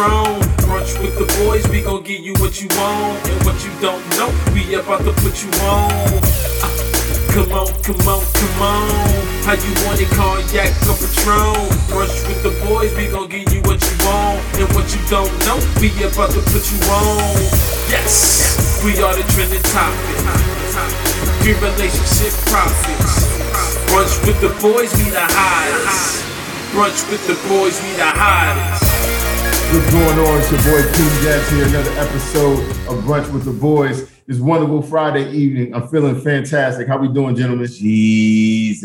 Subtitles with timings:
[0.00, 3.20] Brunch with the boys, we gon' give you what you want.
[3.28, 5.92] And what you don't know, we about to put you on.
[6.64, 6.72] Uh,
[7.36, 8.88] come on, come on, come on.
[9.44, 11.68] How you want it, cognac or Patron?
[11.92, 14.40] Brunch with the boys, we gon' give you what you want.
[14.56, 17.36] And what you don't know, we about to put you on.
[17.92, 20.16] Yes, we are the trending topic.
[21.44, 23.36] Good relationship profits.
[23.92, 26.24] Brunch with the boys, we the hottest.
[26.72, 28.99] Brunch with the boys, we the hottest.
[29.72, 30.38] What's going on?
[30.40, 31.64] It's your boy King Jazz here.
[31.66, 34.10] Another episode of Brunch with the Boys.
[34.26, 35.74] It's wonderful Friday evening.
[35.74, 36.88] I'm feeling fantastic.
[36.88, 37.66] How we doing, gentlemen?
[37.66, 38.82] Jeezy,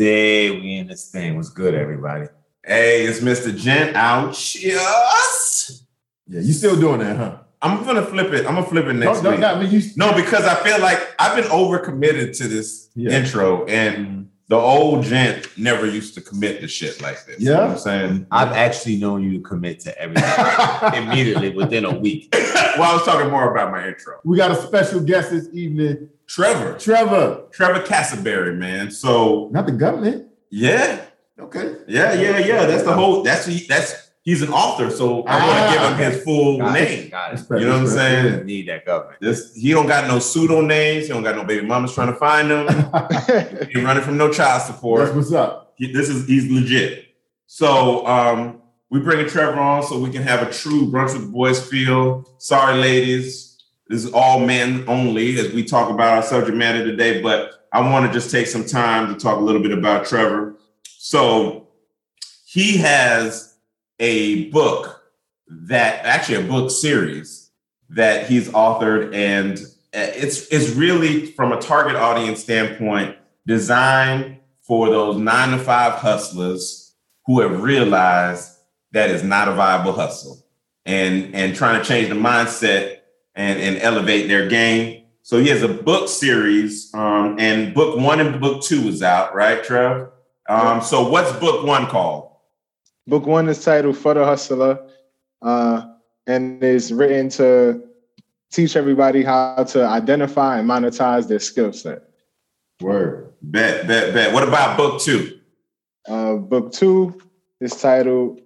[0.60, 1.34] we in this thing.
[1.36, 2.26] What's good, everybody?
[2.64, 3.56] Hey, it's Mr.
[3.56, 4.30] Gent out.
[4.54, 5.82] Yes.
[6.28, 7.38] Yeah, you still doing that, huh?
[7.62, 8.46] I'm gonna flip it.
[8.46, 9.40] I'm gonna flip it next Don't, don't, week.
[9.40, 9.72] not.
[9.72, 13.10] You, No, because I feel like I've been overcommitted to this Yeah.
[13.18, 14.22] intro, and mm-hmm.
[14.48, 17.40] The old gent never used to commit to shit like this.
[17.40, 17.60] You know Yeah?
[17.66, 18.26] what I'm saying?
[18.30, 22.28] I've actually known you to commit to everything immediately within a week.
[22.34, 24.20] well, I was talking more about my intro.
[24.24, 27.42] we got a special guest this evening, Trevor, Trevor.
[27.52, 28.90] Trevor Castleberry, man.
[28.90, 30.28] So Not the government.
[30.50, 31.00] yeah,
[31.40, 31.74] Okay.
[31.88, 32.66] yeah, yeah, yeah.
[32.66, 33.22] That's the whole.
[33.22, 36.58] That's the, that's he's an author, so I want Ah, to give him his full
[36.58, 36.98] Got name.
[37.04, 37.10] it.
[37.10, 37.40] Got it.
[37.50, 38.44] You know what I'm saying?
[38.44, 39.20] Need that government.
[39.22, 41.06] This he don't got no pseudo names.
[41.06, 42.66] He don't got no baby mamas trying to find him.
[43.72, 45.00] he running from no child support.
[45.04, 45.72] That's what's up.
[45.76, 47.04] He- this is he's legit.
[47.46, 48.60] So um,
[48.90, 52.28] we bringing Trevor on so we can have a true brunch with the boys feel.
[52.38, 57.22] Sorry, ladies, this is all men only as we talk about our subject matter today.
[57.22, 60.56] But I want to just take some time to talk a little bit about Trevor.
[60.98, 61.68] So
[62.46, 63.55] he has
[63.98, 65.02] a book
[65.48, 67.50] that actually a book series
[67.90, 69.58] that he's authored and
[69.94, 73.16] uh, it's it's really from a target audience standpoint
[73.46, 76.94] designed for those nine to five hustlers
[77.26, 78.52] who have realized
[78.92, 80.44] that is not a viable hustle
[80.84, 82.98] and and trying to change the mindset
[83.34, 85.04] and and elevate their game.
[85.22, 89.34] So he has a book series um, and book one and book two is out
[89.34, 90.08] right trev?
[90.48, 92.30] Um, so what's book one called
[93.06, 94.84] Book one is titled For the Hustler,
[95.42, 95.86] uh,
[96.26, 97.84] and is written to
[98.50, 102.02] teach everybody how to identify and monetize their skill set.
[102.80, 103.32] Word.
[103.40, 105.40] bet bet bet what about book two
[106.06, 107.20] Uh, book two
[107.60, 108.40] is titled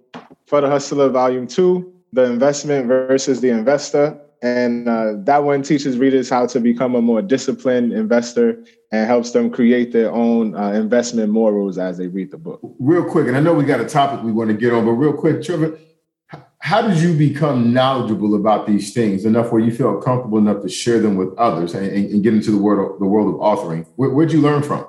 [0.45, 4.19] For the Hustler, Volume Two The Investment versus the Investor.
[4.41, 9.31] And uh, that one teaches readers how to become a more disciplined investor and helps
[9.31, 12.59] them create their own uh, investment morals as they read the book.
[12.79, 14.91] Real quick, and I know we got a topic we want to get on, but
[14.93, 15.77] real quick, Trevor,
[16.59, 20.69] how did you become knowledgeable about these things enough where you felt comfortable enough to
[20.69, 23.41] share them with others and, and, and get into the world of, the world of
[23.41, 23.85] authoring?
[23.95, 24.87] Where, where'd you learn from?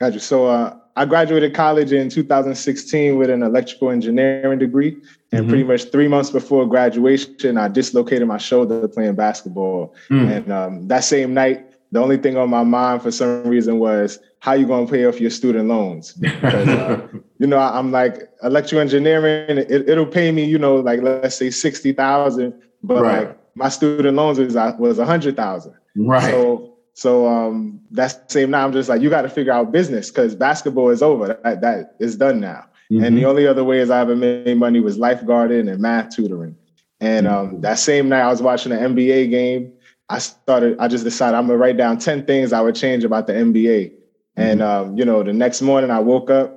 [0.00, 0.20] Gotcha.
[0.20, 4.96] So uh, I graduated college in 2016 with an electrical engineering degree.
[5.32, 5.48] And Mhm.
[5.48, 9.94] pretty much three months before graduation, I dislocated my shoulder playing basketball.
[10.10, 10.28] Mm.
[10.36, 14.18] And um, that same night, the only thing on my mind for some reason was
[14.40, 16.14] how you going to pay off your student loans?
[16.20, 17.06] Because, uh,
[17.38, 21.50] you know, I'm like electrical engineering, it, it'll pay me, you know, like let's say
[21.50, 22.52] 60,000,
[22.82, 23.18] but Right.
[23.28, 25.72] like my student loans was, uh, was 100,000.
[25.96, 26.30] right.
[26.30, 26.69] So
[27.00, 30.36] so um that same night I'm just like you got to figure out business because
[30.36, 31.38] basketball is over.
[31.44, 32.64] That that is done now.
[32.98, 33.20] And Mhm.
[33.20, 36.56] the only other ways I ever made money was lifeguarding and math tutoring.
[37.00, 39.70] And um that same night I was watching an NBA game.
[40.08, 43.26] I started I just decided I'm gonna write down 10 things I would change about
[43.26, 43.92] the NBA.
[44.36, 46.54] And um, you know, the next morning I woke up,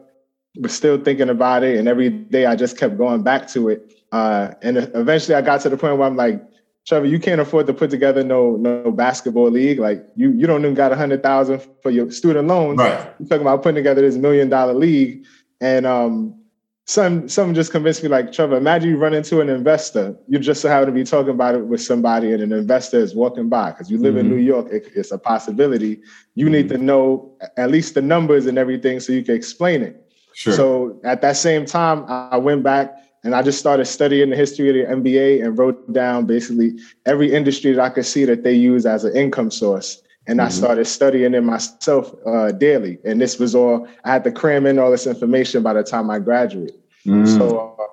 [0.59, 3.70] was still thinking about it, and every day I just kept going back to it.
[4.12, 6.42] Uh, and eventually I got to the point where I'm like,
[6.86, 9.80] Trevor, you can't afford to put together no no basketball league.
[9.80, 12.80] Like you you don't even got a hundred thousand for your student loans.
[12.80, 13.10] right.
[13.20, 15.26] You're talking about putting together this million dollar league.
[15.62, 16.36] And um
[16.86, 20.14] some some just convinced me like, Trevor, imagine you run into an investor.
[20.28, 23.16] You're just so happen to be talking about it with somebody and an investor is
[23.16, 24.32] walking by because you live in Mhm.
[24.32, 26.02] New York, it- it's a possibility.
[26.36, 29.96] You need to know at least the numbers and everything so you can explain it.
[30.34, 30.52] Sure.
[30.54, 34.69] So at that same time, I went back and I just started studying the history
[34.69, 38.53] of the NBA and wrote down basically every industry that I could see that they
[38.53, 40.02] use as an income source.
[40.28, 40.52] And I Mhm.
[40.52, 42.97] started studying it myself uh, daily.
[43.03, 46.09] And this was all, I had to cram in all this information by the time
[46.09, 46.75] I graduated.
[47.05, 47.28] Mm.
[47.28, 47.84] So, uh,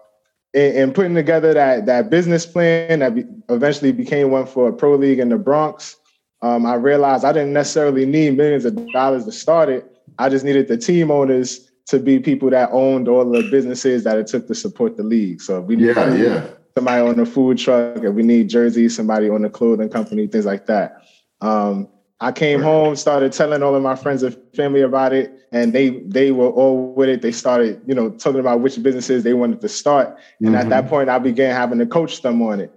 [0.52, 4.72] in, in putting together that that business plan that be, eventually became one for a
[4.72, 5.96] pro league in the Bronx,
[6.42, 9.84] um, I realized I didn't necessarily need millions of dollars to start it.
[10.18, 14.18] I just needed the team owners to be people that owned all the businesses that
[14.18, 15.40] it took to support the league.
[15.40, 16.46] So if we need yeah, yeah.
[16.76, 20.46] somebody on a food truck, if we need jerseys, somebody on a clothing company, things
[20.46, 21.02] like that.
[21.40, 21.88] Um,
[22.22, 26.00] I came home, started telling all of my friends and family about it, and they
[26.00, 27.22] they were all with it.
[27.22, 30.18] They started, you know, talking about which businesses they wanted to start.
[30.40, 32.74] And at that point, I began having to coach them on it.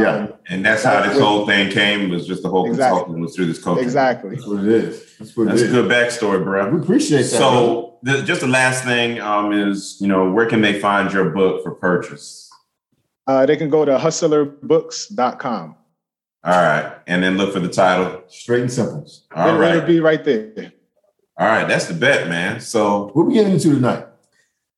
[0.00, 0.16] Yeah.
[0.16, 2.08] Um, And that's how this whole thing came.
[2.10, 2.98] Was just the whole Exactly.
[2.98, 3.84] consulting was through this coaching.
[3.84, 4.30] exactly.
[4.36, 5.16] That's what it is.
[5.18, 6.70] That's what That's it a good backstory, bro.
[6.70, 7.38] We appreciate that.
[7.38, 11.30] So, the, just the last thing um, is, you know, where can they find your
[11.30, 12.48] book for purchase?
[13.26, 15.74] Uh, they can go to hustlerbooks.com.
[16.44, 18.22] All right, and then look for the title.
[18.28, 19.04] straight and simple.
[19.34, 20.72] All It'll, right, it'll be right there.
[21.36, 22.60] all right, that's the bet, man.
[22.60, 24.06] So, What we getting into tonight?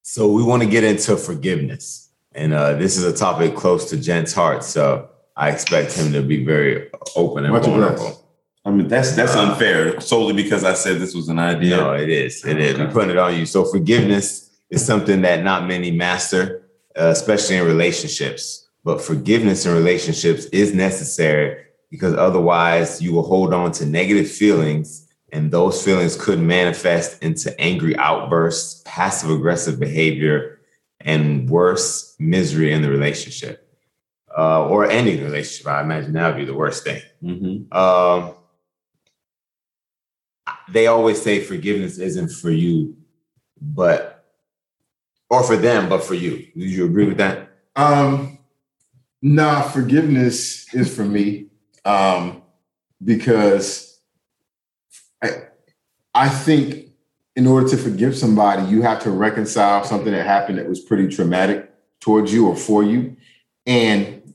[0.03, 2.08] So we want to get into forgiveness,
[2.39, 4.63] and uh, this is a topic close to Jent's heart.
[4.65, 7.97] So I expect him to be very open and Much vulnerable.
[8.07, 8.19] obliged.
[8.65, 11.77] I mean, that's that's unfair solely because I said this was an idea.
[11.77, 12.45] No, it is.
[12.45, 12.79] It is.
[12.79, 13.47] We put it on you.
[13.47, 16.69] So forgiveness is something that not many master,
[16.99, 18.69] uh, especially in relationships.
[18.85, 25.09] But forgiveness in relationships is necessary because otherwise you will hold on to negative feelings
[25.33, 30.58] and those feelings could manifest into angry outbursts, passive aggressive behavior,
[31.09, 33.65] and worse, misery in the relationship.
[34.37, 35.67] Uh, or ending the relationship.
[35.67, 37.03] I imagine that would be the worst thing.
[37.25, 37.75] Mhm.
[37.75, 38.35] Um,
[40.71, 42.97] they always say forgiveness isn't for you,
[43.61, 44.27] but
[45.31, 46.47] or for them, but for you.
[46.57, 47.49] Do you agree with that?
[47.75, 48.39] Um,
[49.23, 51.49] nah, forgiveness is for me.
[51.85, 52.43] Um,
[53.03, 53.99] because
[55.23, 55.49] I
[56.15, 56.88] I think
[57.39, 61.07] in order to forgive somebody, you have to reconcile something that happened that was pretty
[61.07, 61.71] traumatic
[62.01, 63.17] towards you or for you.
[63.65, 64.35] And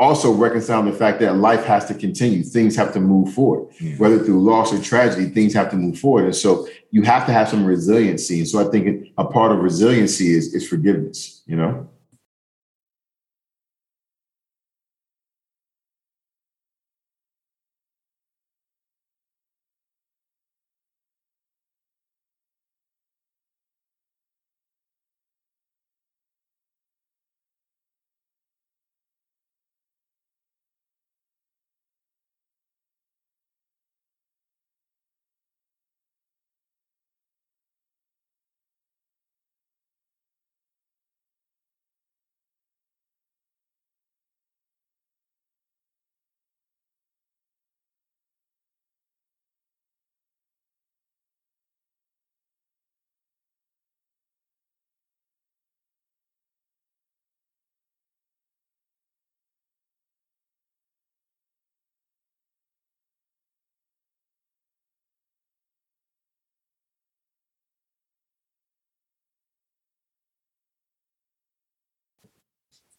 [0.00, 2.42] also reconcile the fact that life has to continue.
[2.42, 3.94] Things have to move forward, Yeah.
[3.98, 6.24] whether through loss or tragedy, things have to move forward.
[6.24, 8.40] And so you have to have some resiliency.
[8.40, 11.86] And so I think a part of resiliency is, is forgiveness, you know?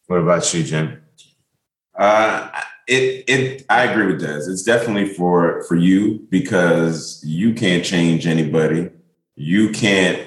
[0.08, 1.02] What about you, Jen?
[1.98, 2.50] Uh,
[2.88, 4.50] it it I agree with Des.
[4.52, 8.90] It's definitely for for you because you can't change anybody.
[9.36, 10.22] You can't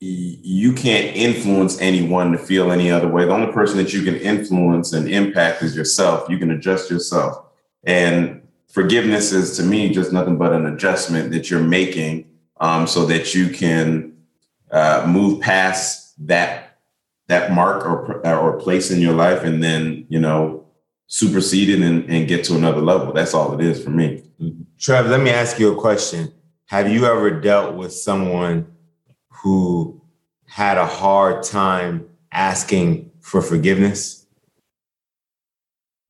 [0.00, 3.24] you can't influence anyone to feel any other way.
[3.24, 6.28] The only person that you can influence and impact is yourself.
[6.30, 7.46] You can adjust yourself.
[7.82, 12.26] And forgiveness is to me just nothing but an adjustment that you're making
[12.60, 14.16] um, so that you can
[14.70, 16.67] uh, move past that
[17.28, 20.64] that mark or or place in your life and then you know
[21.06, 24.22] supersede it and, and get to another level that's all it is for me
[24.78, 26.32] Trev, let me ask you a question.
[26.66, 28.70] Have you ever dealt with someone
[29.28, 30.00] who
[30.46, 34.26] had a hard time asking for forgiveness?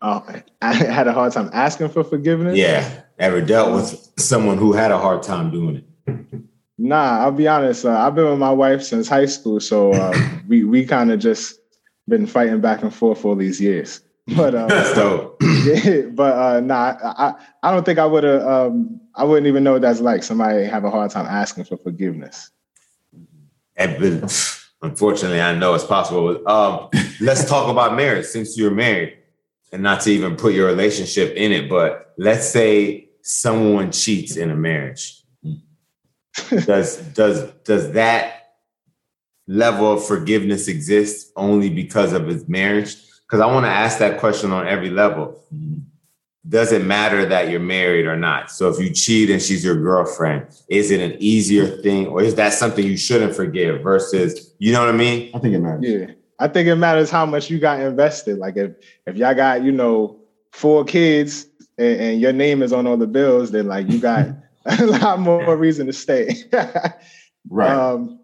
[0.02, 0.24] Oh,
[0.60, 2.58] I had a hard time asking for forgiveness.
[2.58, 3.02] Yeah.
[3.18, 5.76] Ever dealt with someone who had a hard time doing
[6.06, 6.40] it?
[6.78, 7.84] Nah, I'll be honest.
[7.84, 10.16] Uh, I've been with my wife since high school, so uh,
[10.48, 11.58] we we kind of just
[12.06, 14.00] been fighting back and forth all these years.
[14.36, 15.42] But uh, That's dope.
[15.64, 18.42] yeah, but uh, nah, I I don't think I would have.
[18.42, 20.22] Um, I wouldn't even know what that's like.
[20.22, 22.50] Somebody have a hard time asking for forgiveness.
[24.82, 26.46] Unfortunately, I know it's possible.
[26.46, 26.90] Um,
[27.22, 29.16] let's talk about marriage since you're married,
[29.72, 31.70] and not to even put your relationship in it.
[31.70, 35.17] But let's say someone cheats in a marriage.
[36.66, 38.38] Does does does that
[39.48, 42.96] level of forgiveness exist only because of his marriage?
[43.26, 45.42] Because I want to ask that question on every level.
[45.52, 45.80] Mm-hmm.
[46.48, 48.50] Does it matter that you're married or not?
[48.50, 52.36] So if you cheat and she's your girlfriend, is it an easier thing, or is
[52.36, 53.82] that something you shouldn't forgive?
[53.82, 55.30] Versus, you know what I mean?
[55.34, 55.80] I think it matters.
[55.82, 56.06] Yeah,
[56.38, 58.38] I think it matters how much you got invested.
[58.38, 58.72] Like if
[59.06, 60.20] if y'all got you know
[60.52, 64.28] four kids and, and your name is on all the bills, then like you got
[64.80, 66.34] a lot more reason to stay.
[67.50, 67.70] Right.
[67.70, 68.20] Um,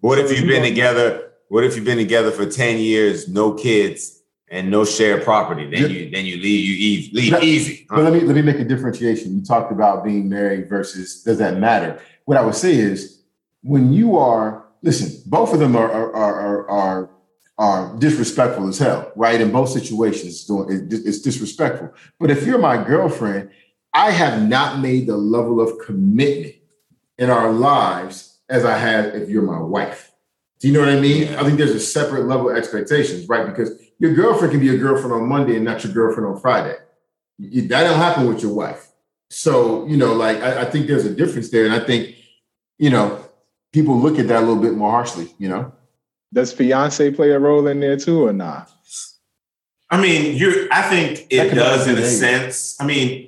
[0.00, 1.24] What So if if you've been don't- together?
[1.48, 5.90] What if you've been together for ten years, no kids, and no shared property, then
[5.90, 7.86] you then you leave you easy, leave But- easy.
[7.88, 9.34] But let me let me make a differentiation.
[9.36, 11.98] You talked about being married versus does that matter?
[12.26, 13.22] What I would say is
[13.62, 17.10] when you are listen, both of them are are are are, are,
[17.58, 19.40] are disrespectful as hell, right?
[19.40, 21.92] In both situations, doing it's disrespectful.
[22.20, 23.50] But if you're my girlfriend,
[23.92, 26.54] I have not made the level of commitment
[27.16, 30.12] in our lives as I have if you're my wife.
[30.60, 31.34] Do you know what I mean?
[31.34, 33.46] I think there's a separate level of expectations, right?
[33.46, 36.76] Because your girlfriend can be your girlfriend on Monday and not your girlfriend on Friday.
[37.38, 38.90] That don't happen with your wife.
[39.30, 41.64] So, you know, like I, I think there's a difference there.
[41.64, 42.16] And I think,
[42.78, 43.24] you know,
[43.72, 45.72] people look at that a little bit more harshly, you know.
[46.32, 48.70] Does fiance play a role in there too or not?
[49.90, 50.70] I mean, you're.
[50.72, 52.76] I think it does in a sense.
[52.78, 53.27] I mean,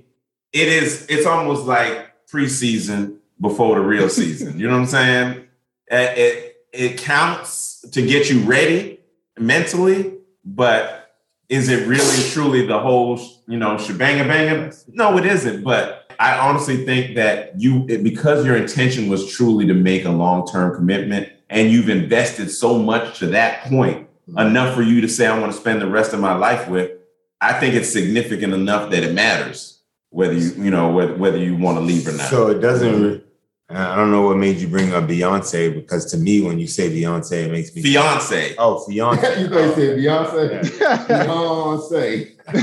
[0.53, 4.59] it is it's almost like preseason before the real season.
[4.59, 5.45] you know what I'm saying?
[5.89, 9.01] It, it it counts to get you ready
[9.39, 11.15] mentally, but
[11.49, 14.73] is it really truly the whole, you know, shebang banging?
[14.89, 15.65] No, it isn't.
[15.65, 20.77] But I honestly think that you because your intention was truly to make a long-term
[20.77, 24.07] commitment and you've invested so much to that point
[24.39, 26.93] enough for you to say I want to spend the rest of my life with,
[27.41, 29.80] I think it's significant enough that it matters
[30.11, 32.29] whether you you know whether whether you want to leave or not.
[32.29, 33.25] So it doesn't.
[33.73, 36.91] I don't know what made you bring up Beyonce because to me, when you say
[36.91, 39.41] Beyonce, it makes me Fiance, Oh, fiance.
[39.43, 40.61] you guys said Beyonce.
[41.07, 42.37] Beyonce.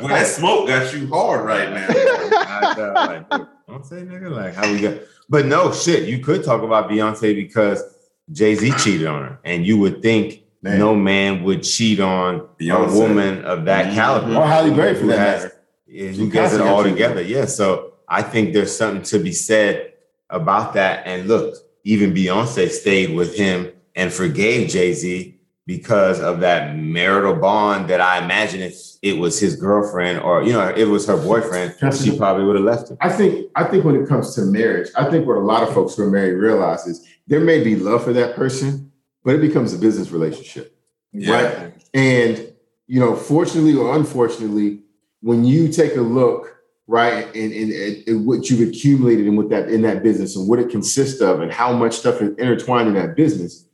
[0.00, 1.86] well, that smoke got you hard right now.
[1.88, 4.98] I, uh, like, don't say nigga like how we got.
[5.28, 7.82] But no shit, you could talk about Beyonce because
[8.30, 10.78] Jay Z cheated on her, and you would think Man.
[10.78, 12.94] no man would cheat on Beyonce.
[12.94, 13.94] a woman of that Mhm.
[13.94, 14.36] caliber.
[14.36, 15.52] Or Halle Berry for that has-
[15.86, 16.04] matter.
[16.04, 17.22] Yeah, Who who it all together.
[17.22, 19.94] Yeah, so I think there's something to be said
[20.30, 21.06] about that.
[21.06, 27.34] And look, even Beyonce stayed with him and forgave Jay Z because of that marital
[27.34, 31.16] bond that I imagine if it was his girlfriend or you know it was her
[31.16, 32.96] boyfriend, she probably would have left him.
[33.00, 35.74] I think I think when it comes to marriage, I think what a lot of
[35.74, 38.92] folks who are married realize is there may be love for that person,
[39.24, 40.76] but it becomes a business relationship.
[41.12, 41.70] Yeah.
[41.92, 42.52] And
[42.86, 44.82] you know, fortunately or unfortunately,
[45.26, 46.56] when you take a look
[46.86, 50.70] right and, and, what you've accumulated in with that in that business and what it
[50.70, 53.66] consists of and how much stuff is intertwined in that business,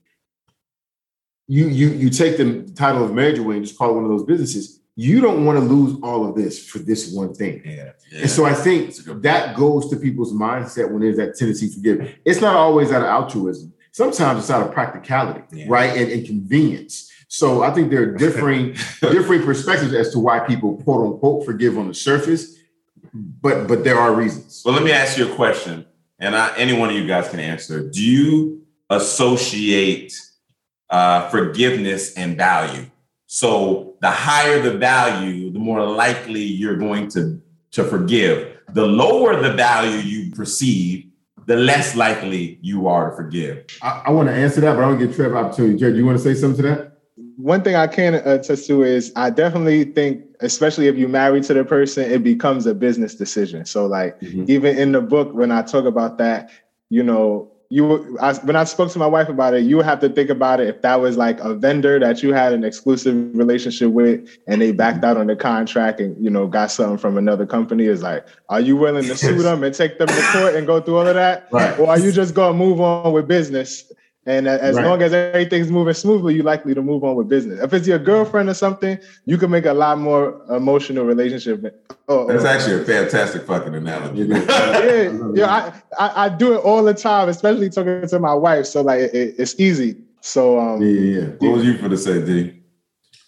[1.46, 4.10] you you you take the title of marriage away and just call it one of
[4.10, 4.80] those businesses.
[4.96, 7.60] You don't want to lose all of this for this one thing.
[7.66, 7.92] Yeah.
[8.14, 11.36] And so I think That's a good that goes to people's mindset when there's that
[11.36, 12.14] tendency to give.
[12.24, 13.74] It's not always out of altruism.
[13.90, 15.66] Sometimes it's out of practicality, Yeah.
[15.68, 15.94] right?
[15.94, 17.11] And, and convenience.
[17.32, 21.78] So I think there are differing differing perspectives as to why people quote unquote forgive
[21.78, 22.58] on the surface,
[23.14, 24.60] but but there are reasons.
[24.66, 25.86] Well, let me ask you a question,
[26.18, 27.88] and I, any one of you guys can answer.
[27.88, 30.14] Do you associate
[30.90, 32.84] uh, forgiveness and value?
[33.28, 38.58] So the higher the value, the more likely you're going to to forgive.
[38.74, 41.06] The lower the value you perceive,
[41.46, 43.64] the less likely you are to forgive.
[43.80, 45.78] I, I want to answer that, but I want to give Trevor opportunity.
[45.78, 46.91] Jared, do you want to say something to that?
[47.42, 51.54] One thing I can attest to is I definitely think, especially if you're married to
[51.54, 53.64] the person, it becomes a business decision.
[53.66, 54.48] So, like, Mhm.
[54.48, 56.50] even in the book, when I talk about that,
[56.88, 59.98] you know, you I, when I spoke to my wife about it, you would have
[60.00, 63.16] to think about it if that was like a vendor that you had an exclusive
[63.34, 67.16] relationship with, and they backed out on the contract and you know got something from
[67.18, 67.86] another company.
[67.86, 70.80] Is like, are you willing to sue them and take them to court and go
[70.80, 71.76] through all of that, Right.
[71.80, 73.90] or are you just gonna move on with business?
[74.24, 74.86] And as Right.
[74.86, 77.60] long as everything's moving smoothly, you're likely to move on with business.
[77.60, 81.90] If it's your girlfriend or something, you can make a lot more emotional relationship.
[82.08, 82.46] Oh, That's oh.
[82.46, 84.22] actually a fantastic fucking analogy.
[84.28, 85.72] yeah, yeah.
[85.98, 88.66] I, I I do it all the time, especially talking to my wife.
[88.66, 89.96] So like it, it's easy.
[90.20, 91.26] So um, Yeah, yeah, yeah.
[91.38, 92.62] What was you for to say, D?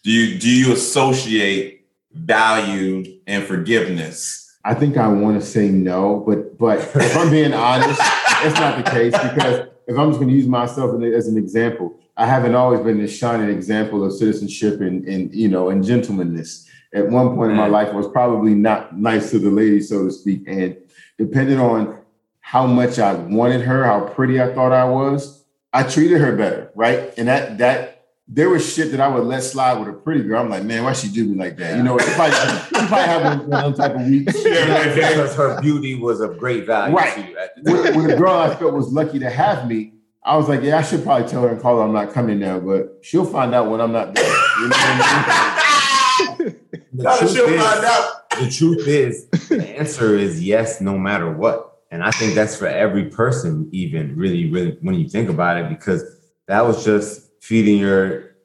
[0.05, 4.43] Do you do you associate value and forgiveness?
[4.65, 8.01] I think I want to say no, but but if I'm being honest,
[8.45, 11.99] it's not the case because if I'm just going to use myself as an example,
[12.17, 16.67] I haven't always been this shining example of citizenship and and you know and gentlemanness.
[16.95, 17.73] At one point in my Mm.
[17.73, 20.77] life, I was probably not nice to the lady, so to speak, and
[21.19, 21.99] depending on
[22.41, 26.71] how much I wanted her, how pretty I thought I was, I treated her better,
[26.77, 27.13] right?
[27.19, 27.94] And that that
[28.27, 30.41] there was shit that I would let slide with a pretty girl.
[30.41, 31.77] I'm like, man, why she do me like that?
[31.77, 34.33] You know, if I if I have one, one of them type of weeks.
[34.43, 37.15] because her beauty was of great value Right.
[37.15, 39.93] to you at the when, when the girl I felt was lucky to have me,
[40.25, 42.39] I was like, yeah, I should probably tell her and call her I'm not coming
[42.41, 44.25] now, but she'll find out when I'm not there.
[44.25, 46.39] You know what
[46.95, 48.31] The Now that truth she'll is- find out.
[48.41, 52.67] the truth is the answer is yes no matter what and i think that's for
[52.67, 56.03] every person even really really when you think about it because
[56.49, 58.37] that was just feeding your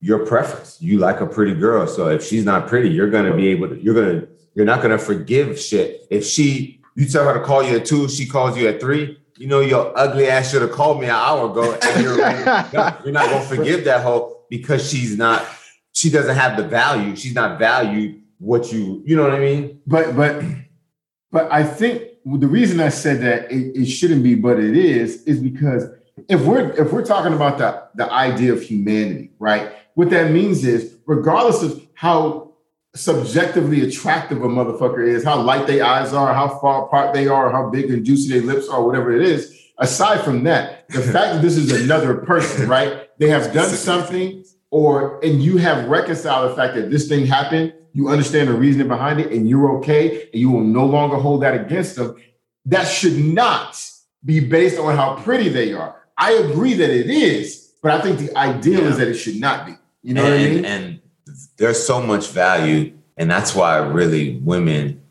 [0.00, 0.80] your preference.
[0.80, 3.80] You like a pretty girl, so if she's not pretty, you're gonna be able to.
[3.80, 4.26] You're gonna.
[4.54, 6.80] You're not gonna forgive shit if she.
[6.96, 9.20] You tell her to call you at two, she calls you at three.
[9.36, 11.78] You know your ugly ass should have called me an hour ago.
[11.80, 12.16] And you're,
[13.04, 15.46] you're not gonna forgive that hoe because she's not.
[15.92, 17.14] She doesn't have the value.
[17.16, 19.02] She's not valued what you.
[19.04, 19.80] You know what I mean?
[19.86, 20.42] But but
[21.30, 25.22] but I think the reason I said that it, it shouldn't be, but it is,
[25.24, 25.84] is because
[26.28, 29.72] if we're if we're talking about the the idea of humanity, right?
[29.94, 32.54] What that means is, regardless of how
[32.94, 37.50] subjectively attractive a motherfucker is, how light their eyes are, how far apart they are,
[37.50, 39.54] how big and juicy their lips are, whatever it is.
[39.78, 43.08] Aside from that, the fact that this is another person, right?
[43.18, 47.74] They have done something, or and you have reconciled the fact that this thing happened.
[47.92, 51.42] You understand the reasoning behind it, and you're okay, and you will no longer hold
[51.42, 52.16] that against them.
[52.66, 53.82] That should not
[54.24, 56.07] be based on how pretty they are.
[56.18, 58.88] I agree that it is, but I think the ideal Yeah.
[58.88, 59.74] is that it should not be.
[60.02, 60.64] You know and, what I mean?
[60.64, 61.00] and
[61.56, 65.02] there's so much value, and that's why really women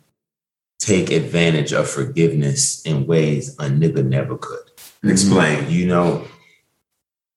[0.80, 4.66] take advantage of forgiveness in ways a nigga never could.
[4.78, 5.10] Mm-hmm.
[5.10, 5.70] Explain.
[5.70, 6.28] You know,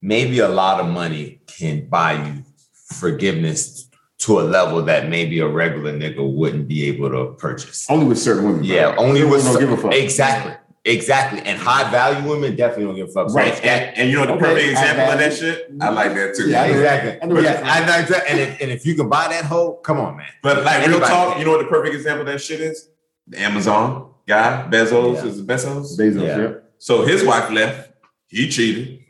[0.02, 5.48] maybe a lot of money can buy you forgiveness to a level that maybe a
[5.48, 7.86] regular nigga wouldn't be able to purchase.
[7.88, 8.64] Only with certain women.
[8.64, 9.94] Yeah, only Certain with women don't give a fuck.
[9.94, 10.54] Exactly.
[10.90, 11.40] Exactly.
[11.44, 13.30] And high value women definitely don't give a fuck.
[13.30, 13.48] So Right.
[13.48, 15.70] if that- And, and you know the Okay, perfect example of that shit?
[15.80, 16.48] I like that too.
[16.50, 17.18] Yeah, Exactly.
[17.22, 18.30] I know Yeah, I know exactly.
[18.30, 20.26] And if, and if you can buy that hoe, come on, man.
[20.42, 21.12] But like real Anybody.
[21.12, 22.88] talk, you know what the perfect example of that shit is?
[23.28, 25.24] The Amazon guy, Bezos, Yeah.
[25.26, 25.98] is it Bezos?
[25.98, 26.38] Bezos, Yeah.
[26.38, 26.48] yeah.
[26.78, 27.90] So his wife left.
[28.28, 29.00] He cheated.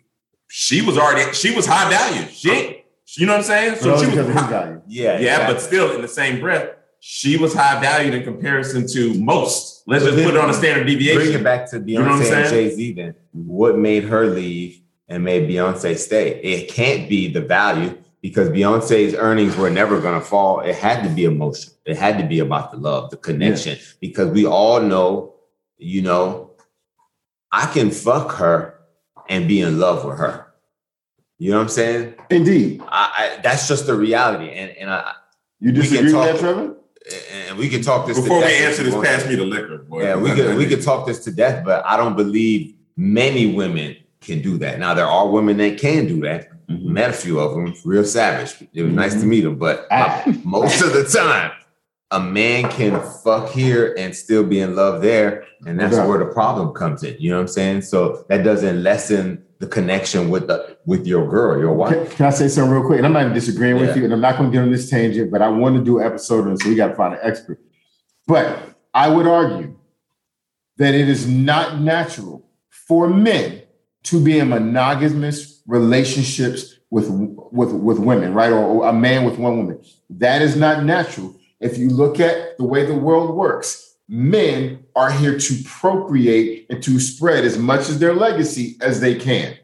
[0.48, 2.26] She was already she was high value.
[2.32, 2.76] She, ain't-
[3.16, 3.76] you know what I'm saying?
[3.76, 4.80] So only she was because of his high, value.
[4.86, 5.02] Yeah.
[5.12, 5.54] yeah, exactly.
[5.54, 6.68] but still in the same breath,
[7.00, 9.82] she was high valued in comparison to most.
[9.86, 11.22] Let's But just put it on a standard deviation.
[11.22, 12.50] Bring it back to know what I'm Beyonce and?
[12.50, 12.92] Jay Z.
[12.92, 16.40] Then what made her leave and made Beyonce stay?
[16.42, 20.60] It can't be the value because Beyonce's earnings were never going to fall.
[20.60, 21.72] It had to be emotion.
[21.86, 23.78] It had to be about the love, the connection.
[23.98, 25.36] Because we all know,
[25.78, 26.50] you know,
[27.50, 28.78] I can fuck her
[29.30, 30.52] and be in love with her.
[31.38, 32.14] You know what I'm saying?
[32.28, 32.82] Indeed.
[32.86, 34.50] I, I that's just the reality.
[34.50, 35.14] And and I
[35.60, 36.76] You disagree with that, Trevor?
[37.32, 39.78] And we can talk this Before we death if answer this, pass me the liquor,
[39.78, 40.02] boy.
[40.02, 43.96] Yeah, we could we could talk this to death, but I don't believe many women
[44.20, 44.78] can do that.
[44.78, 46.48] Now there are women that can do that.
[46.68, 46.92] Mm-hmm.
[46.92, 48.68] Met a few of them, real savage.
[48.72, 50.22] It was nice to meet them, but Ah.
[50.44, 51.50] most of the time,
[52.12, 56.06] a man can fuck here and still be in love there, and that's Okay.
[56.08, 57.16] where the problem comes in.
[57.20, 57.82] You know what I'm saying?
[57.82, 61.92] So that doesn't lessen the connection with the with your girl, your wife.
[62.08, 62.98] Can, can I say something real quick?
[62.98, 64.88] And I'm not even disagreeing with you, and I'm not going to get on this
[64.90, 67.14] tangent, but I want to do an episode on this, so we got to find
[67.14, 67.60] an expert.
[68.26, 68.58] But
[68.92, 69.76] I would argue
[70.78, 73.62] that it is not natural for men
[74.04, 78.50] to be in monogamous relationships with with with women, right?
[78.50, 79.80] Or, or a man with one woman.
[80.08, 81.36] That is not natural.
[81.60, 86.82] If you look at the way the world works, men are here to procreate and
[86.82, 89.56] to spread as much as their legacy as they can.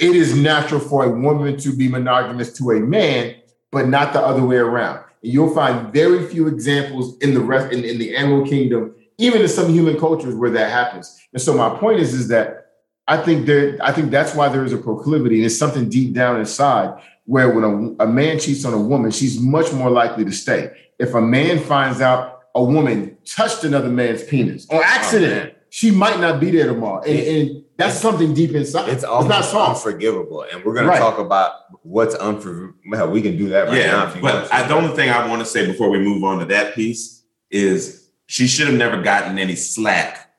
[0.00, 3.36] It is natural for a woman to be monogamous to a man,
[3.70, 5.04] but not the other way around.
[5.22, 9.42] And you'll find very few examples in the rest in, in the animal kingdom, even
[9.42, 11.20] in some human cultures where that happens.
[11.32, 12.62] And so my point is, is that
[13.06, 16.14] I think there, I think that's why there is a proclivity, and it's something deep
[16.14, 20.24] down inside where when a, a man cheats on a woman, she's much more likely
[20.24, 20.70] to stay.
[21.02, 25.52] If a man finds out a woman touched another man's penis on accident, man.
[25.70, 27.02] she might not be there tomorrow.
[27.02, 28.88] And, and that's something deep inside.
[28.88, 29.84] It's It's, not soft.
[29.84, 32.74] unforgivable, and we're gonna talk about what's unforgivable.
[33.10, 33.78] We can do that right now.
[33.78, 34.54] yeah, if you but want to.
[34.54, 37.24] I, the only thing I want to say before we move on to that piece
[37.50, 40.30] is she should have never gotten any slack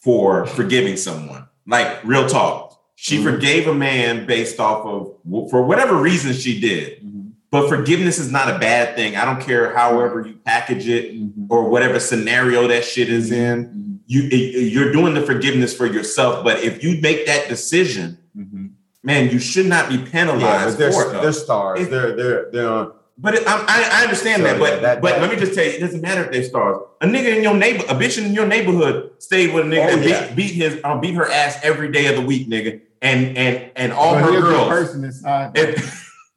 [0.00, 1.48] for forgiving someone.
[1.66, 3.22] Like real talk, she Mhm.
[3.24, 5.14] forgave a man based off of
[5.50, 7.02] for whatever reason she did.
[7.50, 9.16] But forgiveness is not a bad thing.
[9.16, 11.46] I don't care however you package it mm-hmm.
[11.48, 13.66] or whatever scenario that shit is in.
[13.66, 13.96] Mm-hmm.
[14.06, 16.44] You you're doing the forgiveness for yourself.
[16.44, 18.66] But if you make that decision, mm-hmm.
[19.02, 21.22] man, you should not be penalized but they're, for it.
[21.22, 21.80] they're stars.
[21.80, 22.92] It- they're they're they're on.
[23.18, 25.54] But it, I, I understand So, that, but yeah, that- but that- let me just
[25.54, 26.82] tell you, it doesn't matter if they're stars.
[27.00, 29.94] A nigga in your neighbor, a bitch in your neighborhood stayed with a nigga Oh,
[29.94, 30.26] and yeah.
[30.26, 33.70] beat, beat his uh, beat her ass every day of the week, nigga, and and
[33.74, 35.56] and all But her girls person inside.
[35.58, 35.82] and,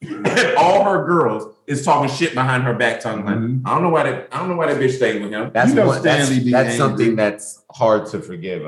[0.02, 3.62] and all her girls is talking shit behind her back, talking like, Mhm.
[3.66, 5.52] I don't know why that I don't know why that bitch stayed with him.
[5.54, 8.64] That's You know one, that's, Stanley be that's something that's hard to forgive.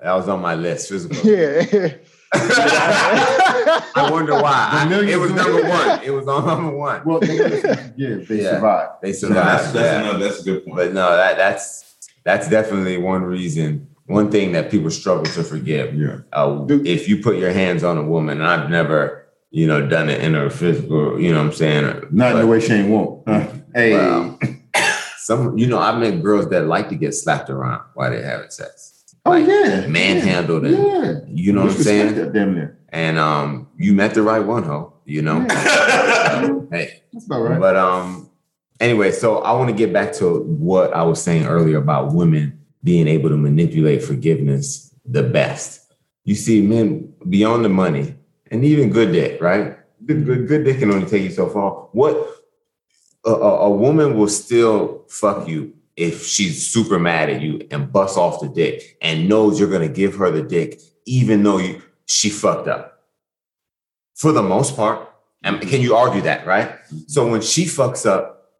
[0.00, 0.88] That was on my list.
[0.88, 1.16] Physical.
[1.30, 1.94] Yeah.
[2.34, 4.68] I wonder why.
[4.72, 6.02] I- it was number one.
[6.02, 7.02] It was on number one.
[7.04, 7.62] well, they don't
[8.26, 8.50] they Yeah.
[8.54, 8.88] survive.
[9.02, 9.46] They So survived.
[9.48, 10.00] that's that's yeah.
[10.00, 10.76] another that's a good point.
[10.76, 15.94] But no, that that's that's definitely one reason, one thing that people struggle to forgive.
[15.94, 16.18] Yeah.
[16.32, 19.21] Uh, if you put your hands on a woman, and I've never
[19.52, 22.06] you know, done it in a physical, you know what I'm saying?
[22.10, 23.28] Not in the way Shane won't.
[23.28, 24.38] Uh, hey, Wow.
[25.18, 28.50] Some, you know, I've met girls that like to get slapped around while they're having
[28.50, 29.14] sex.
[29.24, 32.32] oh Like, yeah, manhandled and Yeah, you know what I'm saying?
[32.32, 32.78] Damn near.
[32.88, 34.94] And um, you met the right one, ho.
[35.04, 35.40] You know,
[36.70, 37.60] hey, That's about right.
[37.60, 38.30] But um,
[38.80, 42.58] anyway, so I want to get back to what I was saying earlier about women
[42.82, 45.92] being able to manipulate forgiveness the best.
[46.24, 48.16] You see, men beyond the money
[48.52, 49.78] and even good dick, right?
[50.04, 51.88] Good, good, good dick can only take you so far.
[51.92, 52.16] What
[53.24, 57.90] a, a, a woman will still fuck you if she's super mad at you and
[57.90, 61.82] busts off the dick and knows you're gonna give her the dick, even though you
[62.06, 63.04] she fucked up.
[64.14, 65.08] For the most part.
[65.44, 66.76] And can you argue that, right?
[67.08, 68.50] So when she fucks up,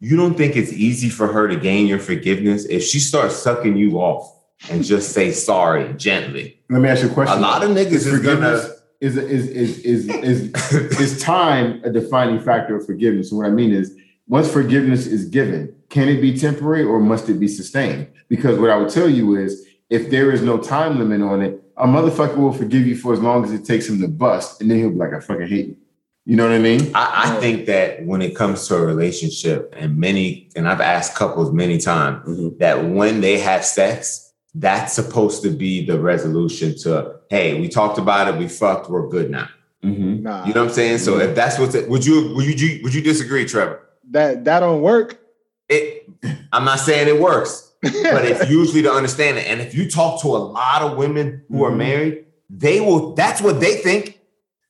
[0.00, 3.76] you don't think it's easy for her to gain your forgiveness if she starts sucking
[3.76, 4.34] you off
[4.68, 6.60] and just say sorry gently.
[6.68, 7.38] Let me ask you a question.
[7.38, 11.90] A lot of niggas is forgiveness gonna is is is is is is time a
[11.90, 13.30] defining factor of forgiveness?
[13.30, 13.96] And what I mean is,
[14.28, 18.08] once forgiveness is given, can it be temporary or must it be sustained?
[18.28, 21.62] Because what I would tell you is, if there is no time limit on it,
[21.76, 24.70] a motherfucker will forgive you for as long as it takes him to bust, and
[24.70, 25.76] then he'll be like, "I fucking hate you."
[26.24, 26.90] You know what I mean?
[26.94, 31.14] I, I think that when it comes to a relationship, and many, and I've asked
[31.14, 32.58] couples many times Mhm.
[32.58, 37.98] that when they have sex, that's supposed to be the resolution to, hey, we talked
[37.98, 39.48] about it, we fucked, we're good now.
[39.84, 40.22] Mm-hmm.
[40.22, 40.98] Nah, You know what I'm saying?
[40.98, 43.82] So if that's what's would you would you would you disagree, Trevor?
[44.10, 45.20] that that don't work.
[45.68, 46.08] It
[46.52, 49.46] I'm not saying it works, but it's usually to understand it.
[49.46, 51.76] And if you talk to a lot of women who are Mhm.
[51.76, 53.14] married, they will.
[53.14, 54.20] That's what they think.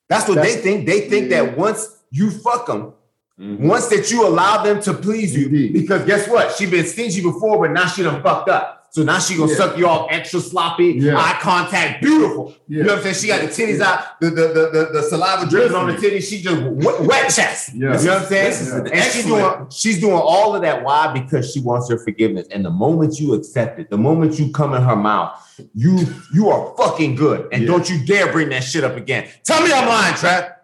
[0.08, 0.86] That's what That's- they think.
[0.86, 1.44] They think yeah.
[1.44, 2.92] that once you fuck them,
[3.38, 3.68] Mm-hmm.
[3.68, 5.72] once that you allow them to please you, Indeed.
[5.74, 6.56] because guess what?
[6.56, 8.72] She been stingy before, but now she done fucked up.
[8.92, 9.58] So now she gonna Yeah.
[9.58, 11.18] suck you off extra sloppy, Yeah.
[11.18, 12.54] eye contact, beautiful.
[12.66, 13.14] You know what I'm saying?
[13.16, 16.30] She got the titties out, the the the, the, the saliva dripping on the titties.
[16.30, 17.74] She just wet, wet chest.
[17.74, 18.00] Yeah.
[18.00, 18.44] You know what I'm saying?
[18.50, 20.82] This is an And she's doing she's doing all of that.
[20.82, 21.12] Why?
[21.12, 22.46] Because she wants her forgiveness.
[22.50, 25.38] And the moment you accept it, the moment you come in her mouth,
[25.74, 25.98] you
[26.32, 27.48] you are fucking good.
[27.52, 27.68] And Yeah.
[27.68, 29.26] don't you dare bring that shit up again.
[29.44, 30.55] Tell me I'm lying, Trap.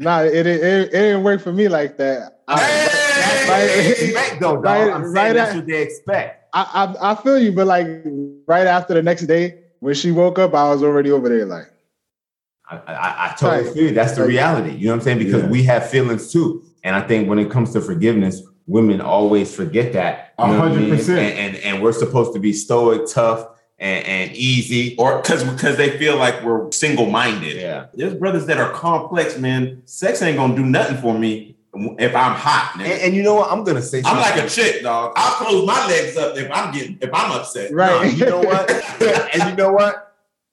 [0.00, 2.42] Nah, it, it, it, didn't work for me like that.
[2.46, 4.64] I, Hey, right- respect though, dog.
[4.64, 6.48] right- I'm saying right that's what they expect.
[6.54, 7.86] I, I I feel you, but like
[8.46, 11.44] right after the next day when she woke up, I was already over there.
[11.46, 11.66] Like,
[12.70, 13.74] I, I, I totally Right.
[13.74, 13.94] feel you.
[13.94, 14.70] That's the reality.
[14.76, 15.18] You know what I'm saying?
[15.18, 15.48] Because Yeah.
[15.48, 16.62] we have feelings too.
[16.84, 20.34] And I think when it comes to forgiveness, women always forget that.
[20.38, 20.96] you A know what I hundred mean?
[20.96, 21.18] percent.
[21.38, 23.46] And, and and we're supposed to be stoic, tough,
[23.78, 24.96] and, and easy.
[24.96, 27.56] or because because they feel like we're single minded.
[27.56, 27.86] Yeah.
[27.94, 29.82] There's brothers that are complex, man.
[29.84, 31.56] Sex ain't gonna do nothing for me
[31.98, 32.74] if I'm hot.
[32.80, 33.52] And, and you know what?
[33.52, 35.12] I'm gonna say I'm like a chick, dog.
[35.16, 37.72] I'll close my legs up if I'm getting if I'm upset.
[37.72, 37.90] right?
[37.90, 38.70] Nah, you know what?
[39.34, 40.04] and you know what?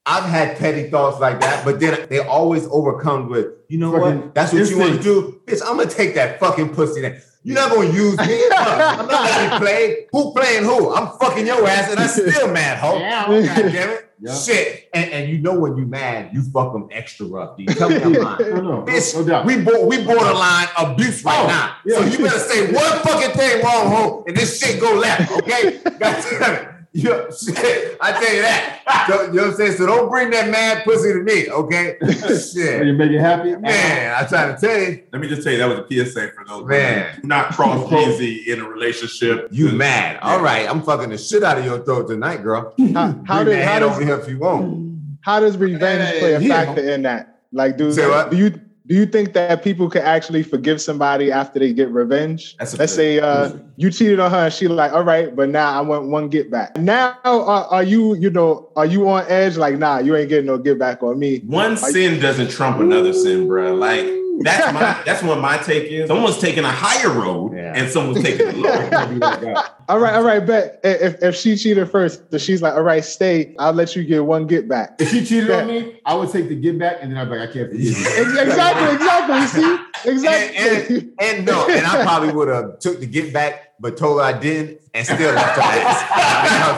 [0.08, 4.22] I've had petty thoughts like that, but then they always overcome with, you know Fucking
[4.22, 4.36] what?
[4.36, 5.42] That's what you want to do.
[5.46, 7.22] Bitch, I'm gonna take that fucking pussy then.
[7.46, 8.44] You're not gonna use me.
[8.58, 10.08] I'm not gonna be played.
[10.12, 10.94] Who playing who?
[10.94, 12.98] I'm fucking your ass and I'm still mad, ho.
[13.00, 14.10] God damn it.
[14.20, 14.34] Yeah.
[14.34, 14.90] Shit.
[14.94, 17.58] And, and you know when you mad, you fuck them extra rough.
[17.58, 17.68] dude.
[17.78, 18.50] Tell me I'm lying.
[18.50, 19.46] No, no, Bitch, no doubt.
[19.46, 21.76] we bo- we borderline abuse right Oh, now.
[21.86, 21.98] yeah.
[21.98, 25.78] So you better say one fucking thing wrong, ho, and this shit go left, okay?
[25.84, 26.70] God damn it.
[27.06, 27.98] Yeah, shit.
[28.00, 28.72] I tell you that.
[29.10, 29.72] So, you know what I'm saying?
[29.74, 31.98] So don't bring that mad pussy to me, okay?
[32.04, 32.86] Shit.
[32.86, 33.56] you make it happy?
[33.56, 36.32] Man, I try to tell you, Let me just tell you that was a PSA
[36.32, 37.20] for those Man.
[37.22, 39.50] Do not cross Jeezy in a relationship.
[39.52, 40.18] you mad.
[40.22, 42.74] All right, I'm fucking the shit out of your throat tonight, girl.
[42.94, 45.00] How, how did how does if you want.
[45.22, 46.66] how does revenge Hey, play a yeah.
[46.66, 47.42] factor in that?
[47.52, 48.32] Like, do Say what?
[48.32, 52.56] do you do you think that people could actually forgive somebody after they get revenge?
[52.60, 55.72] Let's good- say uh, you cheated on her, and she like, all right, but now
[55.72, 56.78] I want one get back.
[56.78, 59.58] Now, are, are you you know are you on edge?
[59.58, 61.40] Like, nah, you ain't getting no get back on me.
[61.40, 63.74] One sin doesn't trump another sin, bro.
[63.74, 64.06] Like
[64.42, 66.08] that's my that's what my take is.
[66.08, 67.74] Someone's taking a higher road Yeah.
[67.76, 68.90] and someone's taking a lower.
[68.90, 69.58] road.
[69.88, 70.80] All right, all right, bet.
[70.84, 73.54] If if she cheated first, so she's like, all right, stay.
[73.60, 74.96] I'll let you get one get back.
[75.00, 77.38] If she cheated on me, I would take the get back, and then I'd be
[77.38, 77.94] like, I can't forgive you.
[78.42, 79.46] Exactly, exactly.
[79.62, 79.78] See,
[80.10, 80.98] exactly.
[80.98, 84.26] And, and no, and I probably would have took the get back, but told her
[84.26, 86.04] I didn't, and still left her ass.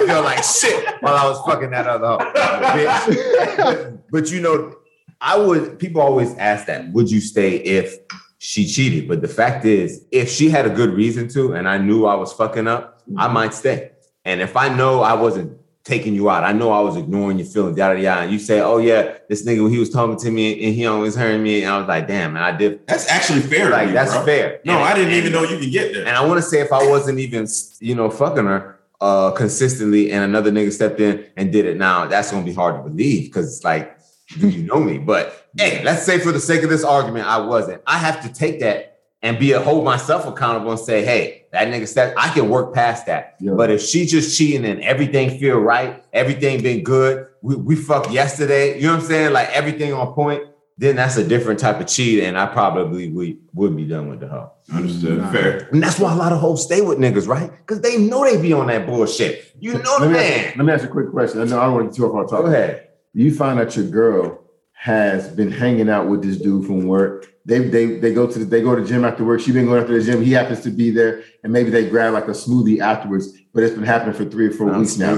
[0.02, 2.32] I feel like shit while I was fucking that other hoe,
[2.76, 3.56] bitch.
[3.58, 4.76] But, but you know,
[5.22, 5.80] I would.
[5.80, 7.98] People always ask that: Would you stay if
[8.38, 9.08] she cheated?
[9.08, 12.16] But the fact is, if she had a good reason to, and I knew I
[12.16, 13.92] was fucking up, I might stay.
[14.26, 15.54] And if I know I wasn't
[15.84, 18.22] taking you out, I know I was ignoring your feelings, yada yada.
[18.24, 21.16] And you say, "Oh yeah, this nigga, he was talking to me and he always
[21.16, 22.86] heard me," and I was like, "Damn," and I did.
[22.88, 23.68] That's actually fair.
[23.70, 24.26] to Like you, that's bro.
[24.26, 24.60] fair.
[24.66, 26.06] No, And- I didn't and- even know you could get there.
[26.06, 27.48] And I want to say if I wasn't even,
[27.80, 32.06] you know, fucking her uh consistently and another nigga stepped in and did it now,
[32.08, 33.97] that's gonna be hard to believe because it's like
[34.40, 34.98] do you know me?
[34.98, 37.82] But hey, let's say for the sake of this argument, I wasn't.
[37.88, 41.68] I have to take that and be a hold myself accountable and say, hey, that
[41.70, 43.36] nigga said I can work past that.
[43.40, 43.54] Yeah.
[43.54, 48.12] But if she just cheating and everything feel right, everything been good, we, we fucked
[48.12, 49.34] yesterday, you know what I'm saying?
[49.34, 50.44] Like everything on point,
[50.80, 54.20] then that's a different type of cheat, and I probably would, would be done with
[54.20, 54.52] the hoe.
[54.72, 55.28] Understood.
[55.32, 55.68] Fair.
[55.72, 57.50] And that's why a lot of hoes stay with niggas, right?
[57.50, 59.56] Because they know they be on that bullshit.
[59.60, 60.46] You know the let, me man.
[60.46, 61.42] ask, let me ask you a quick question.
[61.42, 62.87] I know I don't want to get too off our Go ahead.
[63.18, 67.34] You find out your girl has been hanging out with this dude from work.
[67.46, 69.40] They they they go to the, they go to the gym after work.
[69.40, 70.22] She's been going after the gym.
[70.22, 73.34] He happens to be there, and maybe they grab like a smoothie afterwards.
[73.56, 75.16] But it's been happening for three or four Um, weeks now.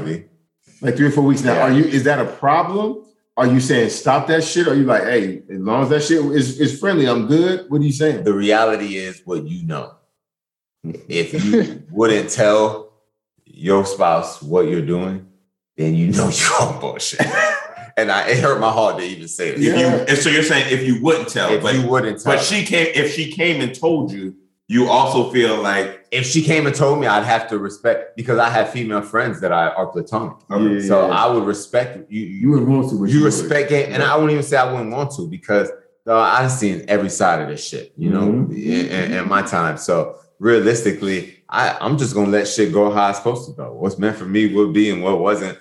[0.81, 1.55] Like three or four weeks now.
[1.55, 1.63] Yeah.
[1.63, 1.83] Are you?
[1.83, 3.03] Is that a problem?
[3.35, 4.67] Are you saying stop that shit?
[4.67, 7.69] Or are you like, hey, as long as that shit is, is friendly, I'm good?
[7.69, 8.23] What are you saying?
[8.23, 9.95] The reality is what you know.
[11.09, 12.93] If you wouldn't tell
[13.43, 15.27] your spouse what you're doing,
[15.75, 17.27] then you know you're on bullshit.
[18.01, 19.55] And I, it hurt my heart to even say it.
[19.55, 20.05] If you Yeah.
[20.07, 22.65] and so you're saying if you wouldn't tell, If but you wouldn't tell, but she
[22.65, 24.35] came if she came and told you,
[24.67, 28.37] you also feel like if she came and told me, I'd have to respect because
[28.39, 30.37] I have female friends that I are platonic.
[30.49, 31.13] Yeah, So yeah.
[31.13, 32.21] I would respect you.
[32.25, 35.11] you would want to, you respect it, and I wouldn't even say I wouldn't want
[35.17, 35.69] to because
[36.07, 38.51] uh, I've seen every side of this shit, you know, Mhm.
[38.51, 39.77] in, in- in my time.
[39.77, 43.73] So realistically, I, I'm just gonna let shit go how it's supposed to go.
[43.73, 45.57] What's meant for me will be, and what wasn't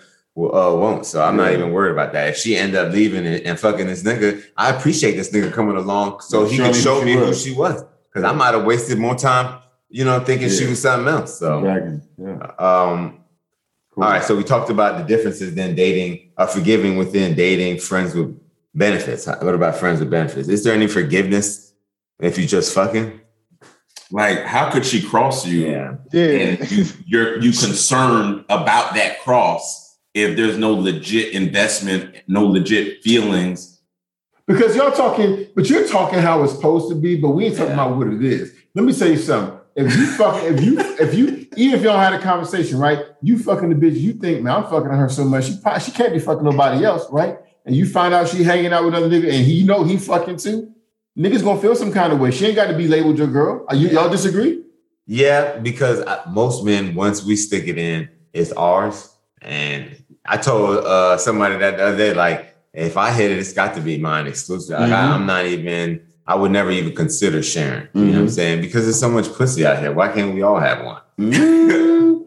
[0.46, 1.06] uh, won't.
[1.06, 2.28] So I'm not even worried about that.
[2.28, 5.76] If she end up leaving and, and fucking this nigga, I appreciate this nigga coming
[5.76, 8.64] along so he Surely can show she me who she was because I might have
[8.64, 11.38] wasted more time, you know, thinking she was something else.
[11.38, 11.58] So.
[11.58, 12.00] Exactly.
[12.18, 12.52] Yeah.
[12.58, 13.14] Um,
[13.92, 14.04] Cool.
[14.04, 18.14] all right, so we talked about the differences then dating, uh, forgiving within dating friends
[18.14, 18.38] with
[18.72, 19.26] benefits.
[19.26, 20.46] What about friends with benefits?
[20.46, 21.72] Is there any forgiveness
[22.20, 23.20] if you just fucking?
[24.10, 25.66] like how could she cross you?
[25.66, 25.96] Yeah.
[26.22, 33.02] And you, you're you concerned about that cross if there's no legit investment, no legit
[33.02, 33.80] feelings.
[34.46, 37.76] Because y'all talking, but you're talking how it's supposed to be, but we ain't talking
[37.76, 37.84] Yeah.
[37.84, 38.52] about what it is.
[38.74, 39.58] Let me tell you something.
[39.76, 43.04] If you fucking, if you, if you, even if y'all had a conversation, right?
[43.22, 45.92] You fucking the bitch, you think, man, I'm fucking her so much, she probably, she
[45.92, 47.38] can't be fucking nobody else, right?
[47.64, 50.38] And you find out she hanging out with other niggas, and he know he fucking
[50.38, 50.72] too.
[51.16, 52.30] Niggas gonna feel some kind of way.
[52.30, 53.66] She ain't got to be labeled your girl.
[53.68, 54.62] Are you y'all disagree?
[55.06, 59.10] Yeah, because I, most men, once we stick it in, it's ours.
[59.42, 63.52] And I told uh, somebody that the other day, like, if I hit it, it's
[63.52, 64.78] got to be mine exclusive.
[64.78, 65.12] Like, I.
[65.14, 66.00] I'm not even.
[66.26, 67.88] I would never even consider sharing.
[67.94, 68.30] You know what I'm Mhm.
[68.30, 68.60] saying?
[68.60, 69.92] Because there's so much pussy out here.
[69.92, 71.00] Why can't we all have one?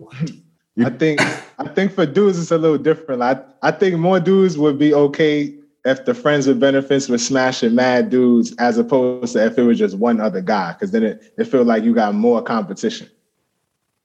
[0.84, 1.22] I think
[1.60, 3.22] I think for dudes it's a little different.
[3.22, 5.54] I I think more dudes would be okay
[5.86, 9.78] if the friends with benefits were smashing mad dudes as opposed to if it was
[9.78, 13.08] just one other guy, because then it, it feel like you got more competition.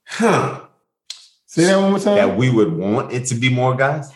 [0.05, 0.61] Huh.
[1.57, 2.17] Say that one more time.
[2.17, 4.13] That we would want it to be more guys.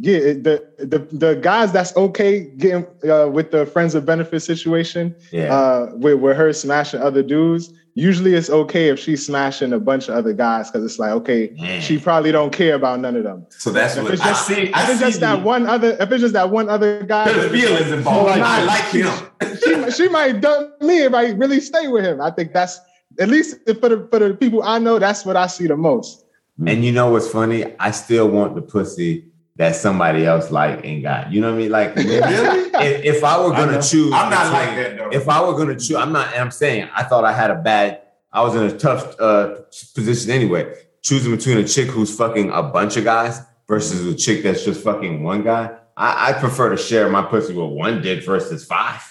[0.00, 5.16] Yeah, the the the guys that's okay getting uh, with the friends of benefit situation,
[5.32, 5.52] Yeah.
[5.52, 7.72] uh, with, with her smashing other dudes.
[7.94, 11.52] Usually it's okay if she's smashing a bunch of other guys because it's like okay,
[11.58, 11.80] Man.
[11.80, 13.44] she probably don't care about none of them.
[13.50, 14.62] So that's If what it's just, I see.
[14.68, 17.02] if I it's see just that the- one other, if it's just that one other
[17.02, 18.30] guy, There's feelings involved.
[18.30, 19.58] Like- I like him.
[19.64, 22.20] she, she might dump me if I really stay with him.
[22.20, 22.78] I think that's
[23.18, 26.24] at least for the for the people I know, that's what I see the most.
[26.66, 27.74] And you know what's funny?
[27.78, 31.32] I still want the pussy that somebody else like and got.
[31.32, 31.70] You know what I mean?
[31.70, 35.10] Like if, if I were gonna choose, I'm not like that though.
[35.10, 36.36] If I were gonna choose, I'm not.
[36.36, 38.02] I'm saying I thought I had a bad.
[38.32, 39.56] I was in a tough uh,
[39.94, 40.74] position anyway.
[41.02, 44.82] Choosing between a chick who's fucking a bunch of guys versus a chick that's just
[44.82, 45.76] fucking one guy.
[45.96, 49.02] I, I prefer to share my pussy with one dick versus five.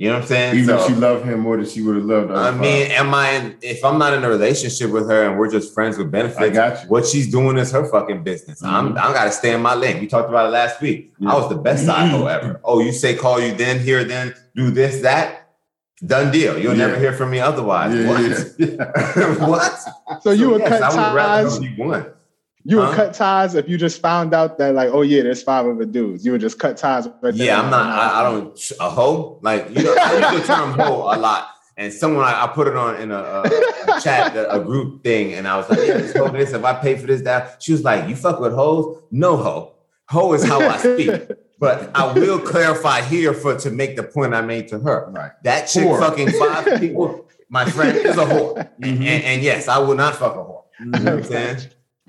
[0.00, 0.54] You know what I'm saying?
[0.54, 2.30] Even So- if she loved him more than she would have loved.
[2.30, 5.38] I other mean, am I in, if I'm not in a relationship with her and
[5.38, 6.40] we're just friends with benefits.
[6.40, 6.88] I got you.
[6.88, 8.62] what she's doing is her fucking business.
[8.62, 8.96] I'm mm-hmm.
[8.98, 10.00] I gotta stay in my lane.
[10.00, 11.12] We talked about it last week.
[11.20, 12.58] I was the best side hoe ever.
[12.64, 15.50] Oh, you say call you then, here, then, do this, that.
[16.06, 16.58] Done deal.
[16.58, 16.86] You'll Yeah.
[16.86, 17.94] never hear from me otherwise.
[17.94, 18.54] Yeah, what?
[18.58, 19.46] yeah.
[19.52, 20.22] what?
[20.22, 22.06] So you would yes, cut I would rather ties.
[22.64, 22.84] Her be one.
[22.84, 23.04] You would Huh?
[23.06, 26.24] cut ties if you just found out that like, oh yeah, there's five other dudes.
[26.24, 27.06] You would just cut ties.
[27.22, 27.46] Right there.
[27.46, 27.86] Yeah, I'm not.
[27.86, 29.38] I, I don't a hoe.
[29.42, 31.48] Like you know, I use the term hoe a lot.
[31.76, 33.42] And someone I, I put it on in a, a,
[33.96, 36.52] a chat, a, a group thing, and I was like, "Yeah, this hoe this.
[36.52, 39.02] If I pay for this, that." She was like, "You fuck with hoes?
[39.10, 39.72] No hoe.
[40.06, 41.10] Hoe is how I speak."
[41.58, 45.10] But I will clarify here for to make the point I made to her.
[45.10, 45.30] Right.
[45.44, 45.98] That chick Whore.
[46.00, 48.56] fucking five people, my friend, is a whore.
[48.82, 49.06] And, Mhm.
[49.06, 50.64] and, and yes, I will not fuck a whore.
[50.80, 51.58] You know what I'm saying?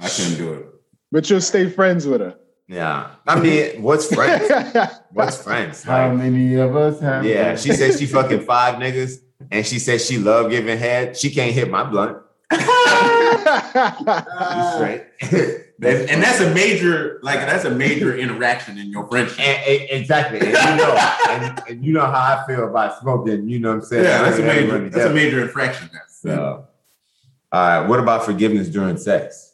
[0.02, 0.66] I couldn't do it.
[1.12, 2.36] But you'll stay friends with her.
[2.68, 3.12] Yeah.
[3.28, 4.50] I mean, what's friends?
[5.12, 5.84] What's friends?
[5.84, 7.26] How many of us have?
[7.26, 9.18] Yeah, she said she fucking five niggas,
[9.52, 11.18] and she said she love giving head.
[11.18, 12.18] She can't hit my blunt.
[14.76, 15.04] Straight.
[15.82, 19.40] and, and that's a major, like that's a major interaction in your friendship.
[19.40, 20.40] And- and- exactly.
[20.40, 20.54] And you
[20.86, 20.96] know,
[21.30, 23.50] and, and you know how I feel about smoking.
[23.50, 24.04] You know what I'm saying?
[24.06, 25.90] yeah, that's a major, that's a major infraction.
[26.10, 26.68] So,
[27.52, 27.88] all right.
[27.88, 29.51] What about forgiveness during sex?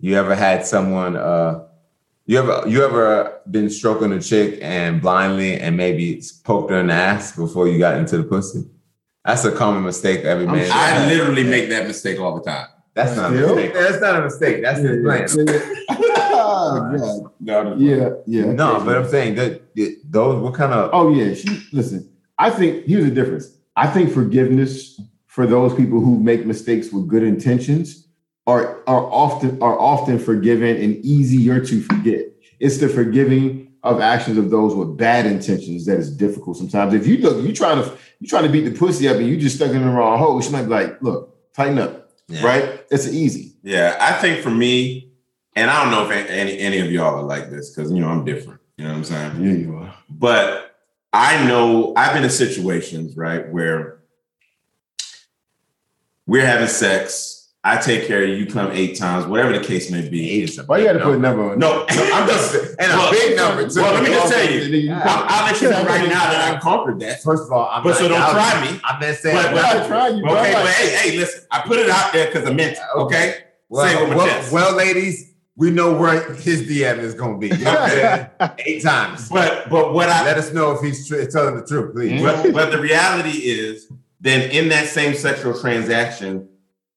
[0.00, 1.16] You ever had someone?
[1.16, 1.64] uh
[2.26, 6.86] You ever you ever been stroking a chick and blindly and maybe poked her in
[6.88, 8.68] the ass before you got into the pussy?
[9.24, 10.64] That's a common mistake every man.
[10.64, 10.74] sure.
[10.74, 12.66] I literally make that mistake all the time.
[12.94, 13.74] That's not a mistake.
[13.74, 14.62] That's not a mistake.
[14.62, 15.62] That's just playing.
[16.42, 18.52] Oh, No, yeah, yeah, yeah.
[18.52, 20.40] No, but I'm saying that that- those.
[20.42, 20.90] What kind of?
[20.92, 22.10] Oh yeah, she listen.
[22.38, 23.56] I think here's the difference.
[23.76, 27.99] I think forgiveness for those people who make mistakes with good intentions
[28.46, 32.26] are are often are often forgiven and easier to forget.
[32.58, 36.92] It's the forgiving of actions of those with bad intentions that is difficult sometimes.
[36.94, 39.36] If you look, you trying to you trying to beat the pussy up and you
[39.38, 42.44] just stuck in the wrong hole, she might be like, look, tighten up, Yeah.
[42.44, 42.84] right?
[42.90, 43.56] It's easy.
[43.62, 45.12] Yeah, I think for me,
[45.56, 48.08] and I don't know if any any of y'all are like this because you know
[48.08, 48.60] I'm different.
[48.76, 49.44] You know what I'm saying?
[49.44, 49.94] Yeah, you are.
[50.08, 50.76] But
[51.12, 54.00] I know I've been in situations right where
[56.26, 57.39] we're having sex.
[57.62, 58.36] I take care of you.
[58.36, 60.30] You come eight times, whatever the case may be.
[60.42, 61.50] Eight Why you got to put a number.
[61.52, 61.58] on?
[61.58, 63.82] No, I'm just And a well, big number too.
[63.82, 64.92] Well, let me just tell you, you.
[64.94, 67.22] I'll, let you know right now that I conquered that.
[67.22, 68.80] First of all, I'm But not so don't try me.
[68.82, 69.36] I'm not saying.
[69.36, 70.38] But- I'm not trying you, bro.
[70.38, 72.78] Okay, but hey, hey, listen, I put it out there because I meant it.
[72.96, 73.34] Okay,
[73.68, 74.52] well, say with my well, chest.
[74.52, 77.54] well, ladies, we know where his DM is going to be.
[77.54, 78.26] You know
[78.64, 79.28] Eight times.
[79.28, 82.22] but but what I Let us know if he's tr- telling the truth, please.
[82.22, 83.86] but, but the reality is,
[84.18, 86.48] then in that same sexual transaction,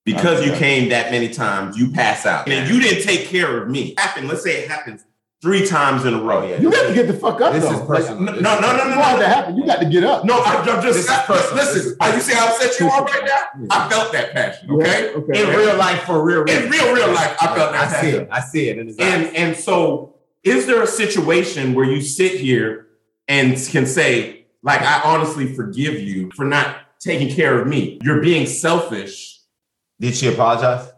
[0.05, 2.49] because you came that many times, you pass out.
[2.49, 3.93] And you didn't take care of me.
[3.97, 5.05] Happen, let's say it happens
[5.41, 6.47] three times in a row.
[6.47, 6.59] Yeah.
[6.61, 7.81] You got to get the fuck up This though.
[7.81, 8.21] is personal.
[8.21, 9.19] No, no, no, no, Before no.
[9.19, 10.23] that happen, you got to get up.
[10.23, 11.55] No, I'm, I'm just This is personal.
[11.55, 11.91] This listen.
[11.91, 13.67] is Are you see how upset you are right now?
[13.69, 14.71] I felt that passion.
[14.71, 15.41] Okay, Yeah, okay.
[15.51, 17.91] In real life, for real, in real, real life, I felt that passion.
[17.91, 18.27] I that see it.
[18.31, 19.33] I see it in And eyes.
[19.35, 22.87] and so, is there a situation where you sit here
[23.27, 27.99] and can say, like, I honestly forgive you for not taking care of me?
[28.01, 29.32] You're being selfish.
[30.03, 30.91] Did she apologize?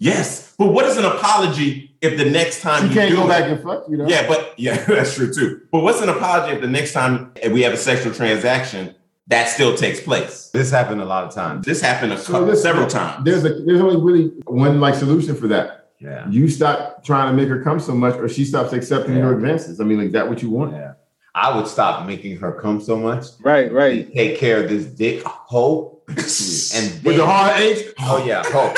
[0.00, 3.24] Yes, but what is an apology if the next time You you can't do go
[3.26, 4.08] it- back and fuck, you know.
[4.08, 5.60] Yeah, but yeah, that's true too.
[5.70, 8.96] But what's an apology if the next time we have a sexual transaction
[9.28, 10.50] that still takes place?
[10.52, 11.66] This happened a lot of times.
[11.66, 13.24] This happened a So couple, listen, several times.
[13.24, 15.90] There's a there's only really one like solution for that.
[16.00, 16.28] Yeah.
[16.28, 19.22] You stop trying to make her come so much, or she stops accepting Yeah.
[19.22, 19.80] your advances.
[19.80, 20.72] I mean, like that what you want?
[20.72, 20.94] Yeah.
[21.40, 23.24] I would stop making her come so much.
[23.40, 24.12] right, right.
[24.12, 26.02] Take care of this dick hole.
[26.08, 28.72] And With then, the hard H, oh yeah, hole.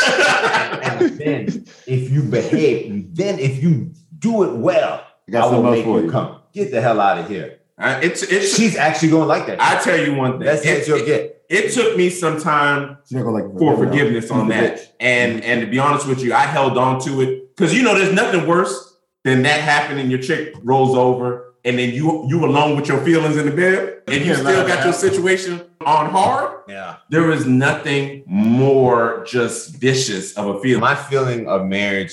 [0.83, 5.57] and, and then if you behave, then if you do it well, I got I
[5.57, 6.11] will make for you you.
[6.11, 6.41] come.
[6.53, 7.61] Get the hell out of here.
[7.79, 8.55] Uh, it's it's.
[8.57, 9.61] She's actually gonna like that.
[9.61, 10.47] I tell you one thing.
[10.47, 11.45] That's it, what you'll get.
[11.49, 14.87] it took me some time She's not gonna like for forgiveness on that, bitch.
[15.01, 17.95] and and to be honest with you, I held on to it because you know
[17.97, 20.11] there's nothing worse than that happening.
[20.11, 24.03] Your chick rolls over, and then you you alone with your feelings in the bed,
[24.07, 26.63] and you still got your situation on hard.
[26.69, 26.97] Yeah.
[27.09, 30.81] There is nothing more just vicious of a feeling.
[30.81, 32.13] My feeling of marriage,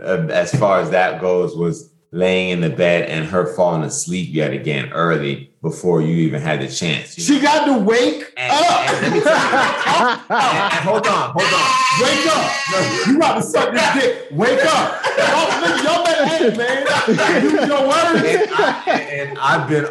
[0.00, 4.28] uh, as far as that goes, was laying in the bed and her falling asleep
[4.32, 7.14] yet again early before you even had the chance.
[7.16, 7.42] She know?
[7.42, 8.88] got to wake And- up.
[8.88, 9.40] and let me tell you-
[10.30, 12.02] and- hold on, hold on.
[12.02, 12.52] Wake up.
[12.70, 14.28] No, you about to suck this dick.
[14.30, 15.04] Wake up.
[15.18, 17.42] Y'all, y'all better hit, man.
[17.42, 18.52] Use your words.
[18.86, 19.86] and, I've been,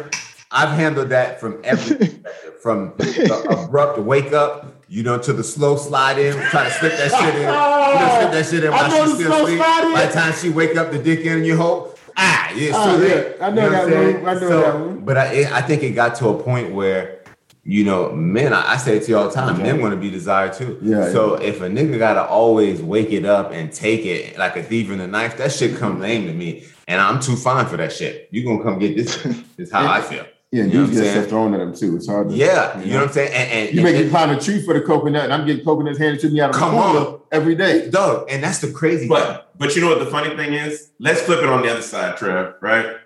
[0.50, 5.44] I've handled that from every perspective, from the abrupt wake up, you know, to the
[5.44, 8.72] slow slide in, try to slip that shit in, you know, slip that shit in
[8.72, 9.58] I while she's still asleep.
[9.58, 11.92] By the time she wake up, the dick in your hole.
[12.16, 13.46] Ah, yeah, Oh, so yeah.
[13.46, 14.22] I know You that saying?
[14.22, 14.28] one.
[14.36, 15.04] I know So, that one.
[15.04, 17.20] But I, it, I think it got to a point where,
[17.62, 20.00] you know, men, I, I say it to you all the time, men want to
[20.00, 20.78] be desired too.
[20.82, 24.62] Yeah, So if a nigga gotta always wake it up and take it like a
[24.62, 26.64] thief in the night, that shit come lame to me.
[26.88, 28.28] And I'm too fine for that shit.
[28.30, 29.16] You gonna come get this?
[29.56, 30.24] This is how I feel.
[30.56, 31.96] Yeah, You know what dudes I'm get stuff thrown at them too.
[31.96, 32.34] It's hard to.
[32.34, 33.32] Yeah, you know what I'm saying?
[33.34, 35.64] And, and You make and, me climb a tree for the coconut, and I'm getting
[35.64, 37.20] coconuts handed to me out of Come the cooler on.
[37.30, 37.90] every day.
[37.90, 39.00] dog, and that's the crazy.
[39.00, 39.08] thing.
[39.08, 40.90] But but you know what the funny thing is?
[40.98, 42.54] Let's flip it on the other side, Trev.
[42.60, 42.96] Right?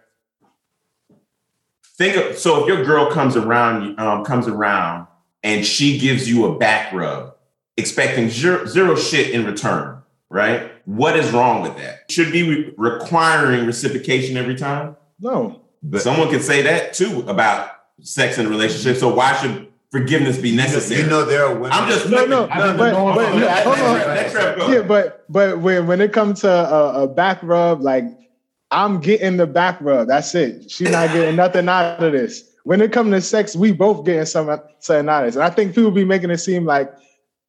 [1.96, 5.06] Think of so if your girl comes around, um, comes around,
[5.42, 7.34] and she gives you a back rub,
[7.76, 9.98] expecting zero, zero shit in return.
[10.30, 10.70] Right?
[10.84, 12.10] What is wrong with that?
[12.10, 14.96] Should be re- requiring reciprocation every time.
[15.18, 15.62] No.
[15.82, 17.70] But- Someone could say that too about
[18.02, 18.96] sex in a relationship.
[18.96, 21.00] So why should forgiveness be you know, necessary?
[21.02, 21.72] you know there are women.
[21.72, 22.30] I'm just No, flipping.
[22.30, 23.96] no, I'm but- but- on, let- hold on.
[23.96, 24.68] Trev- let Trev go.
[24.72, 28.04] Yeah, but but when when it comes to a, a back rub, like
[28.70, 30.06] I'm getting the back rub.
[30.08, 30.70] That's it.
[30.70, 32.44] She's not getting nothing out of this.
[32.64, 34.46] When it comes to sex, we both getting some
[34.78, 35.34] something out of this.
[35.36, 36.92] And I think people be making it seem like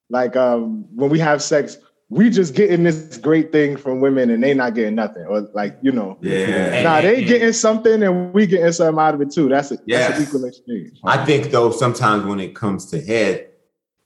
[0.09, 1.77] like um when we have sex,
[2.11, 5.77] we just getting this great thing from women and they not getting nothing, or like
[5.81, 6.83] you know, Yeah.
[6.83, 9.47] nah, they and- getting something and we getting something out of it too.
[9.47, 10.09] That's a, Yes.
[10.09, 10.99] that's an equal exchange.
[11.05, 13.47] I think though sometimes when it comes to head,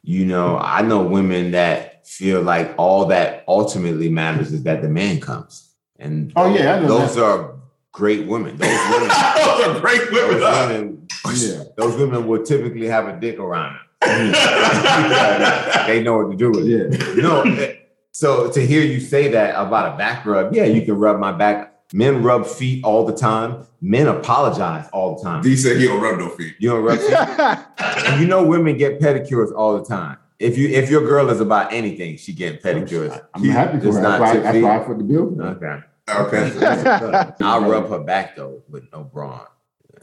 [0.04, 4.90] you know, I know women that feel like all that ultimately matters is that the
[4.90, 5.72] man comes.
[5.98, 7.56] And Oh, yeah, I know those are
[7.92, 8.56] great women.
[8.58, 10.40] Those women, Those are great women.
[10.42, 11.64] those women, Yeah.
[11.76, 13.82] those women will typically have a dick around them.
[15.88, 17.00] they know what to do with it.
[17.18, 17.24] Yeah.
[17.24, 17.74] No, eh,
[18.16, 21.34] so to hear you say that about a back rub, yeah, you can rub my
[21.34, 21.74] back.
[21.92, 23.68] Men rub feet all the time.
[23.82, 25.44] Men apologize all the time.
[25.44, 26.56] D said he don't rub no feet.
[26.58, 27.66] You don't rub feet.
[28.08, 30.18] And you know women get pedicures all the time.
[30.40, 33.22] If you if your girl is about anything, she getting pedicures.
[33.34, 34.02] I'm happy for her.
[34.02, 35.42] not That's why, tip that's why I put the bill.
[35.42, 35.80] Okay.
[36.08, 37.34] Okay.
[37.42, 39.46] I'll rub her back though with no bra.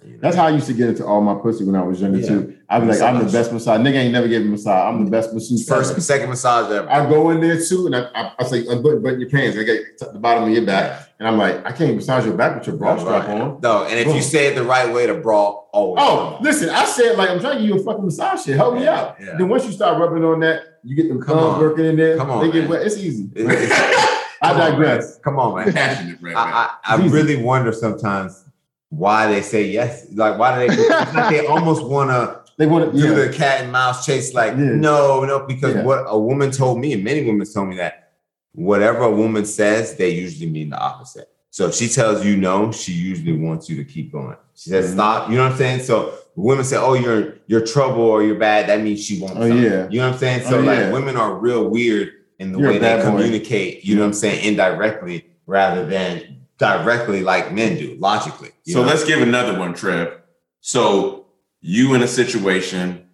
[0.03, 0.09] On.
[0.09, 0.20] You know?
[0.22, 2.28] That's how I used to get into all my pussy when I was younger Yeah.
[2.28, 2.57] too.
[2.68, 3.80] I'd be like, I'm the best massage.
[3.80, 4.94] Nigga ain't never gave me massage.
[4.94, 5.68] I'm the best masseuse.
[5.68, 6.88] first second massage ever.
[6.90, 9.59] I go in there too, and I, I, I say, unbutton button your pants.
[9.59, 12.34] I get to the bottom of your back, and I'm like, I can't massage your
[12.34, 13.61] back with your bra strap on.
[13.62, 16.03] No, and if you say it the right way, the bra always.
[16.03, 18.57] Oh, listen, I said like I'm trying to give you a fucking massage shit.
[18.57, 19.16] Help me out.
[19.20, 19.36] yeah.
[19.36, 21.61] Then once you start rubbing on that, you get them Come on.
[21.61, 22.16] working in there.
[22.16, 22.70] Come on, they get man.
[22.70, 22.86] wet.
[22.86, 23.24] It's easy.
[23.36, 23.50] on.
[23.50, 25.18] It's- I digress.
[25.18, 25.72] Come on, man.
[25.74, 26.34] Passionate, right?
[26.36, 28.44] I, I, I really wonder sometimes
[28.93, 30.07] why they say yes.
[30.12, 30.88] Like, why do they?
[30.88, 32.99] Like they almost want to They want to.
[33.01, 33.14] do Yeah.
[33.26, 34.34] the cat and mouse chase.
[34.34, 34.76] Like, Yeah.
[34.88, 35.82] no, no, because Yeah.
[35.84, 38.12] what a woman told me, and many women told me that
[38.55, 41.28] whatever a woman says, they usually mean the opposite.
[41.51, 44.36] So if she tells you no, she usually wants you to keep going.
[44.55, 44.95] She says Mhm.
[44.95, 45.30] stop.
[45.30, 45.80] You know what I'm saying?
[45.80, 49.36] So women say, "Oh, you're you're trouble or you're bad." That means she wants.
[49.38, 49.62] Oh, something.
[49.62, 49.86] yeah.
[49.90, 50.43] You know what I'm saying?
[50.49, 53.03] So Oh, like women are real weird in the You're way they boy.
[53.03, 53.84] communicate.
[53.84, 54.45] You know what I'm saying?
[54.45, 58.50] Indirectly rather than directly, like men do, logically.
[58.64, 58.86] you So know?
[58.86, 60.20] let's give another one, Trev.
[60.60, 61.26] So
[61.60, 63.08] you in a situation,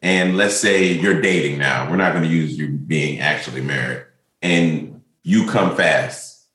[0.00, 1.90] and let's say you're dating now.
[1.90, 4.04] We're not going to use you being actually married,
[4.40, 6.46] and you come fast.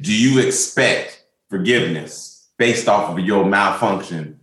[0.00, 4.40] Do you expect forgiveness based off of your malfunction,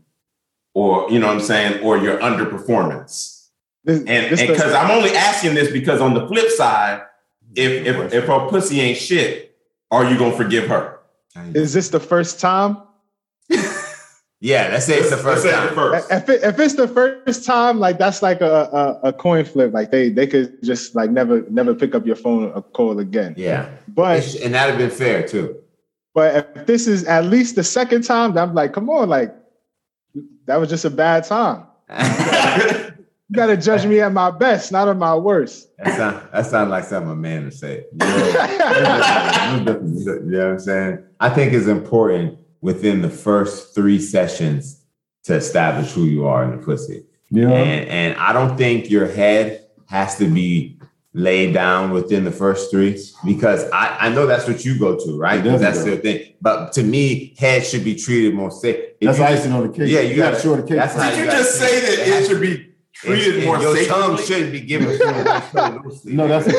[0.73, 3.47] or you know what I'm saying, or your underperformance?
[3.83, 7.01] This- And because I'm only asking this because on the flip side,
[7.53, 9.57] if if if her pussy ain't shit,
[9.91, 10.92] are you gonna forgive her?
[11.53, 12.77] Is this the first time?
[14.39, 15.67] yeah, let's say it's the Let's first time.
[15.69, 16.11] the first.
[16.11, 19.73] If, it, if it's the first time, like that's like a, a a coin flip.
[19.73, 23.33] Like they they could just like never never pick up your phone or call again.
[23.37, 25.57] Yeah, But and that'd have been fair too.
[26.13, 29.33] but if this is at least the second time, I'm like, come on, like
[30.45, 31.65] that was just a bad time.
[33.33, 35.75] You gotta judge me at my best, not at my worst.
[35.79, 37.83] That sound that sound like something a man would say.
[37.93, 38.05] You know,
[39.65, 41.03] you know what I'm saying?
[41.19, 44.85] I think it's important within the first three sessions
[45.23, 47.05] to establish who you are in the pussy.
[47.31, 47.49] Yeah.
[47.49, 50.79] And and I don't think your head has to be
[51.15, 55.17] laid down within the first three because I, I know that's what you go to,
[55.17, 55.43] right?
[55.43, 56.33] That's the thing.
[56.39, 58.75] But to me, head should be treated more safe.
[59.01, 59.89] If That's you- icing on the cake.
[59.89, 60.77] Yeah, you gotta gotta- show the cake.
[60.77, 62.69] that's Did you gotta just say that It it should be
[63.03, 63.89] treated and more your safely?
[63.89, 64.99] tongue shouldn't be given food.
[66.05, 66.55] No, that's- This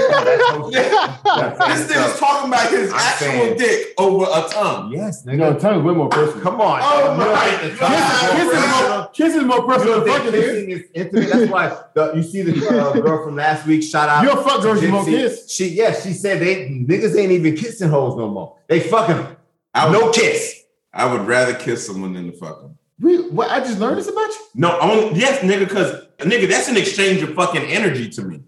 [1.90, 4.92] nigga's talking about his I'm actual saying- dick over a tongue.
[4.92, 5.60] yes, You know, nigga.
[5.60, 6.40] tongue is way more personal.
[6.42, 6.80] Come on.
[6.82, 7.88] Oh my think God.
[7.88, 8.98] tongue is more Kiss is personal?
[8.98, 11.28] more, kiss is more personal than fucking kissing is intimate?
[11.30, 13.82] That's why the, you see the uh, girl from last week.
[13.82, 14.24] Shout out.
[14.24, 15.12] Your fuck girls to you won't Gypsy.
[15.12, 15.50] kiss.
[15.50, 18.56] She yeah, she said they niggas ain't even kissing hoes no more.
[18.68, 19.36] They fucking 'em.
[19.74, 20.62] I would, no kiss.
[20.92, 22.78] I would rather kiss someone than to fuck them.
[23.00, 24.40] We, what, I just learned this about you.
[24.54, 28.42] No, only, yes, nigga, because nigga, that's an exchange of fucking energy to me.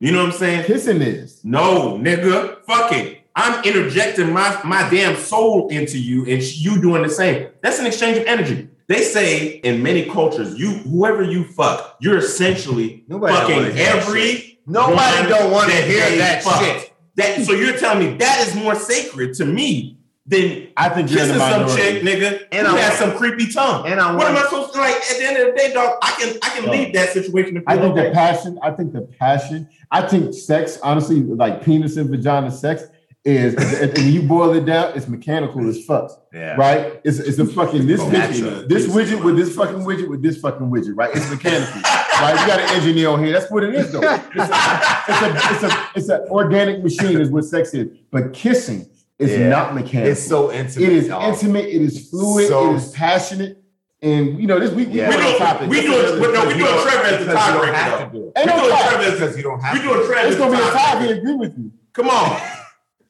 [0.00, 0.64] You know what I'm saying?
[0.64, 1.42] Kissing is.
[1.44, 3.16] No, nigga, fucking.
[3.34, 7.48] I'm interjecting my my damn soul into you, and you doing the same.
[7.62, 8.68] That's an exchange of energy.
[8.88, 14.60] They say in many cultures, you whoever you fuck, you're essentially Nobody fucking every.
[14.66, 16.60] Nobody don't want to hear that fuck.
[16.60, 16.92] shit.
[17.16, 19.95] That so you're telling me that is more sacred to me
[20.26, 23.50] than I think you're in kissing the some chick, nigga, And I has some creepy
[23.52, 23.86] tongue.
[23.86, 24.94] And I What am I supposed to like?
[24.96, 26.72] At the end of the day, dog, I can I can No.
[26.72, 27.62] leave that situation.
[27.66, 28.08] I think okay.
[28.08, 32.84] the passion, I think the passion, I think sex, honestly, like penis and vagina sex
[33.24, 36.54] is, and you boil it down, it's mechanical as fuck, yeah.
[36.54, 37.00] right?
[37.02, 40.40] It's, it's a fucking, this, Oh, this, this widget with this fucking widget with this
[40.40, 41.10] fucking widget, right?
[41.12, 41.80] It's mechanical,
[42.20, 42.40] right?
[42.40, 43.32] You got an engineer on here.
[43.32, 44.00] That's what it is, though.
[44.02, 47.88] It's a, it's a, it's a, it's an organic machine is what sex is.
[48.12, 48.88] But kissing
[49.18, 49.48] is Yeah.
[49.48, 50.12] not mechanical.
[50.12, 50.88] It's so intimate.
[50.88, 51.28] It is y'all.
[51.32, 51.64] intimate.
[51.64, 52.48] It is fluid.
[52.48, 53.62] So- it is passionate.
[54.02, 54.70] And you know this.
[54.72, 55.08] We, we Yeah.
[55.08, 55.70] went We on do- topic.
[55.70, 58.12] we This do is- but no, we doing don't- Trevor as the don't tiebreaker, have
[58.12, 58.32] to do it.
[58.38, 58.88] Ain't We no doing tie.
[58.94, 59.84] Trevor Because you don't have We to.
[59.94, 61.06] doing Trevor It's gonna be a the tie.
[61.06, 61.70] We agree with you.
[61.94, 62.14] Come on.
[62.14, 62.38] All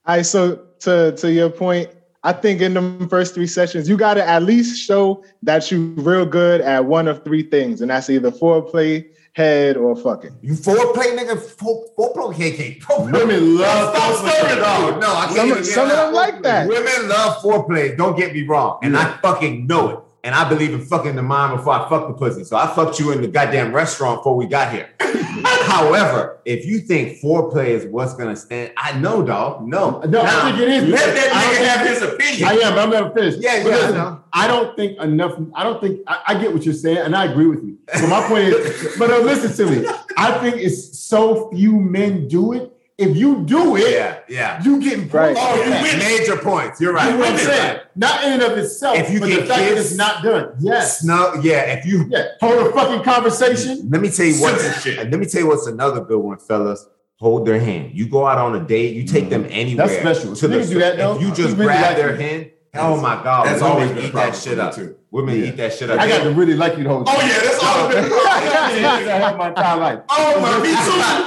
[0.07, 1.89] right, so to to your point,
[2.23, 5.93] I think in the first three sessions, you got to at least show that you
[5.97, 9.05] real good at one of three things, and that's either foreplay,
[9.37, 10.35] head or fucking.
[10.41, 11.39] You foreplay, nigga.
[11.39, 13.13] Fore- Foreplay, KK.
[13.13, 15.01] Women love Stop stirring, dog.
[15.03, 16.67] No, I can't Some, even some of them like that.
[16.67, 17.97] Women love foreplay.
[17.97, 19.99] Don't get me wrong, and I fucking know it.
[20.27, 22.43] And I believe in fucking the mind before I fuck the pussy.
[22.43, 24.91] So I fucked you in the goddamn restaurant before we got here.
[25.01, 29.65] However, if you think foreplay is what's gonna stand, I know, dog.
[29.69, 30.89] No, No, I think it is.
[30.89, 32.49] Let that I nigga have his opinion.
[32.49, 32.77] I am.
[32.77, 33.39] I'm never finished.
[33.41, 34.25] Yeah, But yeah, I listen, know.
[34.33, 35.39] I don't think enough.
[35.55, 37.79] I don't think I, I get what you're saying, and I agree with you.
[37.95, 39.89] So my point is, but uh, listen to me.
[40.17, 42.76] I think it's so few men do it.
[42.99, 44.63] If you do it, Yeah, yeah.
[44.63, 45.37] you getting Right.
[45.39, 46.81] oh, You you Major points.
[46.81, 47.11] You're right.
[47.11, 47.81] You know what I'm saying?
[47.95, 50.55] Not in and of itself, If you but the get fact that it's not done.
[50.61, 51.05] Yes.
[51.05, 51.75] No, yeah.
[51.77, 52.25] If you Yeah.
[52.41, 53.89] Hold a fucking conversation.
[53.91, 54.55] Let me tell you what.
[54.87, 56.87] Let me tell you what's another good one, fellas.
[57.19, 57.91] Hold their hand.
[57.93, 58.95] You go out on a date.
[58.95, 59.87] You take them anywhere.
[59.87, 60.05] Mm-hmm.
[60.05, 60.35] That's special.
[60.37, 61.17] To the, do that, though.
[61.17, 62.21] If you just Niggas grab like their it.
[62.21, 64.75] hand, oh my god, That's women always been eat that shit me, up.
[64.75, 64.97] too.
[65.11, 65.47] Women Yeah.
[65.49, 65.99] eat that shit up.
[66.01, 68.05] I got to really like you the whole Oh yeah, that's all been.
[68.05, 69.99] I had my entire life.
[70.11, 70.73] Oh my, me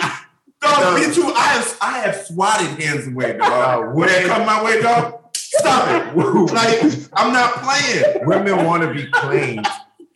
[0.10, 0.16] too.
[0.62, 1.32] Dog, me too.
[1.36, 3.96] I have I have swatted hands away, dog.
[3.96, 6.16] When they come my way, dog, stop it.
[6.54, 8.26] like I'm not playing.
[8.26, 9.68] Women want to be claimed,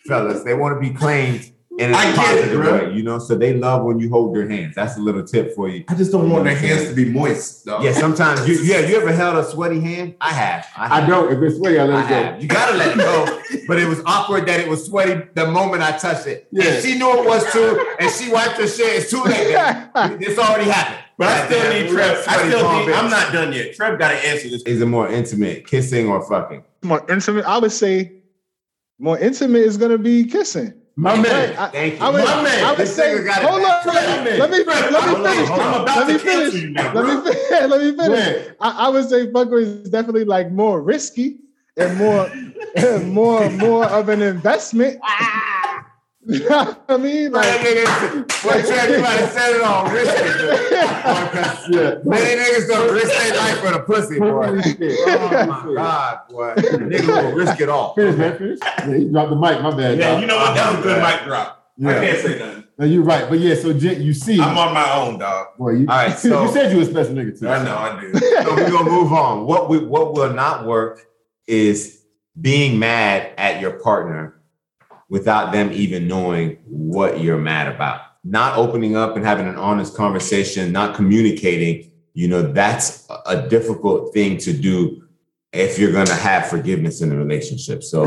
[0.05, 0.43] fellas.
[0.43, 2.87] They want to be claimed in a I get it, positive bro.
[2.89, 3.17] way, you know.
[3.19, 4.75] So they love when you hold their hands.
[4.75, 5.83] That's a little tip for you.
[5.87, 7.83] I just don't want their hands to be moist, dog.
[7.83, 8.79] Yeah, sometimes you yeah.
[8.79, 10.15] You ever held a sweaty hand?
[10.21, 10.67] I have.
[10.77, 11.03] I, have.
[11.03, 11.31] I don't.
[11.33, 12.15] If it's sweaty, I I let it go.
[12.15, 12.41] have.
[12.41, 13.39] You gotta let it go.
[13.65, 16.47] But it was awkward that it was sweaty the moment I touched it.
[16.51, 16.65] Yeah.
[16.65, 19.01] And she knew it was too, and she wiped her shit.
[19.03, 19.53] It's too late.
[19.53, 20.25] baby.
[20.25, 20.99] It's already happened.
[21.17, 22.17] But I still need Trev.
[22.27, 22.93] I sweaty still palm need.
[22.93, 22.99] bitch.
[23.03, 23.73] I'm not done yet.
[23.75, 24.63] Trev got to answer this.
[24.63, 26.63] Is it more intimate, kissing or fucking?
[26.83, 27.45] More intimate.
[27.45, 28.11] I would say
[28.99, 30.73] more intimate is gonna be kissing.
[30.95, 31.55] My man.
[31.57, 32.05] I, Thank you.
[32.05, 33.87] I would, My man, I would say, nigga hold back.
[33.87, 34.93] on, let me, let me finish.
[35.49, 36.53] I'm about Let to me finish.
[36.53, 37.49] you now, Let me finish.
[37.69, 38.47] Let me finish.
[38.61, 41.37] I, I would say fucker is definitely like more risky
[41.77, 42.29] and more,
[43.05, 44.99] more, more of an investment.
[45.03, 45.62] Ah.
[46.27, 47.31] You know what I mean?
[47.31, 50.13] Like, Like, niggas, what Trev, you might have said it on risk.
[51.69, 51.95] Yeah.
[52.05, 54.61] Many niggas don't risk their life for the pussy, boy.
[55.07, 56.53] Oh my god, boy.
[56.55, 57.93] Niggas will risk it all.
[57.95, 58.37] Finish, man.
[58.37, 58.59] Finish.
[58.61, 59.61] Yeah, he dropped the mic.
[59.61, 59.97] My bad.
[59.97, 60.21] Yeah, dog.
[60.21, 60.55] you know what?
[60.55, 61.59] That was a good mic drop.
[61.85, 62.01] I Yeah.
[62.05, 62.63] can't say nothing.
[62.77, 63.29] No, you're right.
[63.29, 65.47] But yeah, so Jen, you see, I'm on my own, dog.
[65.57, 67.47] boy, you, All right, so- you said you a special nigga too.
[67.47, 68.13] I know I do.
[68.17, 69.45] So we're gonna move on.
[69.45, 71.05] What we what will not work
[71.47, 71.99] is
[72.39, 74.35] being mad at your partner
[75.13, 78.01] without them even knowing what you're mad about.
[78.23, 84.11] Not opening up and having an honest conversation, not communicating, you know, that's a- difficult
[84.11, 85.03] thing to do
[85.51, 87.83] if you're gonna have forgiveness in a relationship.
[87.83, 87.99] So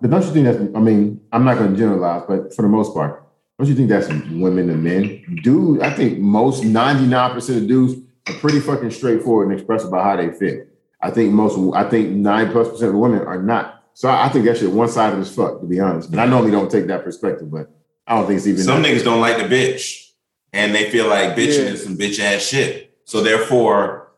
[0.00, 2.68] But don't you think that's, I mean, I'm not going to generalize, but for the
[2.68, 3.22] most part,
[3.56, 5.02] don't you think that's women and men?
[5.44, 7.94] Dude, I think most 99% of dudes
[8.26, 10.64] are pretty fucking straightforward and express about how they feel.
[11.00, 13.79] I think most, I think nine plus percent of women are not.
[13.94, 16.10] So I, I think that shit one sided as fuck, to be honest.
[16.10, 17.70] And I normally don't take that perspective, but
[18.06, 18.62] I don't think it's even.
[18.62, 20.10] Some niggas don't like the bitch,
[20.52, 21.72] and they feel like bitching Yeah.
[21.72, 22.94] is some bitch ass shit.
[23.04, 24.12] So therefore,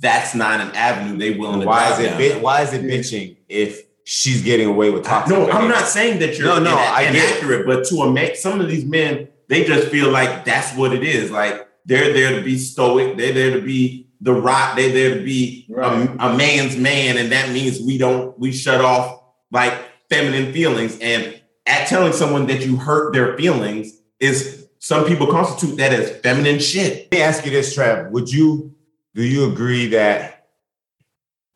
[0.00, 1.66] that's not an avenue they willing to.
[1.66, 5.36] why is it bi- why is it bitching if she's getting away with toxic?
[5.36, 7.66] No, I'm not saying that you're No, no, ina- I get it.
[7.66, 11.02] but to a man, some of these men, they just feel like that's what it
[11.02, 11.30] is.
[11.30, 15.24] Like they're there to be stoic, they're there to be the rock, they're there to
[15.24, 16.08] be Right.
[16.08, 19.74] a, a man's man, and that means we don't we shut off like
[20.08, 20.98] feminine feelings.
[21.00, 26.20] And at telling someone that you hurt their feelings is some people constitute that as
[26.20, 27.08] feminine shit.
[27.10, 28.10] Let me ask you this, Trev.
[28.12, 28.74] Would you
[29.14, 30.46] do you agree that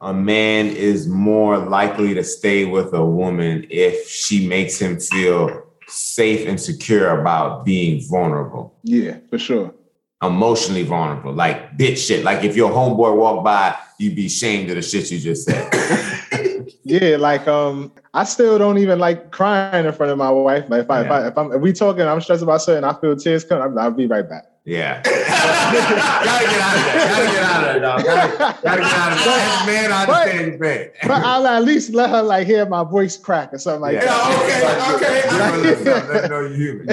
[0.00, 5.66] a man is more likely to stay with a woman if she makes him feel
[5.86, 9.74] safe and secure about being vulnerable, yeah, for sure.
[10.22, 12.24] Emotionally vulnerable, like bitch shit.
[12.24, 15.70] Like if your homeboy walked by, you'd be ashamed of the shit you just said.
[16.82, 20.64] Yeah, like um, I still don't even like crying in front of my wife.
[20.68, 22.94] Like if I, if, I if I'm if we talking, I'm stressed about something, I
[22.94, 23.78] feel tears coming.
[23.78, 24.46] I'll, be right back.
[24.64, 25.00] Yeah.
[25.04, 25.14] gotta
[26.46, 27.06] get out of there.
[27.06, 28.04] Gotta get out of there, dog.
[28.04, 29.66] Gotta, gotta get out of there.
[29.66, 30.88] Man, I understand your pain.
[31.02, 34.06] But I'll at least let her like hear my voice crack or something like Yeah.
[34.06, 34.94] that.
[34.96, 35.84] okay, okay.
[36.10, 36.86] Let me know you're human.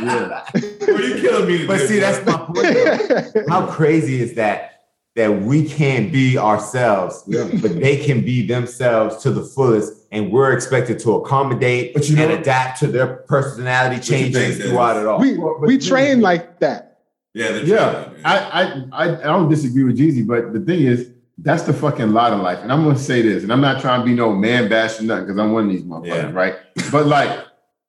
[0.00, 0.42] Yeah.
[0.86, 1.66] Well, you killing me.
[1.66, 3.48] But see, that's my point.
[3.48, 4.68] How crazy is that?
[5.14, 7.46] That we can't be ourselves, Yeah.
[7.60, 12.16] but they can be themselves to the fullest, and we're expected to accommodate But you
[12.16, 15.20] and adapt to their personality changes throughout it all.
[15.20, 17.00] we Well, we then- train like that.
[17.34, 18.62] yeah, the Yeah, I, I
[18.92, 22.40] I I don't disagree with Jeezy, but the thing is, that's the fucking lot of
[22.40, 22.60] life.
[22.62, 25.26] And I'm gonna say this, and I'm not trying to be no man bashing nothing
[25.26, 26.30] because I'm one of these motherfuckers, Yeah.
[26.32, 26.54] right?
[26.90, 27.38] But like,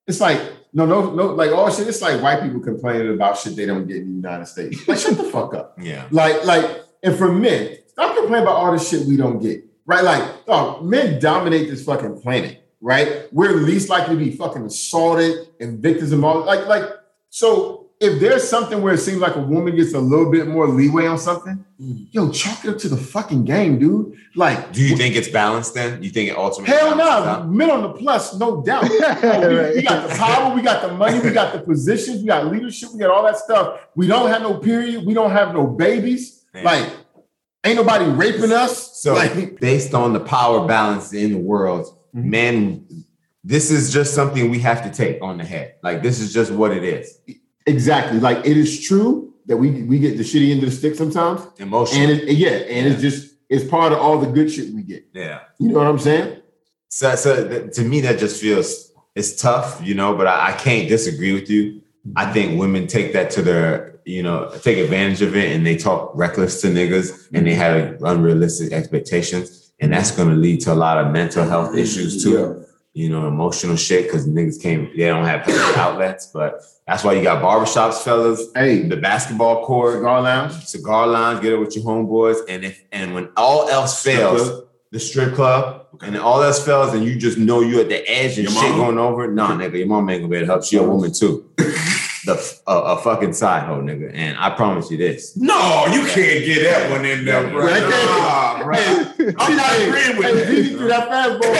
[0.08, 0.42] it's like
[0.74, 1.88] no, no, no, like all shit.
[1.88, 4.88] It's like white people complaining about shit they don't get in the United States.
[4.88, 5.78] Like, shut the fuck up.
[5.80, 6.08] yeah.
[6.12, 9.64] Like, like, and for men, stop complaining about all the shit we don't get.
[9.86, 10.04] Right?
[10.04, 12.68] Like, dog, men dominate this fucking planet.
[12.82, 13.28] right?
[13.32, 16.84] We're least likely to be fucking assaulted and victims of all like like
[17.30, 20.68] so if there's something where it seems like a woman gets a little bit more
[20.68, 22.08] leeway on something, Mm.
[22.12, 24.14] yo, chalk it up to the fucking game, dude.
[24.36, 26.04] Like, Do you think it's balanced then?
[26.04, 28.86] You think it ultimately hell no, men on the plus, no doubt.
[28.90, 32.28] Oh, we, we got the power, we got the money, we got the positions, we
[32.28, 33.80] got leadership, we got all that stuff.
[33.96, 36.46] We don't have no period, we don't have no babies.
[36.54, 36.64] Man.
[36.64, 36.90] Like,
[37.66, 39.02] ain't nobody raping us.
[39.02, 42.24] So like, based on the power balance in the world, Mhm.
[42.26, 42.86] men,
[43.44, 45.74] this is just something we have to take on the head.
[45.84, 47.20] Like this is just what it is.
[47.66, 48.20] Exactly.
[48.20, 51.42] Like, it is true that we we get the shitty end of the stick sometimes.
[51.58, 52.02] Emotional.
[52.02, 55.06] And it, yeah, and it's just it's part of all the good shit we get.
[55.14, 55.42] yeah.
[55.60, 56.42] You know what I'm saying?
[56.90, 60.16] So, so th- to me, that just feels it's tough, you know.
[60.16, 61.82] But I, I can't disagree with you.
[62.16, 65.78] I think women take that to their, you know, take advantage of it, and they
[65.78, 67.62] talk reckless to niggas, and they mm-hmm.
[67.62, 72.24] have unrealistic expectations, and that's going to lead to a lot of mental health issues
[72.24, 72.63] too.
[72.96, 76.28] You know, emotional shit because niggas can't, they don't have outlets.
[76.28, 80.54] But that's why you got barbershops, fellas, Hey, the basketball court, cigar lounge.
[80.66, 84.64] cigar lounge, get it with your homeboys, and if and when all else fails, club?
[84.92, 86.06] the strip club, Okay.
[86.08, 88.72] and all else fails, and you just know you're at the edge and Your shit
[88.72, 88.84] mama?
[88.84, 89.28] going over.
[89.28, 90.64] Nah, nigga, your mom ain't gonna be able to help.
[90.64, 91.50] She a woman too.
[92.26, 95.36] the f- a, a fucking side hoe, nigga, and I promise you this.
[95.36, 97.66] No, you can't get that one in there, bro.
[97.66, 98.06] Right there.
[98.06, 99.36] Nah, bro.
[99.40, 100.48] I'm not agreeing with Hey, that.
[100.50, 101.54] Didi threw that fastball.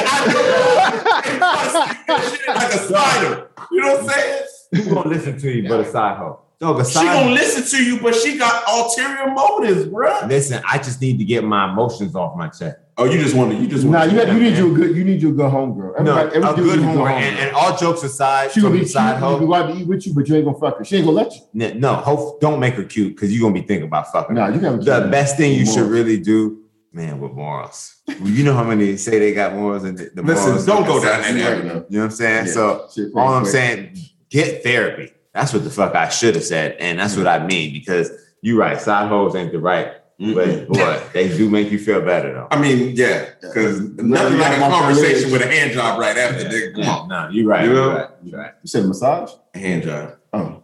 [2.56, 3.50] like a spider.
[3.72, 4.40] You know what I'm saying?
[4.76, 6.40] Who gonna listen to you but a side hoe?
[6.60, 10.26] Dog, a She gonna listen to you, but she got ulterior motives, bro.
[10.28, 12.78] Listen, I just need to get my emotions off my chest.
[12.96, 14.78] Oh, you just want to, you just Nah, want you, got, you need you a
[14.78, 16.00] good you need you a good homegirl.
[16.04, 17.12] No, Everybody- every a good needs homework.
[17.12, 19.88] And, and all jokes aside, she from gonna the be side hoe, You gonna eat
[19.88, 20.86] with you, but you ain't gonna fuck her.
[20.86, 21.62] She ain't gonna let you.
[21.66, 24.36] N- No, hope, don't make her cute because you're gonna be thinking about fucking.
[24.36, 24.54] Nah, her.
[24.54, 26.60] you gotta the best thing you should really do,
[26.92, 27.96] man, with morals.
[28.24, 30.66] you know how many say they got morals and the, the Listen, morals.
[30.68, 31.68] don't go down that avenue.
[31.68, 31.74] now.
[31.74, 32.46] You know what I'm saying?
[32.48, 32.52] Yeah.
[32.54, 33.52] So Shit, all I'm quick.
[33.54, 33.98] saying,
[34.30, 35.12] get therapy.
[35.34, 38.60] That's what the fuck I should have said, and that's what I mean because you
[38.60, 38.80] right.
[38.80, 40.72] Side hoes ain't the right, Mm-hmm.
[40.72, 42.48] but boy, they do make you feel better though.
[42.52, 43.88] I mean, yeah, because Yeah.
[43.98, 46.76] nothing like a conversation with a hand job right after, nigga.
[46.76, 47.64] Come on, No, you right.
[47.66, 47.90] You You know?
[47.90, 48.10] are right.
[48.24, 48.54] You right.
[48.64, 49.32] You said massage?
[49.54, 50.16] a hand job.
[50.32, 50.64] Oh.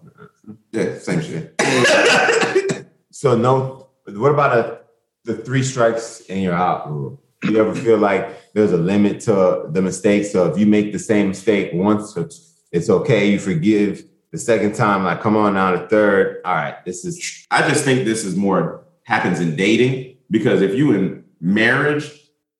[0.72, 1.55] Yeah, same shit.
[3.12, 3.88] So no.
[4.05, 4.80] What about a,
[5.26, 7.22] the three strikes and you're out rule?
[7.41, 10.26] Do you ever feel like there's a limit to the mistake?
[10.26, 13.30] So if you make the same mistake once, it's, it's okay.
[13.30, 15.03] You forgive the second time.
[15.03, 16.38] Like, come on now, the third.
[16.45, 20.76] All right, this is I just think this is more happens in dating because if
[20.76, 22.05] you in marriage,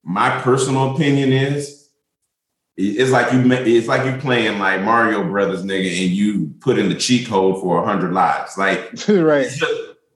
[0.02, 1.88] my personal opinion is
[2.76, 6.78] it's like you ma- it's like you playing like Mario Brothers nigga and you put
[6.78, 8.58] in the cheat code for a hundred lives.
[8.58, 9.48] Like right.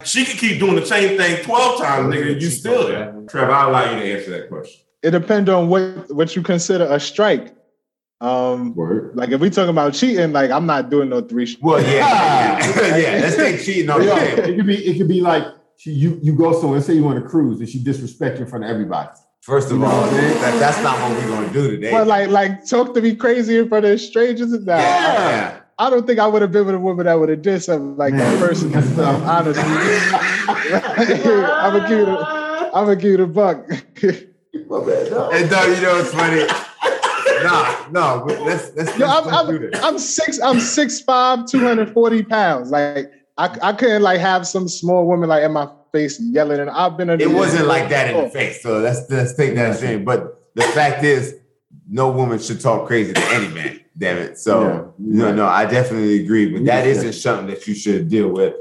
[0.03, 2.41] she could keep doing the same thing 12 times, nigga.
[2.41, 3.14] You still there.
[3.28, 4.80] Trevor, I'll allow you to answer that question.
[5.03, 7.55] It depends on what what you consider a strike.
[8.20, 9.14] Um, Word.
[9.14, 11.47] like if we talking about cheating, like I'm not doing no three.
[11.47, 12.97] sh- well, yeah, yeah.
[12.97, 13.20] yeah.
[13.20, 14.45] Let's take cheating on the Yo, table.
[14.45, 15.45] it could be it could be like
[15.79, 18.45] she, you you go somewhere, and say you want to cruise, and she disrespect you
[18.45, 19.11] in front of everybody.
[19.43, 20.41] First of You know all, what I'm saying?
[20.41, 21.91] that, that's not what we're gonna do today.
[21.91, 24.79] But like like talk to me crazy in front of strangers and that.
[24.81, 25.61] yeah, yeah.
[25.79, 27.97] I don't think I would have been with a woman that would have did something
[27.97, 28.39] like that Man.
[28.39, 28.75] person.
[28.75, 29.62] honestly,
[30.75, 33.66] I'm gonna give you the, I'm gonna give you the buck.
[33.68, 36.47] And though you know it's funny.
[37.45, 38.25] nah, no.
[38.27, 39.83] but Let's let's, Yo, I'm, let's do I'm, this.
[39.83, 42.70] I'm six, I'm six five, two hundred forty pounds.
[42.70, 46.70] Like I, I couldn't like have some small woman like in my face yelling, and
[46.70, 47.11] I've been.
[47.11, 48.62] A It wasn't like that in the face.
[48.62, 50.05] So let's let's take that straight.
[50.05, 51.35] But the fact is,
[51.89, 53.80] no woman should talk crazy to any man.
[53.99, 54.39] Damn it.
[54.39, 54.82] So Yeah.
[54.99, 56.47] no, no, I definitely agree.
[56.53, 56.91] But that Yeah.
[56.93, 58.55] isn't something that you should deal with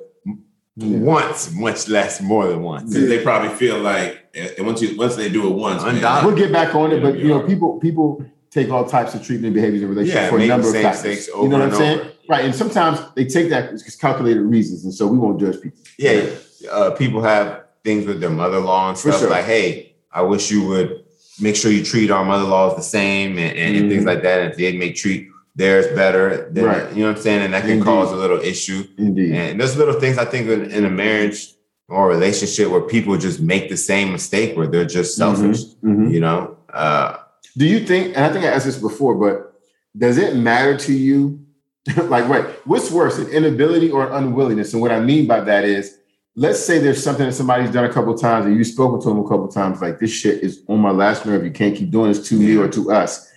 [0.76, 0.97] Yeah.
[0.99, 2.93] once, much less more than once.
[2.93, 4.19] Because they probably feel like
[4.57, 7.17] and once you once they do it once, man, We'll get back on it, but
[7.19, 10.47] you know, people people take all types of treatment behaviors in relationships Yeah, for a
[10.47, 11.28] number of same factors.
[11.28, 11.99] You over know what I'm and saying?
[11.99, 12.09] over.
[12.30, 12.45] Right.
[12.45, 15.80] And sometimes they take that as calculated reasons, and so we won't judge people.
[15.97, 16.26] yeah,
[16.71, 19.30] uh, people have things with their mother-in-law and stuff sure.
[19.30, 21.03] like, hey, I wish you would
[21.41, 24.39] make sure you treat our mother-in-laws the same and, and, and things like that.
[24.41, 26.93] And if they may treat theirs better, then Right.
[26.95, 27.84] you know what I'm saying, and that can Indeed.
[27.86, 28.86] cause a little issue.
[28.97, 29.34] Indeed.
[29.36, 31.49] And there's little things I think in, in a marriage
[31.89, 35.59] or relationship where people just make the same mistake where they're just selfish.
[35.84, 36.11] Mhm.
[36.13, 37.17] You know, uh,
[37.57, 39.53] Do you think, and I think I asked this before, but
[39.95, 41.39] does it matter to you?
[42.09, 44.73] like, right, what's worse, an inability or an unwillingness?
[44.73, 45.97] And what I mean by that is,
[46.36, 49.19] let's say there's something that somebody's done a couple times and you've spoken to them
[49.19, 51.43] a couple times, like this shit is on my last nerve.
[51.43, 53.29] You can't keep doing this to me or to us.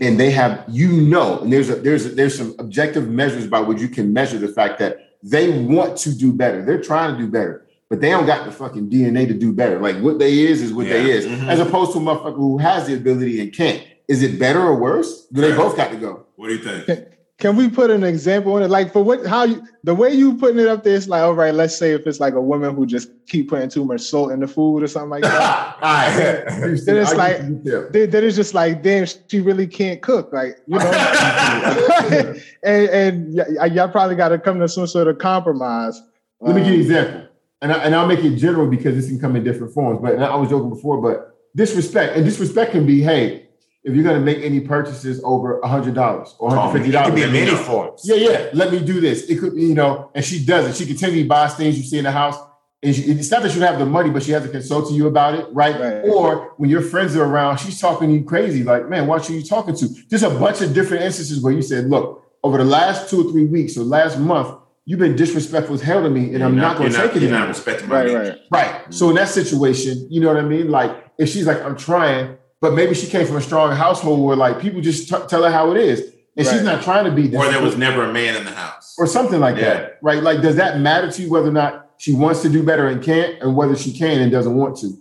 [0.00, 3.60] and they have, you know, and there's a, there's a, there's some objective measures by
[3.60, 6.64] which you can measure the fact that they want to do better.
[6.64, 9.78] They're trying to do better, but they don't got the fucking DNA to do better.
[9.78, 11.14] Like what they is is what they Yeah.
[11.14, 11.46] is, Mhm.
[11.48, 13.82] as opposed to a motherfucker who has the ability and can't.
[14.08, 15.26] is it better or worse?
[15.32, 16.24] Do they both got to go?
[16.36, 17.08] What do you think?
[17.38, 18.68] Can we put an example on it?
[18.68, 21.34] Like for what how you the way you putting it up there, it's like, all
[21.34, 24.32] right, let's say if it's like a woman who just keep putting too much salt
[24.32, 25.76] in the food or something like that.
[25.82, 26.80] All right.
[26.84, 30.32] then it's like then, then it's just like, damn, she really can't cook.
[30.32, 30.90] Like, you know.
[32.64, 36.02] and and y- y'all probably gotta come to some sort of compromise.
[36.40, 37.28] Let me uh, give you an example,
[37.62, 40.00] and I, and I'll make it general because this can come in different forms.
[40.02, 43.47] But I was joking before, but disrespect and disrespect can be, hey,
[43.84, 46.98] if you're gonna make any purchases over hundred dollars or Oh, hundred fifty it could
[47.10, 48.02] dollars, be in many forms.
[48.04, 49.24] yeah, yeah, let me do this.
[49.30, 50.76] It could, you know, and she does it.
[50.76, 52.36] She continually buys things you see in the house.
[52.80, 54.88] And she, it's not that she don't have the money, but she has to consult
[54.88, 55.80] to you about it, right?
[55.80, 56.08] Right.
[56.08, 59.32] Or when your friends are around, she's talking to you crazy, like, man, what are
[59.32, 59.88] you talking to?
[60.08, 63.32] Just a bunch of different instances where you said, look, over the last two or
[63.32, 64.54] three weeks or last month,
[64.84, 67.16] you've been disrespectful as hell to me, and You're I'm not, going to you're take
[67.16, 67.46] it You're anymore.
[67.46, 68.38] not respecting my right, needs.
[68.52, 68.72] right.
[68.74, 68.94] Right.
[68.94, 70.70] So in that situation, you know what I mean?
[70.70, 74.36] Like if she's like, I'm trying, but maybe she came from a strong household where
[74.36, 77.34] like people just t- tell her how it is, and she's not trying to be
[77.36, 78.94] Or there was never a man in the house.
[78.98, 79.62] or something like Yeah.
[79.74, 80.22] that, right?
[80.22, 83.02] Like, does that matter to you whether or not she wants to do better and
[83.02, 84.92] can't, and whether she can and doesn't want to?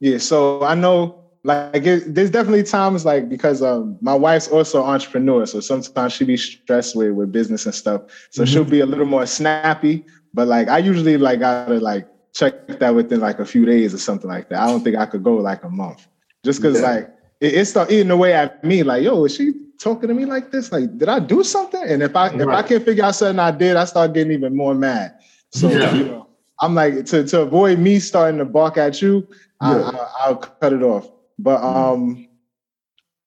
[0.00, 4.82] Yeah, so I know like it, there's definitely times like because um my wife's also
[4.82, 8.02] an entrepreneur, so sometimes she be stressed with with business and stuff.
[8.30, 8.46] So Mhm.
[8.48, 10.04] she'll be a little more snappy.
[10.34, 13.98] But like I usually like gotta like check that within like a few days or
[13.98, 14.60] something like that.
[14.60, 16.06] I don't think I could go like a month.
[16.44, 16.88] Just cause Yeah.
[16.90, 17.10] like
[17.40, 20.50] it, it start eating away at me, like, yo, is she talking to me like
[20.50, 20.72] this?
[20.72, 21.82] Like, did I do something?
[21.82, 24.56] And if I if I can't figure out something I did, I start getting even
[24.56, 25.18] more mad.
[25.52, 25.94] So Yeah.
[25.94, 26.28] you know,
[26.60, 29.26] I'm like to to avoid me starting to bark at you,
[29.62, 29.90] Yeah.
[29.92, 31.10] I, I'll cut it off.
[31.38, 32.26] But um,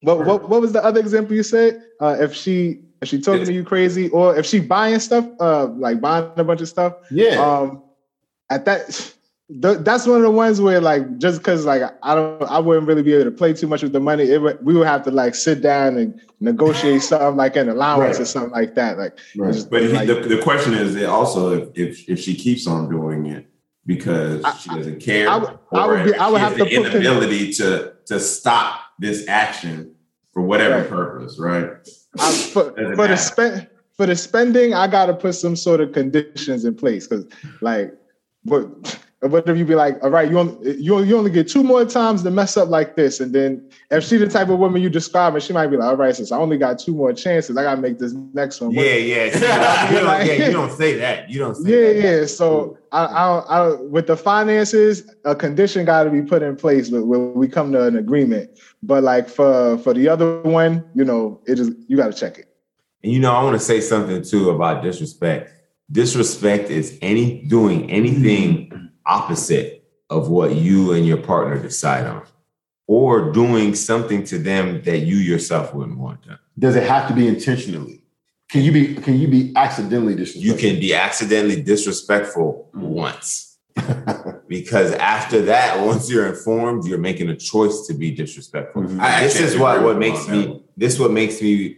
[0.02, 1.84] but what what was the other example you said?
[2.02, 5.68] Uh, if she if she talking to you crazy, or if she buying stuff, uh,
[5.68, 7.36] like buying a bunch of stuff, Yeah.
[7.40, 7.84] um,
[8.50, 9.14] at that.
[9.62, 12.88] Th- That's one of the ones where, like, just because, like, I don't, I wouldn't
[12.88, 14.24] really be able to play too much with the money.
[14.24, 18.18] It would, we would have to like sit down and negotiate something like an allowance
[18.18, 18.22] Right.
[18.22, 18.98] or something like that.
[18.98, 19.54] Like, right.
[19.54, 22.68] just, But he, like, the, the question is that also if, if if she keeps
[22.68, 23.48] on doing it
[23.86, 26.60] because I- she doesn't care, I would- I or would be- I would have has
[26.70, 29.94] to the put inability to to stop this action
[30.34, 30.90] for whatever Right.
[30.90, 31.70] purpose, right?
[32.20, 36.64] I, for, for the spend for the spending, I gotta put some sort of conditions
[36.66, 37.26] in place because,
[37.62, 37.94] like,
[38.46, 41.62] what what if you be like, all right, you only you, you only get two
[41.62, 44.82] more times to mess up like this, and then if she the type of woman
[44.82, 47.12] you describe, and she might be like, all right, since I only got two more
[47.12, 48.74] chances, I gotta make this next one.
[48.74, 49.90] work." Yeah, yeah.
[49.92, 51.30] You don't, yeah, you don't say that.
[51.30, 52.20] You don't say Yeah, that.
[52.22, 52.26] yeah.
[52.28, 56.90] So I, I, I, with the finances, a condition got to be put in place
[56.90, 58.58] when when we come to an agreement.
[58.82, 62.38] But like for for the other one, you know, it is you got to check
[62.38, 62.46] it.
[63.04, 65.52] And you know, I want to say something too about disrespect.
[65.92, 68.69] Disrespect is any doing anything
[69.10, 72.24] opposite of what you and your partner decide on,
[72.88, 76.40] or doing something to them that you yourself wouldn't want done.
[76.58, 78.04] Does it have to be intentionally?
[78.50, 80.48] Can you be can you be accidentally disrespectful?
[80.48, 83.46] You can be accidentally disrespectful once.
[84.48, 88.84] because after that, once you're informed, you're making a choice to be disrespectful.
[88.84, 89.00] Mhm.
[89.00, 91.78] I this is what what makes on that me this what makes me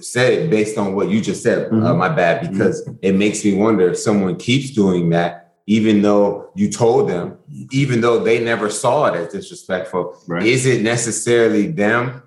[0.00, 1.98] say it based on what you just said uh, Mhm.
[1.98, 6.68] my bad because it makes me wonder if someone keeps doing that even though you
[6.70, 7.36] told them
[7.70, 10.44] even though they never saw it as disrespectful Right.
[10.44, 12.22] is it necessarily them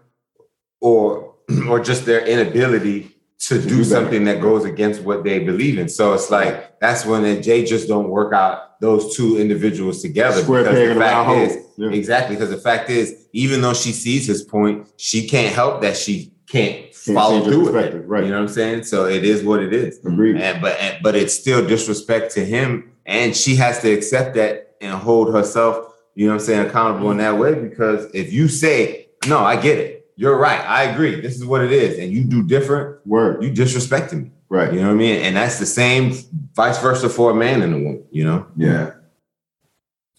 [0.80, 1.36] or
[1.70, 3.00] or just their inability
[3.40, 6.80] to To do, do something that goes against what they believe in so it's like
[6.80, 11.00] that's when it, they just don't work out those two individuals together Square because the
[11.00, 11.90] fact is Yeah.
[12.02, 15.98] Exactly, because the fact is, even though she sees his point, she can't help that
[15.98, 18.06] she can't, follow through with it.
[18.08, 18.24] right.
[18.24, 18.84] You know what I'm saying?
[18.84, 19.98] So it is what it is.
[20.06, 20.38] Agreed.
[20.38, 24.76] And but and, but it's still disrespect to him, and she has to accept that
[24.82, 27.56] and hold herself, you know what I'm saying, accountable in that way.
[27.56, 31.64] Because if you say, No, I get it, you're right, I agree, this is what
[31.64, 33.44] it is, and you do different, Word.
[33.44, 34.32] you disrespecting me.
[34.50, 34.74] Right.
[34.74, 35.22] You know what I mean?
[35.22, 36.14] And that's the same
[36.54, 38.48] vice versa for a man and a woman, you know?
[38.58, 38.92] Yeah.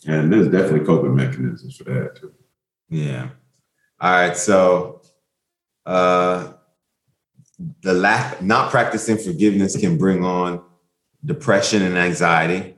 [0.07, 2.33] And there's definitely coping mechanisms for that too.
[2.89, 3.29] Yeah.
[4.01, 4.37] All right.
[4.37, 4.92] So,
[5.87, 6.53] uh,
[7.83, 10.63] the lack, not practicing forgiveness can bring on
[11.25, 12.75] depression and anxiety.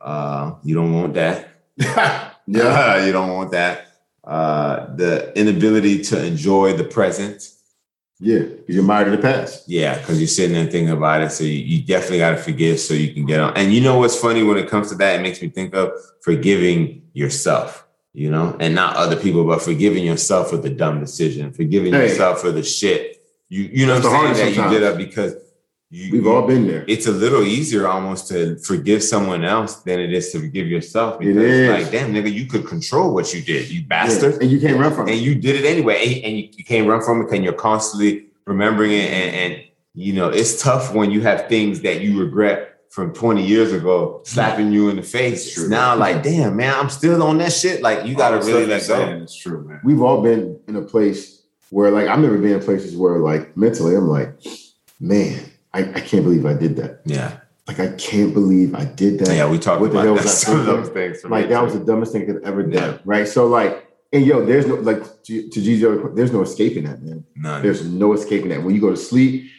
[0.00, 1.48] Uh, you don't want that.
[1.76, 3.88] yeah, you don't want that.
[4.24, 7.48] Uh, the inability to enjoy the present.
[8.20, 8.38] Yeah.
[8.38, 9.68] Because you're mired in the past.
[9.68, 11.32] Yeah, because you're sitting there thinking about it.
[11.32, 13.56] So you, you definitely got to forgive so you can get on.
[13.56, 15.18] And you know what's funny when it comes to that?
[15.18, 17.84] It makes me think of forgiving yourself,
[18.14, 22.08] you know, and not other people, but forgiving yourself for the dumb decision, forgiving Hey.
[22.08, 23.22] yourself for the shit.
[23.48, 24.54] You, you know That's what I'm saying?
[24.54, 24.84] That you did sometimes.
[24.84, 25.34] up because
[25.90, 26.84] you, We've you- all been there.
[26.88, 31.16] It's a little easier almost to forgive someone else than it is to forgive yourself.
[31.22, 31.68] It Because is.
[31.70, 33.86] like, damn, nigga, you could control what you did, you Yeah.
[33.88, 34.42] bastard.
[34.42, 35.12] And you can't run from it.
[35.12, 37.52] and you did it anyway, and, and you, you can't run from it, and you're
[37.54, 39.62] constantly remembering it, and, and
[39.94, 44.20] you know it's tough when you have things that you regret from 20 years ago
[44.24, 45.46] slapping you in the face.
[45.46, 45.68] It's True.
[45.70, 47.80] now like, damn, man, I'm still on that shit.
[47.80, 49.04] Like, you gotta All really stuff let you're go.
[49.12, 49.80] saying is true, man.
[49.82, 53.56] We've all been in a place where, like, I've never been in places where, like,
[53.56, 54.34] mentally, I'm like,
[55.00, 55.40] man,
[55.72, 57.00] I, I can't believe I did that.
[57.06, 59.34] Yeah, Like, I can't believe I did that.
[59.34, 61.22] yeah, we talked What the about hell that, was I some of those things.
[61.22, 62.98] for like me, that was the dumbest thing I could ever done, Yeah.
[63.06, 63.26] right?
[63.26, 65.80] So like, and yo, there's no like to, to G's
[66.14, 67.24] there's no escaping that, man.
[67.34, 67.62] None.
[67.62, 68.62] There's no escaping that.
[68.62, 69.50] When you go to sleep,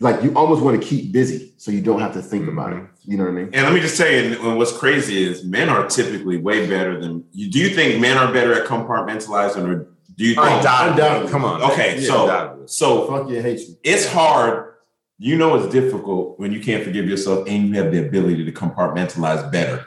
[0.00, 2.76] like you almost want to keep busy so you don't have to think about it.
[2.76, 3.10] Mm-hmm.
[3.10, 3.50] You know what I mean?
[3.52, 7.24] And let me just say, and what's crazy is men are typically way better than
[7.32, 7.50] you.
[7.50, 9.86] Do you think men are better at compartmentalizing, or
[10.16, 10.46] do you think?
[10.46, 11.02] Undoubtedly.
[11.02, 11.30] Undoubtedly.
[11.32, 11.62] Come on.
[11.70, 13.76] Okay, Yeah, so so Fuck you, hate you.
[13.84, 14.74] it's hard.
[15.18, 18.52] You know, it's difficult when you can't forgive yourself and you have the ability to
[18.52, 19.84] compartmentalize better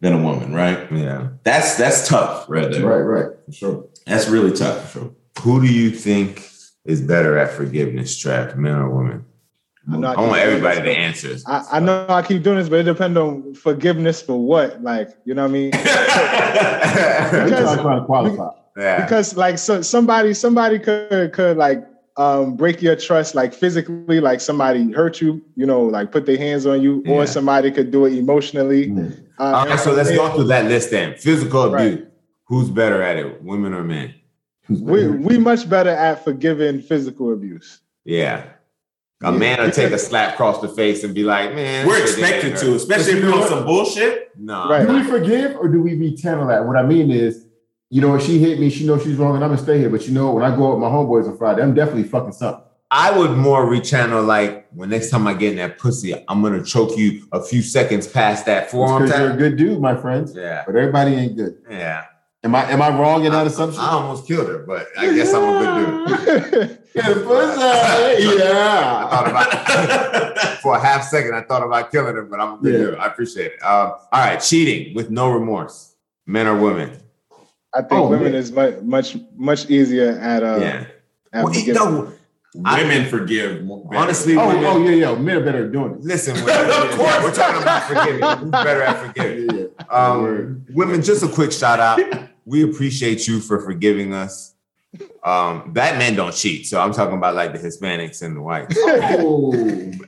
[0.00, 0.90] than a woman, right?
[0.92, 1.30] Yeah.
[1.42, 2.86] That's that's tough, right there.
[2.86, 3.86] Right, right, for sure.
[4.06, 4.92] That's really tough.
[4.92, 5.10] For sure.
[5.40, 6.48] Who do you think
[6.84, 9.24] is better at forgiveness, Trav, men or women?
[9.92, 11.28] I, know I keep want everybody to answer.
[11.28, 11.46] this.
[11.46, 14.82] I, I know I keep doing this, but it depends on forgiveness for what.
[14.82, 15.70] Like, you know what I mean?
[15.74, 15.80] I'm
[17.50, 18.48] Because- trying to qualify.
[18.78, 19.02] yeah.
[19.04, 24.40] because like so somebody somebody could could like um break your trust like physically like
[24.40, 27.12] somebody hurt you you know like put their hands on you Yeah.
[27.14, 29.20] or somebody could do it emotionally Mm.
[29.38, 31.16] uh, All right, so let's go through that list then.
[31.16, 31.92] Physical Right.
[31.94, 32.08] abuse.
[32.46, 34.14] Who's better at it, women or men?
[34.68, 38.44] We we much better at forgiving physical abuse Yeah.
[39.22, 39.38] A Yeah.
[39.38, 41.86] man will take a slap across the face and be like, man.
[41.86, 44.30] We're that shit didn't expected to, especially if But you you're know on some bullshit.
[44.38, 44.68] No.
[44.68, 44.86] Right.
[44.86, 46.66] Do we forgive or do we retell that?
[46.66, 47.46] What I mean is,
[47.90, 49.88] you know, if she hit me, she knows she's wrong, and I'm gonna stay here.
[49.88, 52.32] But you know, when I go out with my homeboys on Friday, I'm definitely fucking
[52.32, 52.64] something.
[52.90, 56.62] I would more rechannel like when next time I get in that pussy, I'm gonna
[56.62, 60.34] choke you a few seconds past that forearm Because you're a good dude, my friends.
[60.34, 60.64] Yeah.
[60.66, 61.56] But everybody ain't good.
[61.70, 62.04] Yeah.
[62.44, 63.80] Am I am I wrong in that assumption?
[63.80, 66.78] I almost killed her, but I guess I'm a good dude.
[66.94, 68.38] Yeah, the pussy.
[68.38, 69.06] yeah.
[69.06, 71.34] I thought about for a half second.
[71.34, 72.78] I thought about killing her, but I'm a good Yeah.
[72.90, 72.94] dude.
[72.98, 73.62] I appreciate it.
[73.64, 76.92] Um, all right, cheating with no remorse, men or women.
[77.74, 78.38] i think Oh, women yeah.
[78.38, 80.84] is much much much easier at uh yeah.
[81.32, 81.74] at Well, it- forgiving.
[81.74, 82.12] no,
[82.64, 83.66] I- Women forgive.
[83.66, 83.96] better.
[84.00, 85.14] honestly, Oh, women, oh yeah, yeah.
[85.18, 86.02] Men are better at doing it.
[86.02, 86.36] listen.
[86.44, 87.22] We're, course.
[87.24, 88.22] we're talking about forgiving.
[88.22, 89.50] Who's better at forgiving?
[89.56, 89.86] Yeah, yeah.
[89.90, 91.98] Um, women, just a quick shout out.
[92.44, 94.52] We appreciate you for forgiving us.
[95.24, 98.76] Um, that men don't cheat, so I'm talking about like the Hispanics and the whites,
[98.78, 99.52] Oh.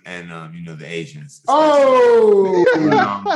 [0.05, 1.43] and um, you know the Asians.
[1.49, 2.65] Oh.
[2.93, 3.27] Um,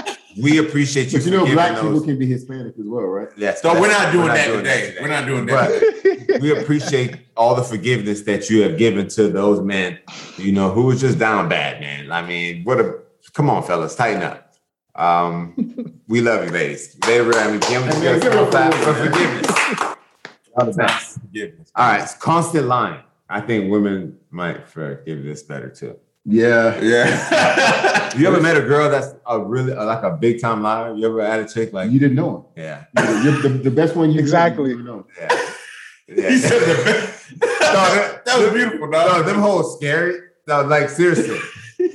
[0.41, 1.19] we appreciate you.
[1.19, 1.83] But you know, black those.
[1.83, 3.29] people can be Hispanic as well, right?
[3.37, 4.91] Yes, So we're not doing that today.
[4.93, 4.97] today.
[5.01, 6.27] We're not doing that.
[6.29, 9.99] But we appreciate all the forgiveness that you have given to those men,
[10.37, 12.13] you know, who was just down bad, man.
[12.13, 12.99] I mean, what a
[13.33, 14.50] come on, fellas, tighten up.
[15.01, 15.55] Um,
[16.09, 16.95] we love you, ladies.
[17.07, 19.13] They were, I mean, give Hey, man, us a clap for for man.
[19.13, 19.97] forgiveness.
[20.57, 21.21] All the best.
[21.21, 21.73] Forgiveness.
[21.75, 23.01] All right, it's constant lying.
[23.29, 25.97] I think women might forgive this better too.
[26.25, 26.79] Yeah.
[26.81, 27.87] Yeah.
[28.19, 30.93] You ever met a girl that's a really like a big time liar?
[30.97, 33.23] You ever had a chick like, You didn't know yeah, him.
[33.25, 34.71] You're the, the best one you Exactly.
[34.71, 35.07] You know.
[35.17, 35.29] yeah,
[36.09, 36.29] yeah.
[36.31, 37.39] he said the best.
[37.41, 39.27] that- that was beautiful, No, dog.
[39.27, 40.15] them hoes scary.
[40.49, 41.39] No, like seriously,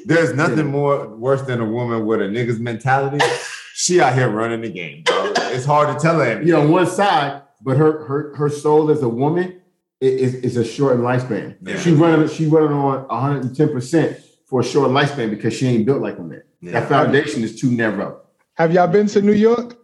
[0.05, 3.23] there's nothing more worse than a woman with a nigga's mentality.
[3.77, 5.33] She out here running the game, bro.
[5.51, 6.23] It's hard to tell her.
[6.23, 6.47] everything.
[6.47, 9.59] You're on one side, but her her her soul as a woman
[10.01, 11.57] i- is is a short lifespan.
[11.61, 11.77] Yeah.
[11.81, 16.01] She running she running on 110 percent for a short lifespan because she ain't built
[16.01, 16.43] like a man.
[16.61, 16.71] Yeah.
[16.71, 18.21] That foundation is too narrow.
[18.53, 19.77] have y'all been to new york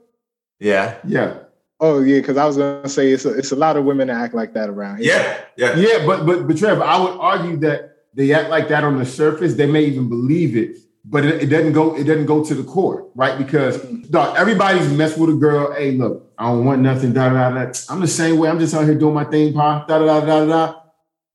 [0.61, 0.95] yeah.
[1.05, 1.39] Yeah,
[1.81, 4.15] oh yeah because i was gonna say it's a, it's a lot of women that
[4.21, 5.11] act like that around here
[5.57, 5.75] Yeah.
[5.75, 5.75] Yeah.
[5.75, 9.05] yeah, but but but Trevor, I would argue that they act like that on the
[9.05, 9.55] surface.
[9.55, 12.63] They may even believe it, but it, it doesn't go it doesn't go to the
[12.63, 13.37] core, right?
[13.37, 15.73] Because dog, everybody's messed with a girl.
[15.73, 17.13] Hey, look, I don't want nothing.
[17.13, 17.71] Da da da.
[17.89, 18.49] I'm the same way.
[18.49, 19.85] I'm just out here doing my thing, pa.
[19.85, 20.81] Da da da da da.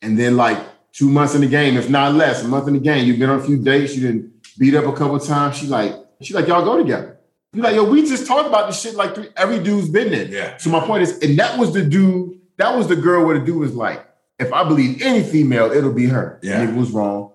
[0.03, 0.59] And then like
[0.93, 3.31] two months in the game, if not less, a month in the game, you've been
[3.31, 3.97] on a few dates.
[3.97, 5.57] You didn't beat up a couple times.
[5.57, 7.19] She like she like y'all go together.
[7.53, 10.27] You like yo, we just talked about this shit like three, every dude's been there.
[10.27, 10.57] Yeah.
[10.59, 13.45] So my point is, and that was the dude, that was the girl where the
[13.45, 14.07] dude was like,
[14.39, 16.39] if I believe any female, it'll be her.
[16.43, 16.61] Yeah.
[16.61, 17.33] And it was wrong.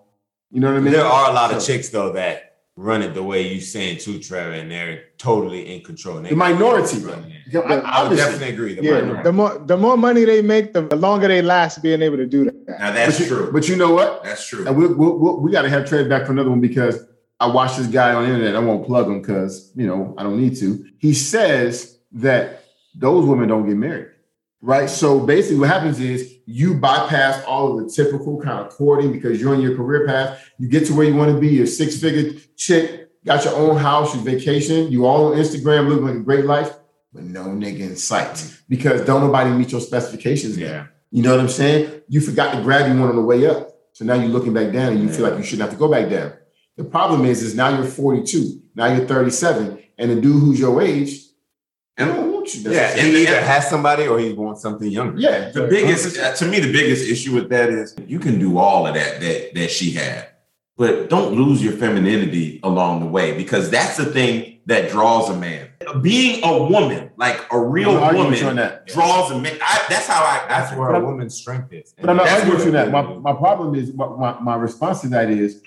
[0.52, 0.94] You know what I mean?
[0.94, 4.20] There are a lot of chicks though that run it the way you saying too,
[4.20, 6.22] Trevor, and they're totally in control.
[6.22, 7.32] They The minority, run bro.
[7.52, 8.76] Yeah, I- I would definitely agree.
[8.76, 9.24] The yeah minority.
[9.24, 12.46] the more the more money they make the longer they last being able to do
[12.46, 13.52] that Now that's but you, true.
[13.52, 14.24] But you know what?
[14.24, 14.68] That's true.
[14.68, 17.04] And we we we we got to have Trevor back for another one because
[17.40, 18.56] I watched this guy on the internet.
[18.56, 20.86] I won't plug him because you know I don't need to.
[20.98, 24.08] He says that those women don't get married.
[24.62, 24.90] right?
[24.90, 29.40] So basically, what happens is you bypass all of the typical kind of courting because
[29.40, 30.52] you're on your career path.
[30.58, 31.48] You get to where you want to be.
[31.48, 36.06] You're six figure chick, got your own house, you vacation, you all on Instagram, living
[36.06, 36.74] like a great life,
[37.14, 40.58] but no nigga in sight because don't nobody meet your specifications.
[40.58, 42.02] Yeah, you know what I'm saying?
[42.08, 44.74] You forgot to grab you one on the way up, so now you're looking back
[44.74, 45.16] down, and you yeah.
[45.16, 46.34] feel like you shouldn't have to go back down.
[46.78, 50.82] The problem is, is now you're 42, now you're 37, and the dude who's your
[50.82, 51.20] age,
[51.98, 52.72] and you.
[52.72, 55.20] Yeah, and he either has somebody or he wants something younger.
[55.20, 58.58] Yeah, the biggest uh, to me, the biggest issue with that is you can do
[58.58, 60.30] all of that that that she had,
[60.78, 65.38] but don't lose your femininity along the way because that's the thing that draws a
[65.38, 65.70] man.
[66.02, 68.88] Being a woman, like a real woman, that.
[68.88, 69.58] draws a man.
[69.62, 70.46] I, that's how I.
[70.48, 71.94] That's where a woman's strength is.
[72.00, 72.92] But I'm not arguing with you that.
[72.92, 75.62] My, my problem is my, my response to that is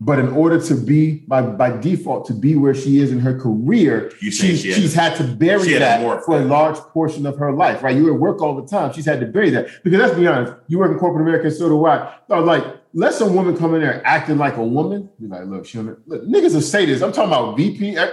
[0.00, 3.38] but in order to be by by default to be where she is in her
[3.38, 7.82] career, she's, she she's had to bury that for a large portion of her life,
[7.82, 7.96] right?
[7.96, 8.92] You at work all the time.
[8.92, 11.68] She's had to bury that because let's be honest, you work in corporate America, so
[11.68, 12.14] do I.
[12.28, 15.08] So like, let some woman come in there acting like a woman.
[15.18, 17.00] Be like, look, she look, niggas will say this.
[17.00, 17.96] I'm talking about VP.
[17.96, 18.10] Eh,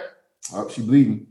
[0.54, 1.28] oh, she bleeding.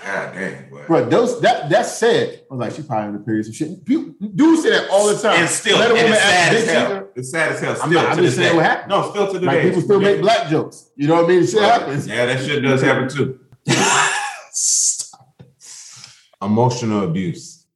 [0.00, 0.84] God damn, boy.
[0.86, 2.44] Bro, those that that's said.
[2.50, 3.84] I was like, she probably in the period some shit.
[3.84, 5.40] Dudes say that all the time.
[5.40, 7.08] And still, Let a woman it's sad as hell.
[7.14, 7.76] It's sad as hell.
[7.76, 8.56] Still, I'm, I'm just saying day.
[8.56, 8.90] what happened.
[8.90, 9.68] No, still to the like, day.
[9.68, 10.90] People still make black jokes.
[10.96, 11.46] You know what I mean?
[11.46, 12.06] Shit happens.
[12.06, 13.38] Yeah, that shit does happen too.
[16.42, 17.66] Emotional abuse.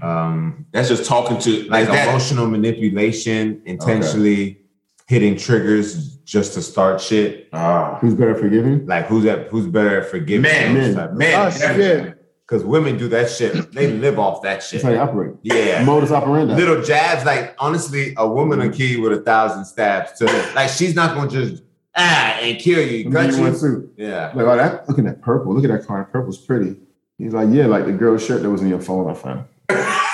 [0.00, 4.60] Um, that's just talking to like emotional manipulation, intentionally okay.
[5.06, 7.48] Hitting triggers just to start shit.
[7.52, 8.86] Uh, who's better at forgiving?
[8.86, 10.42] Like who's at who's better at forgiving?
[10.42, 12.14] Men, men, men.
[12.46, 13.72] Because women do that shit.
[13.72, 14.82] They live off that shit.
[14.82, 15.34] That's how they operate.
[15.42, 15.82] Yeah.
[15.82, 16.54] Modus operandi.
[16.54, 17.24] Little jabs.
[17.24, 18.70] Like honestly, a woman mm-hmm.
[18.70, 20.12] a key with a thousand stabs.
[20.18, 21.64] To like she's not gonna just
[21.96, 23.10] ah and kill you.
[23.10, 23.40] Cut you.
[23.40, 23.92] One suit.
[23.96, 24.32] Yeah.
[24.34, 25.54] Like oh that look at that purple.
[25.54, 26.04] Look at that car.
[26.04, 26.76] Purple's pretty.
[27.18, 29.44] He's like, yeah, like the girl's shirt that was in your phone I found.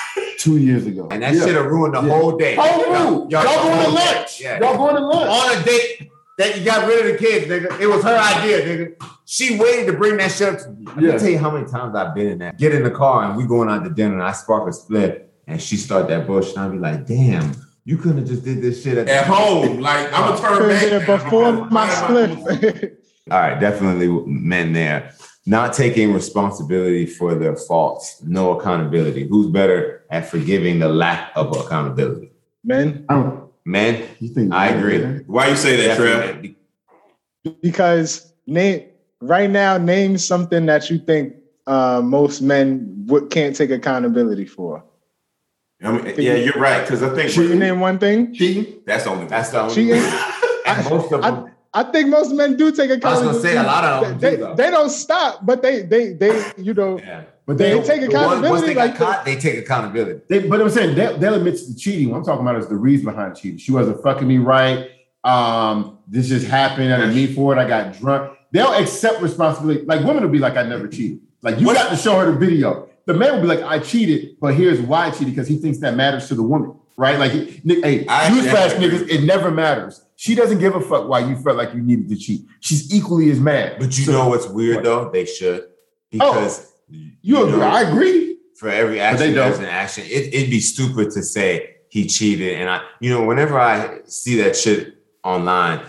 [0.42, 1.06] two years ago.
[1.10, 1.44] And that yeah.
[1.44, 2.08] should have ruined the yeah.
[2.08, 2.56] whole day.
[2.58, 4.40] Oh, whole y'all, y'all, y'all going to lunch.
[4.40, 4.58] Yeah.
[4.58, 5.30] Y'all going to lunch.
[5.30, 7.80] On a date that you got rid of the kids, nigga.
[7.80, 9.08] It was her idea, nigga.
[9.24, 10.60] She waited to bring that shit up.
[10.60, 12.58] Let me tell you how many times I've been in that.
[12.58, 15.32] Get in the car and we going out to dinner and I spark a split
[15.46, 17.54] and she start that bush and I'll be like, damn.
[17.84, 19.80] You couldn't have just did this shit at, at home.
[19.80, 23.04] Like I'm gonna turn back before my split.
[23.28, 25.12] All right, definitely men there
[25.44, 29.26] not taking responsibility for their faults, no accountability.
[29.26, 32.30] Who's better at forgiving the lack of accountability?
[32.64, 33.06] Men.
[33.64, 34.08] Men.
[34.20, 35.00] You think I agree.
[35.26, 36.54] Why you say that, Trev?
[37.60, 38.86] Because name
[39.20, 41.34] right now, name something that you think
[41.66, 44.84] uh, most men would, can't take accountability for.
[45.82, 46.82] I mean, yeah, you're right.
[46.82, 48.32] Because I think Can you name one thing.
[48.32, 48.80] Cheating.
[48.86, 49.26] That's the only.
[49.26, 49.74] That's the only.
[49.74, 50.02] Cheating.
[50.90, 51.44] most of them.
[51.46, 51.51] I
[51.82, 53.28] think most men do take accountability.
[53.28, 55.82] I was gonna say a lot of them they, do, they don't stop, but they
[55.82, 57.24] they they you know yeah.
[57.46, 58.50] but they, they take accountability.
[58.50, 60.20] Once they like caught, they take accountability.
[60.28, 62.10] They, but I'm saying they, they'll admit to the cheating.
[62.10, 63.58] What I'm talking about is the reason behind cheating.
[63.58, 64.90] She wasn't fucking me right.
[65.24, 66.92] Um, this just happened.
[66.92, 67.58] I didn't mean for it.
[67.58, 68.36] I got drunk.
[68.50, 69.84] They'll accept responsibility.
[69.86, 71.20] Like women will be like, I never cheated.
[71.40, 71.74] Like you what?
[71.74, 72.88] got to show her the video.
[73.06, 75.78] The man will be like, I cheated, but here's why I cheated because he thinks
[75.78, 77.18] that matters to the woman, right?
[77.18, 80.04] Like, hey, newsflash, niggas, it never matters.
[80.22, 82.46] She doesn't give a fuck why you felt like you needed to cheat.
[82.60, 83.74] She's equally as mad.
[83.80, 84.84] But you so, know what's weird what?
[84.84, 85.10] though?
[85.10, 85.68] They should oh,
[86.12, 87.58] because oh, you, you agree.
[87.58, 88.38] Know, I agree.
[88.54, 90.04] For every action, there's an action.
[90.04, 94.40] It, it'd be stupid to say he cheated, and I, you know, whenever I see
[94.42, 94.94] that shit
[95.24, 95.80] online,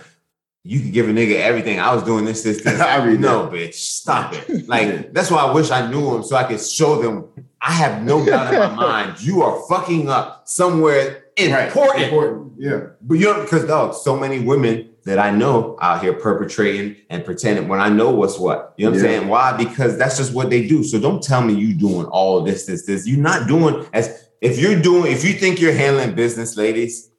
[0.64, 1.78] you can give a nigga everything.
[1.78, 2.80] I was doing this, this, this.
[2.80, 3.52] I read no, that.
[3.52, 4.66] bitch, stop it.
[4.66, 7.28] Like that's why I wish I knew him so I could show them.
[7.60, 11.23] I have no doubt in my mind you are fucking up somewhere important.
[11.38, 11.66] Right.
[12.04, 12.52] important.
[12.56, 12.86] Yeah.
[13.02, 17.24] But you know, because dog, so many women that I know out here perpetrating and
[17.24, 18.74] pretending when I know what's what.
[18.76, 19.04] You know what yeah.
[19.04, 19.28] I'm saying?
[19.28, 19.56] Why?
[19.56, 20.82] Because that's just what they do.
[20.82, 23.06] So don't tell me you doing all this, this, this.
[23.06, 27.10] You're not doing as if you're doing, if you think you're handling business, ladies,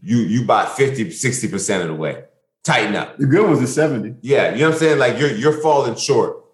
[0.00, 2.24] you you bought 50, 60% of the way.
[2.64, 3.16] Tighten up.
[3.18, 4.16] The good was the 70.
[4.20, 4.98] Yeah, you know what I'm saying?
[4.98, 6.44] Like you're you're falling short.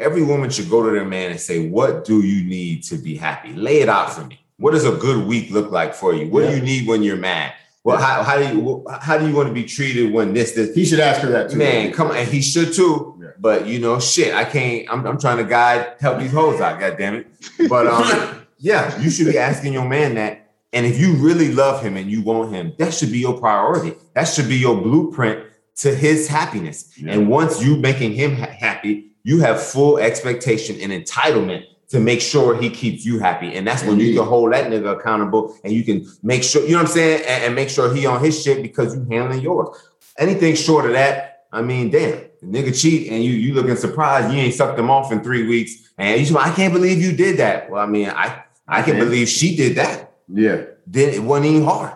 [0.00, 3.16] Every woman should go to their man and say, What do you need to be
[3.16, 3.52] happy?
[3.54, 4.43] Lay it out for me.
[4.58, 6.28] What does a good week look like for you?
[6.28, 6.50] What yeah.
[6.50, 7.54] do you need when you're mad?
[7.84, 10.74] Well, how, how do you how do you want to be treated when this this?
[10.74, 11.58] He should ask her that too.
[11.58, 13.20] Man, come on, and he should too.
[13.20, 13.28] Yeah.
[13.38, 14.88] But you know, shit, I can't.
[14.90, 16.80] I'm, I'm trying to guide, help these hoes out.
[16.80, 17.26] God damn it!
[17.68, 20.40] But um, yeah, you should be asking your man that.
[20.72, 23.94] And if you really love him and you want him, that should be your priority.
[24.14, 25.46] That should be your blueprint
[25.76, 26.90] to his happiness.
[26.96, 27.12] Yeah.
[27.12, 32.20] And once you making him ha- happy, you have full expectation and entitlement to make
[32.20, 33.54] sure he keeps you happy.
[33.54, 36.72] And that's when you can hold that nigga accountable and you can make sure, you
[36.72, 37.22] know what I'm saying?
[37.28, 39.68] And, and make sure he on his shit because you handling yours.
[40.18, 44.34] Anything short of that, I mean, damn, the nigga cheat and you you looking surprised
[44.34, 45.92] you ain't sucked him off in three weeks.
[45.96, 47.70] And you say, I can't believe you did that.
[47.70, 49.04] Well, I mean, I I can Yeah.
[49.04, 50.14] believe she did that.
[50.28, 50.64] Yeah.
[50.88, 51.92] Then it wasn't even hard.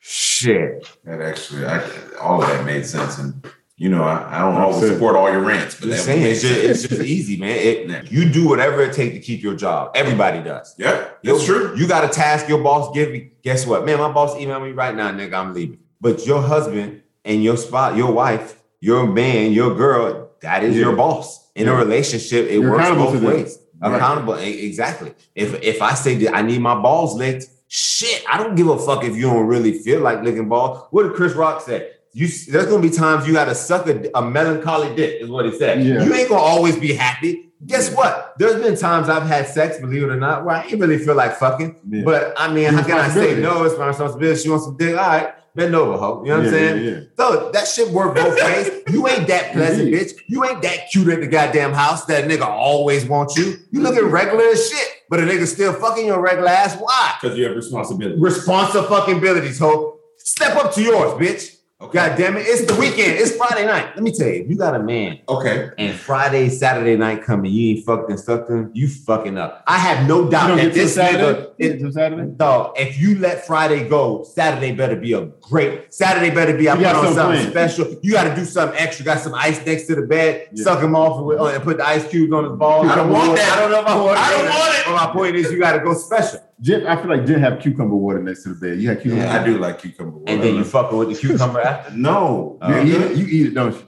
[0.00, 0.88] Shit.
[1.04, 1.80] That actually, I,
[2.20, 3.18] all of that made sense.
[3.18, 3.44] And
[3.76, 4.94] you know, I, I don't always it.
[4.94, 7.50] support all your rants, but Just that saying, it's just, it's just easy, man.
[7.56, 9.92] It, you do whatever it takes to keep your job.
[9.94, 10.74] Everybody does.
[10.78, 11.76] yeah, that's true.
[11.76, 13.30] You got a task your boss give you.
[13.42, 13.84] Guess what?
[13.84, 15.78] Man, my boss emailed me right now, nigga, I'm leaving.
[16.00, 20.82] But your husband and your spot, your wife, your man, your girl, that is Yeah.
[20.86, 21.44] your boss.
[21.54, 23.58] In a relationship, it You're works both ways.
[23.80, 23.94] Right.
[23.94, 25.14] Accountable, exactly.
[25.34, 28.78] If if I say that I need my balls licked, shit, I don't give a
[28.78, 30.86] fuck if you don't really feel like licking balls.
[30.90, 31.90] What did Chris Rock say?
[32.16, 35.52] You, there's gonna be times you gotta suck a, a melancholy dick, is what he
[35.58, 35.84] said.
[35.84, 36.02] Yeah.
[36.02, 37.52] You ain't gonna always be happy.
[37.66, 38.32] Guess what?
[38.38, 41.14] There's been times I've had sex, believe it or not, where I ain't really feel
[41.14, 41.76] like fucking.
[41.86, 42.04] Yeah.
[42.06, 43.64] But I mean, how can I say no?
[43.64, 44.40] It's my responsibility.
[44.40, 44.96] She wants some dick.
[44.96, 46.22] All right, bend over, ho.
[46.22, 46.84] You know what I'm saying?
[46.84, 47.00] yeah, yeah.
[47.18, 48.70] So that shit work both ways.
[48.88, 50.12] You ain't that pleasant, bitch.
[50.26, 53.56] You ain't that cute at the goddamn house that nigga always wants you.
[53.70, 56.78] You looking regular as shit, but a nigga still fucking your regular ass.
[56.80, 57.18] Why?
[57.20, 58.18] Because you have responsibility.
[58.18, 59.20] Responsive fucking
[59.58, 59.98] ho.
[60.16, 61.55] Step up to yours, bitch.
[61.78, 62.46] God damn it.
[62.46, 63.18] It's the weekend.
[63.18, 63.88] It's Friday night.
[63.94, 65.68] Let me tell you, if you got a man Okay.
[65.76, 69.62] and Friday, Saturday night coming, you ain't fucked and sucked him, you fucking up.
[69.66, 71.46] I have no doubt that this Saturday?
[71.60, 72.32] nigga, Saturday?
[72.34, 76.76] dog, if you let Friday go, Saturday better be a great, Saturday better be, I
[76.76, 77.50] You put on something planned.
[77.50, 77.94] special.
[78.02, 79.04] You got to do something extra.
[79.04, 80.64] Got some ice next to the bed, Yeah.
[80.64, 82.88] suck him off with, uh, and put the ice cubes on his balls.
[82.88, 83.52] I don't want that.
[83.52, 84.58] I don't know if I want I don't that.
[84.58, 84.82] want it.
[84.86, 86.40] But my point is, you got to go special.
[86.60, 88.80] Jim, I feel like Jim have cucumber water next to the bed.
[88.80, 89.52] You have cucumber I water.
[89.52, 90.32] do like cucumber water.
[90.32, 91.92] And then you fucking with the cucumber after.
[91.96, 92.58] no.
[92.62, 93.82] Oh, You eat it, you eat it, don't you?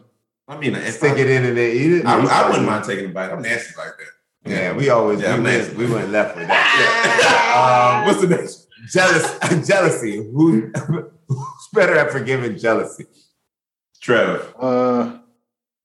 [0.47, 2.07] I mean, if Stick I, it in and then eat it.
[2.07, 3.31] I, I wouldn't mind taking a bite.
[3.31, 4.51] I'm nasty like that.
[4.51, 8.03] Yeah, we always Yeah, we, went, we went left with that.
[8.05, 8.67] um, What's the next?
[8.91, 10.17] jealous, jealousy.
[10.17, 10.71] Who,
[11.29, 13.05] who's better at forgiving jealousy?
[14.01, 14.47] Trevor.
[14.59, 15.19] Uh,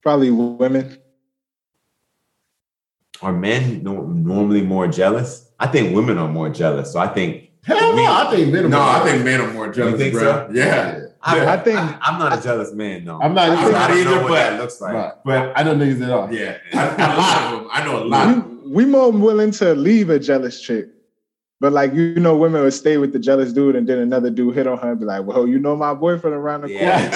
[0.02, 0.98] probably women.
[3.22, 5.50] Are men normally more jealous?
[5.64, 6.91] I think women are more jealous.
[6.91, 9.53] So I think Hell no, I think men are No, more- I think men are
[9.53, 10.22] more jealous, think bro.
[10.24, 10.49] so?
[10.51, 10.99] Yeah.
[11.22, 13.05] I, I think- I, am not a jealous man.
[13.05, 13.18] though.
[13.22, 13.76] I'm not I, either.
[13.78, 14.93] I don't know either, what but- that looks like.
[14.93, 15.14] Right.
[15.24, 16.34] But I don't know niggas at all.
[16.34, 17.70] yeah, I, a lot of them.
[17.72, 18.66] I know a lot.
[18.66, 20.88] We, we more willing to leave a jealous chick.
[21.64, 24.53] But like you know, women would stay with the jealous dude, and then another dude
[24.53, 27.09] hit on her and be like, "Well, you know my boyfriend around the Yeah.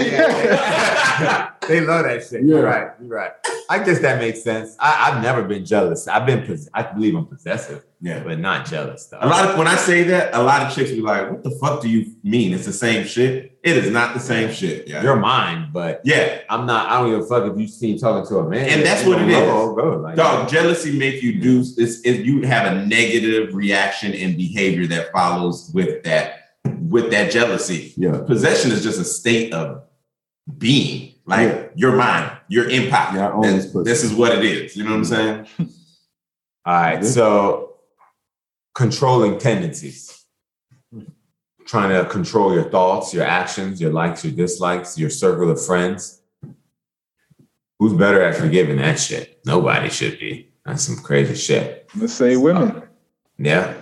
[0.00, 1.50] Yeah.
[1.66, 2.42] they love that shit.
[2.42, 2.46] Yeah.
[2.54, 2.90] You're right.
[3.00, 3.32] You're right.
[3.68, 4.76] I guess that makes sense.
[4.78, 6.06] I, I've never been jealous.
[6.06, 6.46] I've been.
[6.46, 8.22] pos- I believe I'm possessive, Yeah.
[8.22, 9.18] but not jealous though.
[9.20, 11.52] A lot of when I say that, a lot of chicks be like, "What the
[11.52, 12.52] fuck do you mean?
[12.52, 14.86] It's the same shit." It is not the same shit.
[14.86, 15.02] Yeah.
[15.02, 16.42] You're mine, but yeah.
[16.50, 16.90] I'm not.
[16.90, 18.68] I don't give a fuck if you see me talking to a man.
[18.68, 19.32] And that's what it is.
[19.32, 19.76] know, is.
[19.76, 19.96] Go, go.
[20.00, 24.86] Like, Dog, jealousy make you do is if you have a negative reaction and behavior
[24.88, 26.40] that follows with that
[26.90, 27.94] with that jealousy.
[27.96, 28.20] Yeah.
[28.26, 29.82] Possession is just a state of
[30.58, 31.14] being.
[31.24, 31.68] Like Yeah.
[31.74, 33.16] you're mine, you're in power.
[33.16, 34.76] Yeah, this this is what it is.
[34.76, 35.54] You know what I'm mm-hmm.
[35.56, 35.70] saying?
[36.66, 37.04] All right.
[37.04, 37.73] So,
[38.74, 40.24] controlling tendencies.
[41.66, 46.20] Trying to control your thoughts, your actions, your likes, your dislikes, your circle of friends.
[47.78, 49.40] Who's better at forgiving that shit?
[49.46, 50.52] Nobody should be.
[50.64, 51.88] That's some crazy shit.
[51.96, 52.82] Let's say women.
[53.38, 53.74] Yeah.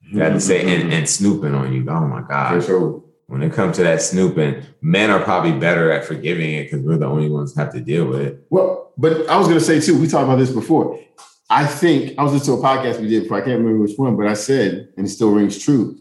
[0.00, 1.84] You had to say and, and snooping on you.
[1.88, 2.64] Oh my For God.
[2.64, 3.02] sure.
[3.26, 6.96] When it comes to that snooping, men are probably better at forgiving it because we're
[6.96, 8.46] the only ones who have to deal with it.
[8.50, 11.00] Well, but I was gonna say too, we talked about this before.
[11.48, 13.96] I think I was listening to a podcast we did before, I can't remember which
[13.96, 15.98] one, but I said, and it still rings true.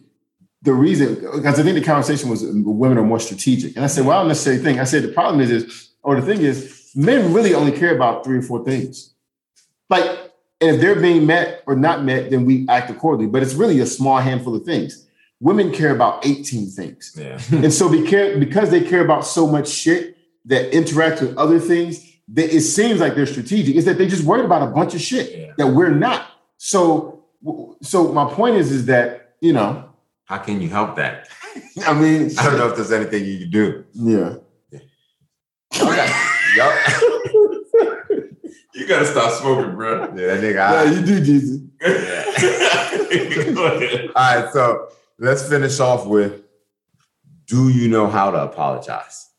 [0.64, 3.76] The reason, because I think the conversation was uh, women are more strategic.
[3.76, 4.80] And I said, well, I don't necessarily think.
[4.80, 8.24] I said the problem is, is or the thing is, men really only care about
[8.24, 9.14] three or four things.
[9.90, 10.04] Like,
[10.62, 13.30] and if they're being met or not met, then we act accordingly.
[13.32, 15.06] But it's really a small handful of things.
[15.40, 17.14] Women care about 18 things.
[17.16, 17.40] Yeah.
[17.52, 21.60] And so be care, because they care about so much shit that interacts with other
[21.60, 23.76] things, that it seems like they're strategic.
[23.76, 25.52] Is that they just worried about a bunch of shit Yeah.
[25.58, 26.28] that we're not.
[26.58, 27.24] So,
[27.82, 29.90] so my point is, is that you know,
[30.26, 31.28] How can you help that?
[31.86, 33.86] I mean, I don't know if there's anything you can do.
[33.94, 34.36] Yeah,
[36.56, 36.74] Y'all,
[38.74, 40.02] You gotta stop smoking, bro.
[40.16, 40.54] yeah, that nigga.
[40.56, 41.62] yeah, I- you do, Jesus.
[43.16, 44.10] Ahead.
[44.16, 44.90] All right, so
[45.20, 46.42] let's finish off with
[47.46, 49.30] do you know how to apologize?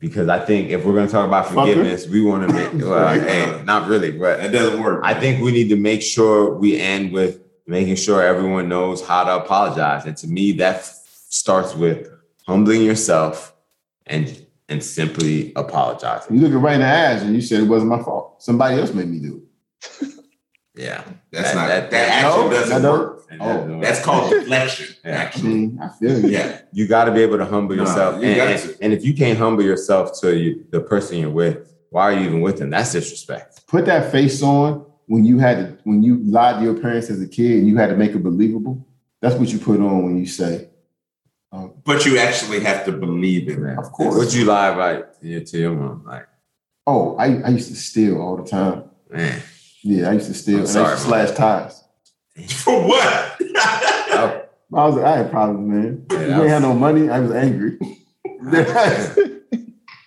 [0.00, 1.54] Because I think if we're going to talk about Fucker.
[1.66, 5.02] forgiveness, we want to make, well, hey, not really, but it doesn't work.
[5.04, 9.24] I think we need to make sure we end with making sure everyone knows how
[9.24, 10.06] to apologize.
[10.06, 10.98] And to me, that f-
[11.28, 12.08] starts with
[12.46, 13.54] humbling yourself
[14.06, 16.36] and and simply apologizing.
[16.36, 18.40] You look it right in the eyes and you said it wasn't my fault.
[18.42, 19.42] Somebody else made me do
[20.00, 20.14] it.
[20.76, 21.02] Yeah.
[21.32, 23.19] that's That- not that- that, that- no, doesn't work.
[23.30, 24.94] And Oh, that- That's called deflection.
[25.04, 25.10] Yeah.
[25.12, 26.28] Actually, mean, I feel you.
[26.28, 26.60] yeah.
[26.72, 28.20] you got to be able to humble No, yourself.
[28.22, 31.72] you and, and- and if you can't humble yourself to you, the person you're with,
[31.90, 32.70] why are you even with them?
[32.70, 33.66] That's disrespect.
[33.66, 37.20] Put that face on, when you had to when you lied to your parents as
[37.20, 38.86] a kid and you had to make it believable.
[39.20, 40.68] That's what you put on when you say,
[41.52, 43.78] um, But you actually have to believe in that.
[43.78, 44.14] Of course.
[44.16, 46.04] Would you lie about to your, to your mom?
[46.06, 46.26] Like,
[46.86, 49.42] "Oh, I, I used to steal all the time." man.
[49.82, 51.79] Yeah, I used to steal I'm and I sorry, used to slash ties.
[52.48, 53.36] For what?
[53.42, 56.06] Oh, I was I had problems, man.
[56.10, 57.08] Yeah, we that ain't had was- no money.
[57.10, 57.78] I was angry.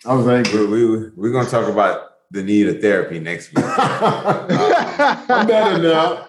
[0.05, 0.65] I was angry.
[0.65, 3.63] we, we, we're going to talk about the need of therapy next week.
[3.77, 4.47] I'm
[5.47, 6.27] better now.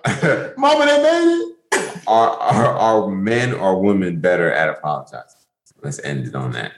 [0.57, 2.03] Mama, they made it.
[2.07, 5.41] are, are, are men or women better at apologizing?
[5.83, 6.73] Let's end it on that.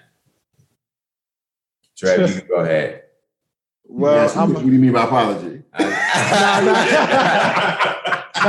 [1.99, 3.03] Trev, you can go ahead.
[3.85, 5.63] well, Yes, I'm, what do you mean by apology?
[5.79, 5.87] nah,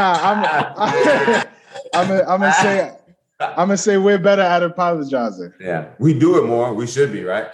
[0.02, 1.45] I'm,
[1.94, 2.95] I'm, gonna, I'm gonna say,
[3.40, 6.74] I'm gonna say we're better at apologizing yeah, we do it more.
[6.74, 7.48] We should be, right?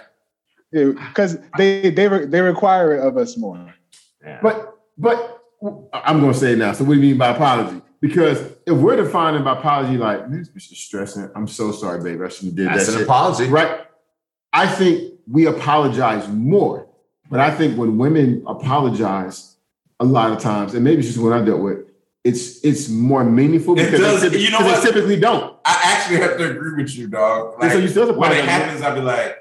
[0.74, 3.72] because they they re- they require it of us more.
[4.24, 4.40] Yeah.
[4.42, 5.40] But but
[5.92, 6.72] I'm gonna say it now.
[6.72, 7.80] So what do you mean by apology?
[8.00, 12.22] Because if we're defining by apology like this bitch is stressing, I'm so sorry, babe.
[12.22, 13.06] I shouldn't have did That's that an shit.
[13.08, 13.46] apology.
[13.46, 13.86] Right.
[14.52, 16.88] I think we apologize more.
[17.30, 19.56] But I think when women apologize
[20.00, 21.83] a lot of times, and maybe it's just what I dealt with,
[22.24, 24.94] it's it's more meaningful It because does- they, typically, you know because they what?
[24.94, 25.56] typically don't.
[25.64, 27.56] I actually have to agree with you, dog.
[27.62, 28.46] And so you still when it apologize.
[28.48, 29.36] happens, I'll be like,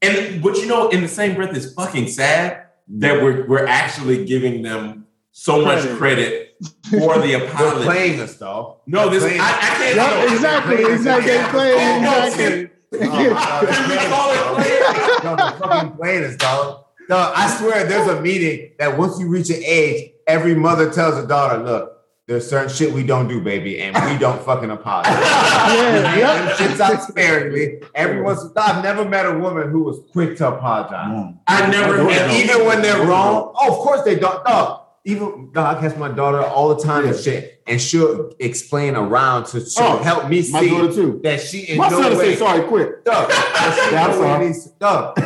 [0.00, 4.24] and but you know, in the same breath, it's fucking sad that we're we're actually
[4.24, 5.98] giving them so much Credit.
[5.98, 6.56] credit
[6.90, 7.48] for the They're
[7.82, 8.80] playing us, though.
[8.86, 9.96] No, this I, They're I can't.
[9.96, 10.98] Yeah, no, exactly, playing us.
[11.00, 11.50] exactly, Yeah.
[11.50, 12.70] playing, Oh, exactly.
[13.00, 15.24] Can we call it playing?
[15.24, 16.84] No, they're fucking playing us, dog.
[17.08, 21.16] No, I swear there's a meeting that once you reach an age, every mother tells
[21.22, 21.93] a daughter, look,
[22.26, 25.12] there's certain shit we don't do, baby, and we don't fucking apologize.
[25.14, 26.34] Yeah, yeah.
[26.42, 27.82] them shits out sparingly.
[27.94, 31.06] Everyone's I've never met a woman who was quick to apologize.
[31.08, 31.38] Mm.
[31.46, 34.42] I never And even when they're wrong, oh, of course they don't.
[34.44, 34.80] Dog.
[35.06, 39.44] Even dog, I catch my daughter all the time and shit, and she'll explain around
[39.48, 41.20] to Oh, help me My see daughter too.
[41.24, 43.04] that she in My no son way say sorry quick.
[43.04, 44.46] Dog, Yeah, no way sorry.
[44.46, 45.20] needs- dog.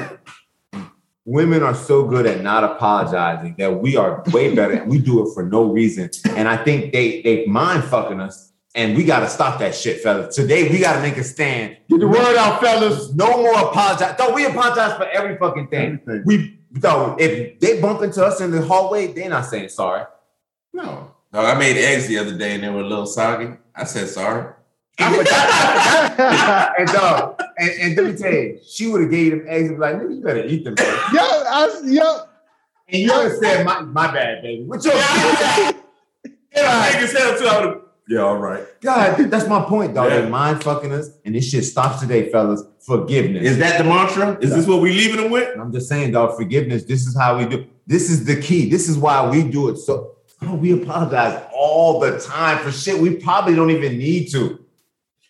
[1.29, 5.27] Women are so good at not apologizing that we are way better and we do
[5.27, 6.09] it for no reason.
[6.31, 8.51] And I think they they mind fucking us.
[8.75, 10.35] And we gotta stop that shit, fellas.
[10.35, 11.77] Today we gotta make a stand.
[11.91, 13.13] Get the word out, fellas.
[13.13, 14.17] No more apologize.
[14.17, 16.01] Dog, we apologize for every fucking thing.
[16.01, 16.23] Everything.
[16.25, 20.05] We dog, if they bump into us in the hallway, they're not saying sorry.
[20.73, 21.15] No.
[21.31, 23.53] Dog, I made eggs the other day and they were a little soggy.
[23.75, 24.55] I said sorry.
[24.99, 29.69] and dog, and, and let me tell you, she would have gave you them eggs
[29.69, 30.75] and be like, nigga, you better eat them.
[30.75, 32.21] bro." Yo, I, yo,
[32.89, 34.65] And you would have said, my, my bad, baby.
[34.65, 35.73] What your Yeah,
[36.57, 37.15] niggas.
[37.47, 38.65] I would've- Yeah, all right.
[38.81, 40.11] God, that's my point, dog.
[40.11, 40.23] Yeah.
[40.23, 42.63] They mind fucking us, and this shit stops today, fellas.
[42.81, 43.45] Forgiveness.
[43.47, 44.39] Is that the mantra?
[44.41, 45.59] Is this what we leaving them with?
[45.59, 46.37] I'm just saying, dog.
[46.37, 46.85] Forgiveness.
[46.85, 47.67] This is how we do.
[47.87, 48.69] This is the key.
[48.71, 49.77] This is why we do it.
[49.77, 54.59] So, oh, we apologize all the time for shit we probably don't even need to.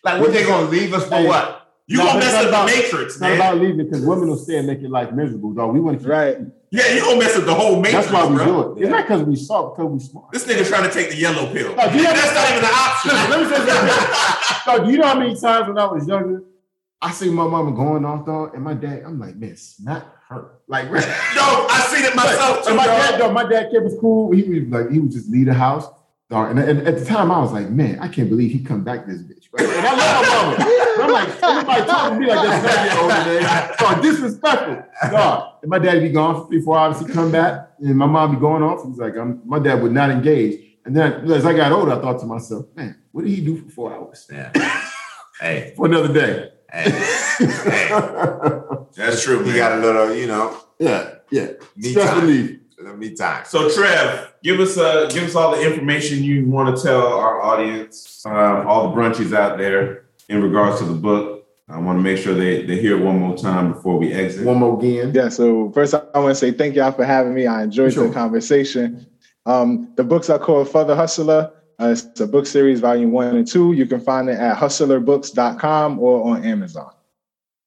[0.05, 1.15] Like, what they gonna leave us for?
[1.15, 1.27] Hey.
[1.27, 1.58] What?
[1.89, 4.05] You No, gonna it's mess not up about- the matrix, It's not about leaving because
[4.05, 5.73] women will stay and make your life miserable, dog.
[5.73, 6.37] We want to keep right.
[6.69, 8.45] yeah, you gonna mess up the whole matrix, That's why we bro.
[8.45, 8.83] do it.
[8.83, 10.31] It's not because we soft, because we smart.
[10.31, 11.75] This nigga trying to take the yellow pill.
[11.75, 13.11] No, do you know- That's not even an option.
[13.31, 14.65] Let me say something.
[14.67, 16.43] dog, do you know how many times when I was younger,
[17.01, 20.51] I see my mama going off, dog, and my dad, I'm like, man, not her.
[20.67, 23.19] Like, No, I seen it myself too, and my dad, dog.
[23.19, 24.31] dog, my dad kept us cool.
[24.31, 25.87] He was like, he would just leave the house.
[26.29, 26.51] Dog.
[26.51, 29.07] And, and at the time, I was like, man, I can't believe he come back
[29.07, 29.38] this bitch.
[29.51, 29.67] Right?
[29.67, 30.55] And I love my mama.
[30.95, 34.83] But I'm like, anybody talking to me like this seven year old today, dog, disrespectful.
[35.11, 35.53] Dog.
[35.61, 36.99] And my dad be gone for three, four hours.
[36.99, 38.85] He'd come back, and my mom be going off.
[38.85, 40.61] He's like, I'm, my dad would not engage.
[40.85, 43.57] And then as I got older, I thought to myself, man, what did he do
[43.57, 44.27] for four hours?
[44.31, 44.51] Yeah.
[45.39, 46.51] hey, For another day.
[46.71, 46.89] hey.
[46.91, 47.89] hey.
[48.95, 51.51] That's true, We got a little, you know, yeah, yeah.
[51.75, 52.21] me Stress time.
[52.21, 52.59] relief.
[52.77, 53.43] Little Me time.
[53.45, 57.41] So Trev, give us uh give us all the information you want to tell our
[57.41, 61.47] audience, um, all the brunchies out there in regards to the book.
[61.71, 64.43] I want to make sure they, they hear it one more time before we exit.
[64.43, 65.11] One more again.
[65.13, 67.45] Yeah, so first I want to say thank y'all for having me.
[67.45, 68.07] I enjoyed Sure.
[68.07, 69.05] the conversation.
[69.45, 71.51] Um, the books are called For the Hustler.
[71.79, 73.73] Uh, it's a book series, volume one and two.
[73.73, 76.91] You can find it at hustlerbooks.com or on Amazon.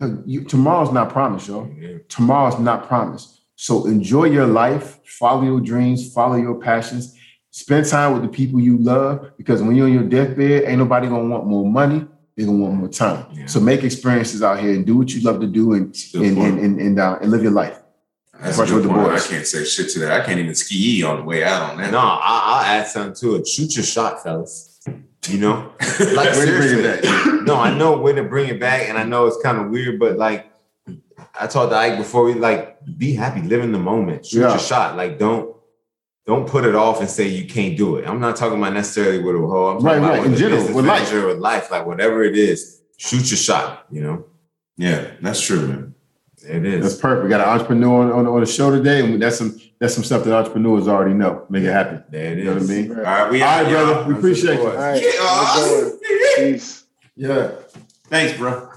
[0.00, 1.68] uh, you, tomorrow's not promised, yo.
[1.78, 1.98] Yeah.
[2.08, 3.41] Tomorrow's not promised.
[3.62, 7.16] So enjoy your life, follow your dreams, follow your passions,
[7.52, 9.30] spend time with the people you love.
[9.36, 12.04] Because when you're on your deathbed, ain't nobody gonna want more money.
[12.36, 13.24] They're gonna want more time.
[13.32, 13.46] Yeah.
[13.46, 16.58] So make experiences out here and do what you love to do and and and
[16.58, 17.78] and, and, uh, and live your life.
[18.40, 19.10] That's Brunch a with good the point.
[19.10, 19.26] boys.
[19.26, 20.20] I can't say shit to that.
[20.20, 21.92] I can't even ski on the way out on that.
[21.92, 23.46] No, I, I'll add something to it.
[23.46, 24.80] Shoot your shot, fellas.
[25.28, 27.42] You know, like Way to bring it seriously.
[27.42, 30.00] No, I know when to bring it back, and I know it's kind of weird,
[30.00, 30.51] but like
[31.38, 32.24] I talked to Ike before.
[32.24, 34.50] We like be happy, live in the moment, shoot Yeah.
[34.50, 34.96] your shot.
[34.96, 35.56] Like don't
[36.26, 38.06] don't put it off and say you can't do it.
[38.06, 39.66] I'm not talking about necessarily with a hoe.
[39.68, 41.12] I'm talking Right, about right, with in general, with life.
[41.12, 42.80] with life, like whatever it is.
[42.96, 43.86] Shoot your shot.
[43.90, 44.24] You know,
[44.76, 45.94] Yeah, that's true, man.
[46.48, 46.82] It is.
[46.82, 47.24] That's perfect.
[47.24, 50.04] We got an entrepreneur on, on, on the show today, and that's some that's some
[50.04, 51.44] stuff that entrepreneurs already know.
[51.48, 52.02] Make it happen.
[52.10, 52.68] There it You know what I is.
[52.70, 52.90] mean?
[52.90, 53.84] All right, we All out, right, y'all.
[53.94, 54.08] brother.
[54.12, 54.66] We appreciate you.
[54.68, 55.02] All right.
[55.02, 55.10] Yeah.
[55.12, 56.52] have a good one.
[56.52, 56.84] Peace.
[57.16, 57.50] Yeah.
[58.08, 58.68] Thanks, bro.